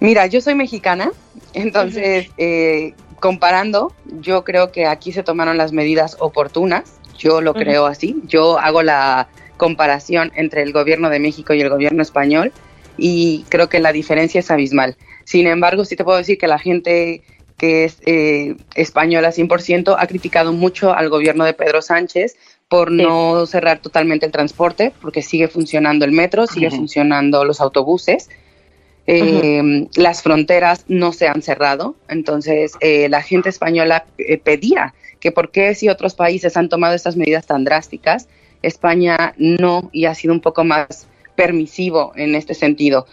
Mira, 0.00 0.26
yo 0.26 0.40
soy 0.40 0.54
mexicana, 0.54 1.12
entonces, 1.52 2.28
eh, 2.38 2.94
comparando, 3.20 3.92
yo 4.04 4.44
creo 4.44 4.72
que 4.72 4.86
aquí 4.86 5.12
se 5.12 5.22
tomaron 5.22 5.58
las 5.58 5.72
medidas 5.72 6.16
oportunas. 6.18 6.96
Yo 7.16 7.42
lo 7.42 7.52
creo 7.52 7.84
así. 7.84 8.16
Yo 8.24 8.58
hago 8.58 8.82
la 8.82 9.28
comparación 9.60 10.32
entre 10.36 10.62
el 10.62 10.72
gobierno 10.72 11.10
de 11.10 11.20
México 11.20 11.52
y 11.52 11.60
el 11.60 11.68
gobierno 11.68 12.00
español 12.00 12.50
y 12.96 13.44
creo 13.50 13.68
que 13.68 13.78
la 13.78 13.92
diferencia 13.92 14.38
es 14.38 14.50
abismal. 14.50 14.96
Sin 15.24 15.46
embargo, 15.46 15.84
sí 15.84 15.96
te 15.96 16.04
puedo 16.04 16.16
decir 16.16 16.38
que 16.38 16.46
la 16.46 16.58
gente 16.58 17.22
que 17.58 17.84
es 17.84 17.98
eh, 18.06 18.56
española 18.74 19.32
100%, 19.32 19.94
ha 19.98 20.06
criticado 20.06 20.54
mucho 20.54 20.94
al 20.94 21.10
gobierno 21.10 21.44
de 21.44 21.52
Pedro 21.52 21.82
Sánchez 21.82 22.36
por 22.70 22.90
no 22.90 23.44
cerrar 23.44 23.80
totalmente 23.80 24.24
el 24.24 24.32
transporte, 24.32 24.94
porque 25.02 25.20
sigue 25.20 25.46
funcionando 25.46 26.06
el 26.06 26.12
metro, 26.12 26.46
sigue 26.46 26.70
funcionando 26.70 27.44
los 27.44 27.60
autobuses. 27.60 28.30
Eh, 29.06 29.88
las 29.94 30.22
fronteras 30.22 30.86
no 30.88 31.12
se 31.12 31.28
han 31.28 31.42
cerrado, 31.42 31.96
entonces 32.08 32.72
eh, 32.80 33.10
la 33.10 33.20
gente 33.20 33.50
española 33.50 34.06
pedía 34.42 34.94
que 35.20 35.30
por 35.30 35.50
qué 35.50 35.74
si 35.74 35.90
otros 35.90 36.14
países 36.14 36.56
han 36.56 36.70
tomado 36.70 36.94
estas 36.94 37.16
medidas 37.16 37.44
tan 37.44 37.64
drásticas, 37.64 38.26
España 38.62 39.34
no 39.38 39.88
y 39.92 40.06
ha 40.06 40.14
sido 40.14 40.34
un 40.34 40.40
poco 40.40 40.64
más 40.64 41.06
permisivo 41.34 42.12
en 42.16 42.34
este 42.34 42.54
sentido. 42.54 43.06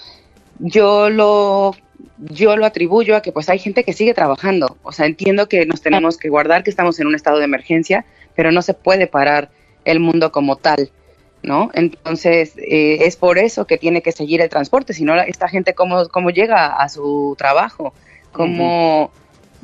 Yo 0.60 1.10
lo 1.10 1.76
yo 2.18 2.58
lo 2.58 2.66
atribuyo 2.66 3.16
a 3.16 3.22
que 3.22 3.32
pues 3.32 3.50
hay 3.50 3.60
gente 3.60 3.84
que 3.84 3.94
sigue 3.94 4.14
trabajando. 4.14 4.78
O 4.84 4.92
sea, 4.92 5.06
entiendo 5.06 5.48
que 5.48 5.66
nos 5.66 5.82
tenemos 5.82 6.18
que 6.18 6.30
guardar, 6.30 6.64
que 6.64 6.70
estamos 6.70 7.00
en 7.00 7.08
un 7.08 7.16
estado 7.16 7.38
de 7.38 7.46
emergencia, 7.46 8.06
pero 8.36 8.52
no 8.52 8.62
se 8.62 8.74
puede 8.74 9.08
parar 9.08 9.50
el 9.86 10.00
mundo 10.00 10.32
como 10.32 10.58
tal, 10.58 10.92
¿no? 11.44 11.70
Entonces, 11.74 12.54
eh, 12.58 13.00
es 13.02 13.16
por 13.16 13.38
eso 13.38 13.66
que 13.66 13.78
tiene 13.78 14.02
que 14.02 14.12
seguir 14.12 14.42
el 14.42 14.50
transporte, 14.50 14.94
si 14.94 15.04
no, 15.04 15.16
esta 15.16 15.48
gente 15.48 15.74
cómo, 15.74 16.08
cómo 16.10 16.30
llega 16.30 16.68
a 16.68 16.90
su 16.90 17.36
trabajo, 17.38 17.94
cómo... 18.32 19.12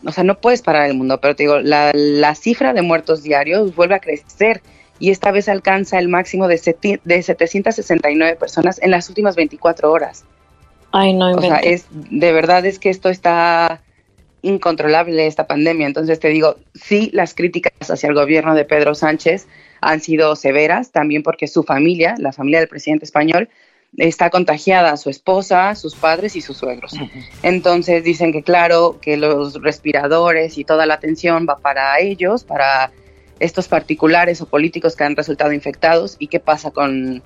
O 0.05 0.11
sea, 0.11 0.25
no 0.25 0.37
puedes 0.37 0.61
parar 0.61 0.89
el 0.89 0.95
mundo, 0.95 1.21
pero 1.21 1.33
te 1.33 1.43
digo, 1.43 1.59
la, 1.59 1.91
la 1.93 2.35
cifra 2.35 2.73
de 2.73 2.81
muertos 2.81 3.23
diarios 3.23 3.73
vuelve 3.73 3.95
a 3.95 3.99
crecer 3.99 4.61
y 4.99 5.11
esta 5.11 5.31
vez 5.31 5.49
alcanza 5.49 5.99
el 5.99 6.07
máximo 6.07 6.47
de, 6.47 6.99
de 7.03 7.23
769 7.23 8.35
personas 8.35 8.81
en 8.81 8.91
las 8.91 9.09
últimas 9.09 9.35
24 9.35 9.91
horas. 9.91 10.25
Ay, 10.91 11.13
no, 11.13 11.31
o 11.31 11.41
sea, 11.41 11.57
es 11.57 11.87
de 11.91 12.31
verdad 12.31 12.65
es 12.65 12.77
que 12.77 12.89
esto 12.89 13.09
está 13.09 13.81
incontrolable 14.43 15.25
esta 15.25 15.47
pandemia. 15.47 15.87
Entonces 15.87 16.19
te 16.19 16.27
digo, 16.27 16.57
sí, 16.75 17.09
las 17.13 17.33
críticas 17.33 17.89
hacia 17.89 18.07
el 18.07 18.13
gobierno 18.13 18.53
de 18.53 18.65
Pedro 18.65 18.93
Sánchez 18.93 19.47
han 19.81 20.01
sido 20.01 20.35
severas, 20.35 20.91
también 20.91 21.23
porque 21.23 21.47
su 21.47 21.63
familia, 21.63 22.15
la 22.19 22.31
familia 22.31 22.59
del 22.59 22.69
presidente 22.69 23.05
español, 23.05 23.49
está 23.97 24.29
contagiada, 24.29 24.97
su 24.97 25.09
esposa, 25.09 25.75
sus 25.75 25.95
padres 25.95 26.35
y 26.35 26.41
sus 26.41 26.57
suegros. 26.57 26.93
Entonces 27.41 28.03
dicen 28.03 28.31
que 28.31 28.43
claro, 28.43 28.99
que 29.01 29.17
los 29.17 29.61
respiradores 29.61 30.57
y 30.57 30.63
toda 30.63 30.85
la 30.85 30.95
atención 30.95 31.47
va 31.49 31.57
para 31.57 31.99
ellos, 31.99 32.43
para 32.43 32.91
estos 33.39 33.67
particulares 33.67 34.41
o 34.41 34.45
políticos 34.45 34.95
que 34.95 35.03
han 35.03 35.15
resultado 35.15 35.51
infectados 35.53 36.15
y 36.19 36.27
qué 36.27 36.39
pasa 36.39 36.71
con 36.71 37.21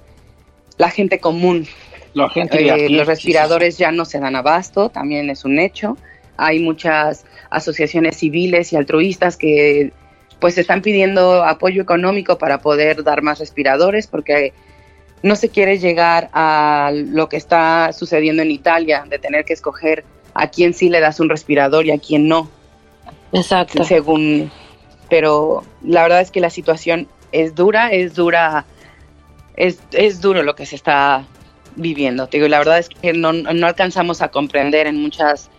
la 0.78 0.90
gente 0.90 1.20
común, 1.20 1.68
eh, 2.16 2.90
los 2.90 3.08
respiradores 3.08 3.78
ya 3.78 3.92
no 3.92 4.06
se 4.06 4.20
dan 4.20 4.36
abasto, 4.36 4.90
también 4.90 5.30
es 5.30 5.46
un 5.46 5.60
hecho. 5.60 5.98
Hay 6.38 6.60
muchas 6.60 7.26
asociaciones 7.50 8.18
civiles 8.18 8.74
y 8.74 8.76
altruistas 8.76 9.38
que 9.38 9.92
pues 10.40 10.58
están 10.58 10.82
pidiendo 10.82 11.44
apoyo 11.44 11.82
económico 11.82 12.38
para 12.38 12.60
poder 12.60 13.04
dar 13.04 13.24
más 13.24 13.40
respiradores 13.40 14.06
porque 14.06 14.54
no 15.24 15.36
se 15.36 15.50
quiere 15.50 15.80
llegar 15.80 16.30
a 16.34 16.92
lo 16.94 17.28
que 17.28 17.38
está 17.38 17.92
sucediendo 17.92 18.44
en 18.44 18.52
Italia, 18.52 19.06
de 19.10 19.18
tener 19.18 19.46
que 19.46 19.54
escoger 19.54 20.04
a 20.36 20.50
quién 20.50 20.74
sí 20.74 20.90
le 20.90 21.00
das 21.00 21.20
un 21.20 21.30
respirador 21.30 21.88
y 21.88 21.92
a 21.92 21.98
quién 21.98 22.28
no. 22.28 22.50
Exacto. 23.34 23.84
Según, 23.84 24.52
pero 25.10 25.64
la 25.84 26.04
verdad 26.04 26.22
es 26.22 26.32
que 26.32 26.40
la 26.40 26.50
situación 26.50 27.08
es 27.32 27.56
dura, 27.56 27.92
es 27.92 28.16
dura, 28.16 28.66
es, 29.56 29.80
es 29.92 30.22
duro 30.22 30.44
lo 30.44 30.56
que 30.56 30.66
se 30.66 30.76
está 30.76 31.26
viviendo. 31.76 32.28
digo, 32.28 32.48
la 32.48 32.58
verdad 32.58 32.80
es 32.80 32.90
que 32.90 33.14
no, 33.14 33.34
no, 33.34 33.68
alcanzamos 33.68 34.22
a 34.22 34.30
comprender 34.30 34.88
en 34.88 35.02
muchas 35.02 35.50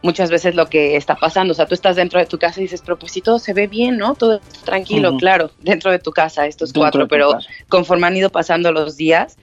muchas 0.00 0.30
veces 0.30 0.54
lo 0.54 0.68
que 0.68 0.96
está 0.96 1.16
pasando. 1.16 1.52
O 1.52 1.54
sea, 1.54 1.66
tú 1.66 1.74
estás 1.74 1.96
dentro 1.96 2.20
de 2.20 2.26
tu 2.26 2.38
casa 2.38 2.60
y 2.60 2.64
dices, 2.64 2.82
pero 2.82 2.98
pues 2.98 3.12
si 3.12 3.20
todo 3.20 3.40
se 3.40 3.52
ve 3.52 3.66
bien, 3.66 3.98
¿no? 3.98 4.14
Todo 4.14 4.34
está 4.36 4.64
tranquilo, 4.64 5.16
claro, 5.16 5.50
dentro 5.58 5.90
de 5.90 5.98
tu 5.98 6.12
casa, 6.12 6.46
estos 6.46 6.72
Dentro 6.72 6.82
cuatro, 6.82 7.08
pero 7.08 7.32
casa. 7.32 7.48
conforme 7.68 8.06
han 8.06 8.16
ido 8.16 8.30
pasando 8.30 8.70
los 8.70 8.96
días, 8.96 9.36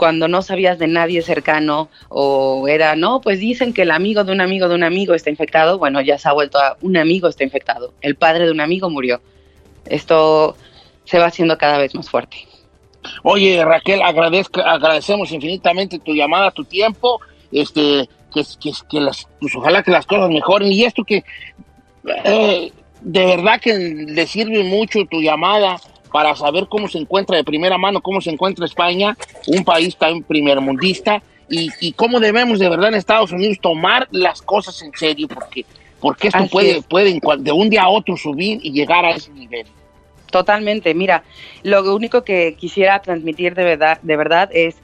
cuando 0.00 0.28
no 0.28 0.40
sabías 0.40 0.78
de 0.78 0.88
nadie 0.88 1.20
cercano 1.20 1.90
o 2.08 2.66
era, 2.68 2.96
no, 2.96 3.20
pues 3.20 3.38
dicen 3.38 3.74
que 3.74 3.82
el 3.82 3.90
amigo 3.90 4.24
de 4.24 4.32
un 4.32 4.40
amigo 4.40 4.66
de 4.66 4.74
un 4.74 4.82
amigo 4.82 5.12
está 5.12 5.28
infectado, 5.28 5.76
bueno, 5.76 6.00
ya 6.00 6.16
se 6.16 6.26
ha 6.26 6.32
vuelto 6.32 6.58
a 6.58 6.78
un 6.80 6.96
amigo 6.96 7.28
está 7.28 7.44
infectado, 7.44 7.92
el 8.00 8.14
padre 8.14 8.46
de 8.46 8.50
un 8.50 8.62
amigo 8.62 8.88
murió. 8.88 9.20
Esto 9.84 10.56
se 11.04 11.18
va 11.18 11.26
haciendo 11.26 11.58
cada 11.58 11.76
vez 11.76 11.94
más 11.94 12.08
fuerte. 12.08 12.48
Oye, 13.24 13.62
Raquel, 13.62 14.00
agradezco, 14.00 14.62
agradecemos 14.62 15.32
infinitamente 15.32 15.98
tu 15.98 16.14
llamada, 16.14 16.50
tu 16.50 16.64
tiempo, 16.64 17.20
este, 17.52 18.08
que, 18.32 18.42
que, 18.58 18.72
que 18.88 19.00
las, 19.00 19.28
pues 19.38 19.54
ojalá 19.54 19.82
que 19.82 19.90
las 19.90 20.06
cosas 20.06 20.30
mejoren. 20.30 20.72
Y 20.72 20.84
esto 20.84 21.04
que 21.04 21.24
eh, 22.24 22.72
de 23.02 23.26
verdad 23.26 23.60
que 23.60 23.76
le 23.76 24.26
sirve 24.26 24.64
mucho 24.64 25.04
tu 25.10 25.20
llamada 25.20 25.76
para 26.12 26.34
saber 26.36 26.66
cómo 26.68 26.88
se 26.88 26.98
encuentra 26.98 27.36
de 27.36 27.44
primera 27.44 27.78
mano, 27.78 28.00
cómo 28.00 28.20
se 28.20 28.30
encuentra 28.30 28.66
España, 28.66 29.16
un 29.46 29.64
país 29.64 29.96
tan 29.96 30.22
primermundista, 30.22 31.22
y, 31.48 31.70
y 31.80 31.92
cómo 31.92 32.20
debemos 32.20 32.58
de 32.58 32.68
verdad 32.68 32.88
en 32.88 32.94
Estados 32.94 33.32
Unidos 33.32 33.58
tomar 33.60 34.06
las 34.12 34.40
cosas 34.40 34.80
en 34.82 34.92
serio, 34.94 35.26
porque, 35.28 35.66
porque 36.00 36.28
esto 36.28 36.38
Así 36.38 36.48
puede, 36.48 36.76
es. 36.78 36.86
puede 36.86 37.18
de 37.38 37.52
un 37.52 37.68
día 37.68 37.82
a 37.82 37.88
otro 37.88 38.16
subir 38.16 38.60
y 38.62 38.72
llegar 38.72 39.04
a 39.04 39.10
ese 39.10 39.32
nivel. 39.32 39.66
Totalmente, 40.30 40.94
mira, 40.94 41.24
lo 41.64 41.94
único 41.94 42.22
que 42.22 42.54
quisiera 42.56 43.02
transmitir 43.02 43.54
de 43.54 43.64
verdad, 43.64 43.98
de 44.02 44.16
verdad 44.16 44.48
es 44.52 44.76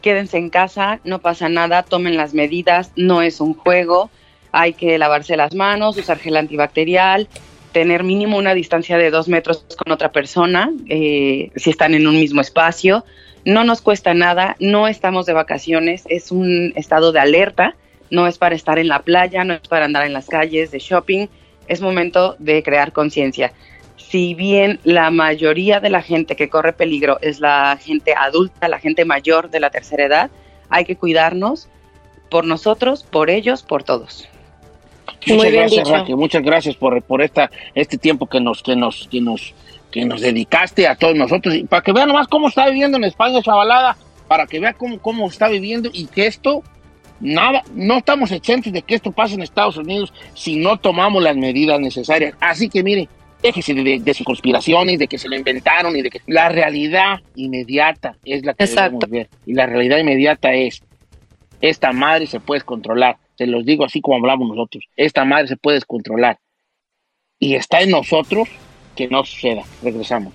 quédense 0.00 0.36
en 0.36 0.50
casa, 0.50 1.00
no 1.04 1.20
pasa 1.20 1.48
nada, 1.48 1.82
tomen 1.82 2.16
las 2.16 2.34
medidas, 2.34 2.92
no 2.94 3.22
es 3.22 3.40
un 3.40 3.54
juego, 3.54 4.10
hay 4.52 4.74
que 4.74 4.98
lavarse 4.98 5.36
las 5.36 5.54
manos, 5.54 5.96
usar 5.96 6.18
gel 6.18 6.36
antibacterial, 6.36 7.26
tener 7.74 8.04
mínimo 8.04 8.38
una 8.38 8.54
distancia 8.54 8.96
de 8.96 9.10
dos 9.10 9.28
metros 9.28 9.66
con 9.76 9.92
otra 9.92 10.10
persona, 10.10 10.72
eh, 10.88 11.50
si 11.56 11.68
están 11.68 11.92
en 11.92 12.06
un 12.06 12.14
mismo 12.14 12.40
espacio, 12.40 13.04
no 13.44 13.64
nos 13.64 13.82
cuesta 13.82 14.14
nada, 14.14 14.56
no 14.60 14.88
estamos 14.88 15.26
de 15.26 15.34
vacaciones, 15.34 16.04
es 16.08 16.32
un 16.32 16.72
estado 16.76 17.12
de 17.12 17.20
alerta, 17.20 17.76
no 18.10 18.26
es 18.26 18.38
para 18.38 18.54
estar 18.54 18.78
en 18.78 18.88
la 18.88 19.02
playa, 19.02 19.44
no 19.44 19.52
es 19.52 19.68
para 19.68 19.84
andar 19.84 20.06
en 20.06 20.14
las 20.14 20.28
calles 20.28 20.70
de 20.70 20.78
shopping, 20.78 21.26
es 21.68 21.82
momento 21.82 22.36
de 22.38 22.62
crear 22.62 22.92
conciencia 22.92 23.52
si 24.14 24.34
bien 24.34 24.78
la 24.84 25.10
mayoría 25.10 25.80
de 25.80 25.90
la 25.90 26.00
gente 26.00 26.36
que 26.36 26.48
corre 26.48 26.72
peligro 26.72 27.18
es 27.20 27.40
la 27.40 27.76
gente 27.80 28.14
adulta, 28.16 28.68
la 28.68 28.78
gente 28.78 29.04
mayor 29.04 29.50
de 29.50 29.58
la 29.58 29.70
tercera 29.70 30.04
edad, 30.04 30.30
hay 30.68 30.84
que 30.84 30.94
cuidarnos 30.94 31.68
por 32.30 32.44
nosotros, 32.44 33.02
por 33.02 33.28
ellos, 33.28 33.64
por 33.64 33.82
todos. 33.82 34.28
Muchas 35.26 35.52
gracias, 35.52 35.88
Raquel. 35.88 36.16
Muchas 36.16 36.42
gracias 36.42 36.76
por, 36.76 37.02
por 37.02 37.22
esta, 37.22 37.50
este 37.74 37.98
tiempo 37.98 38.26
que 38.26 38.40
nos, 38.40 38.62
que 38.62 38.76
nos, 38.76 39.08
que 39.10 39.20
nos, 39.20 39.54
que 39.90 40.04
nos 40.04 40.20
dedicaste 40.20 40.86
a 40.86 40.96
todos 40.96 41.14
nosotros. 41.14 41.54
Y 41.54 41.64
para 41.64 41.82
que 41.82 41.92
vean 41.92 42.08
nomás 42.08 42.28
cómo 42.28 42.48
está 42.48 42.68
viviendo 42.68 42.96
en 42.96 43.04
España, 43.04 43.40
chavalada, 43.42 43.96
para 44.28 44.46
que 44.46 44.60
vean 44.60 44.74
cómo, 44.76 44.98
cómo 44.98 45.28
está 45.28 45.48
viviendo 45.48 45.90
y 45.92 46.06
que 46.06 46.26
esto, 46.26 46.62
nada, 47.20 47.62
no 47.74 47.98
estamos 47.98 48.32
exentos 48.32 48.72
de 48.72 48.82
que 48.82 48.94
esto 48.94 49.12
pase 49.12 49.34
en 49.34 49.42
Estados 49.42 49.76
Unidos 49.76 50.12
si 50.34 50.56
no 50.56 50.78
tomamos 50.78 51.22
las 51.22 51.36
medidas 51.36 51.78
necesarias. 51.80 52.34
Así 52.40 52.68
que 52.68 52.82
mire, 52.82 53.08
déjese 53.42 53.74
de, 53.74 53.84
de, 53.84 53.98
de 54.00 54.14
sus 54.14 54.24
conspiraciones, 54.24 54.98
de 54.98 55.06
que 55.06 55.18
se 55.18 55.28
lo 55.28 55.36
inventaron 55.36 55.96
y 55.96 56.02
de 56.02 56.10
que 56.10 56.20
la 56.26 56.48
realidad 56.48 57.20
inmediata 57.36 58.16
es 58.24 58.44
la 58.44 58.54
que 58.54 58.64
Exacto. 58.64 58.98
debemos 59.06 59.10
ver. 59.10 59.28
Y 59.46 59.54
la 59.54 59.66
realidad 59.66 59.98
inmediata 59.98 60.52
es, 60.54 60.82
esta 61.60 61.92
madre 61.92 62.26
se 62.26 62.40
puede 62.40 62.62
controlar. 62.62 63.16
Se 63.36 63.46
los 63.46 63.64
digo 63.64 63.84
así 63.84 64.00
como 64.00 64.16
hablamos 64.16 64.48
nosotros. 64.48 64.84
Esta 64.96 65.24
madre 65.24 65.48
se 65.48 65.56
puede 65.56 65.76
descontrolar. 65.76 66.38
Y 67.38 67.54
está 67.56 67.80
en 67.80 67.90
nosotros 67.90 68.48
que 68.96 69.08
no 69.08 69.24
suceda. 69.24 69.64
Regresamos. 69.82 70.34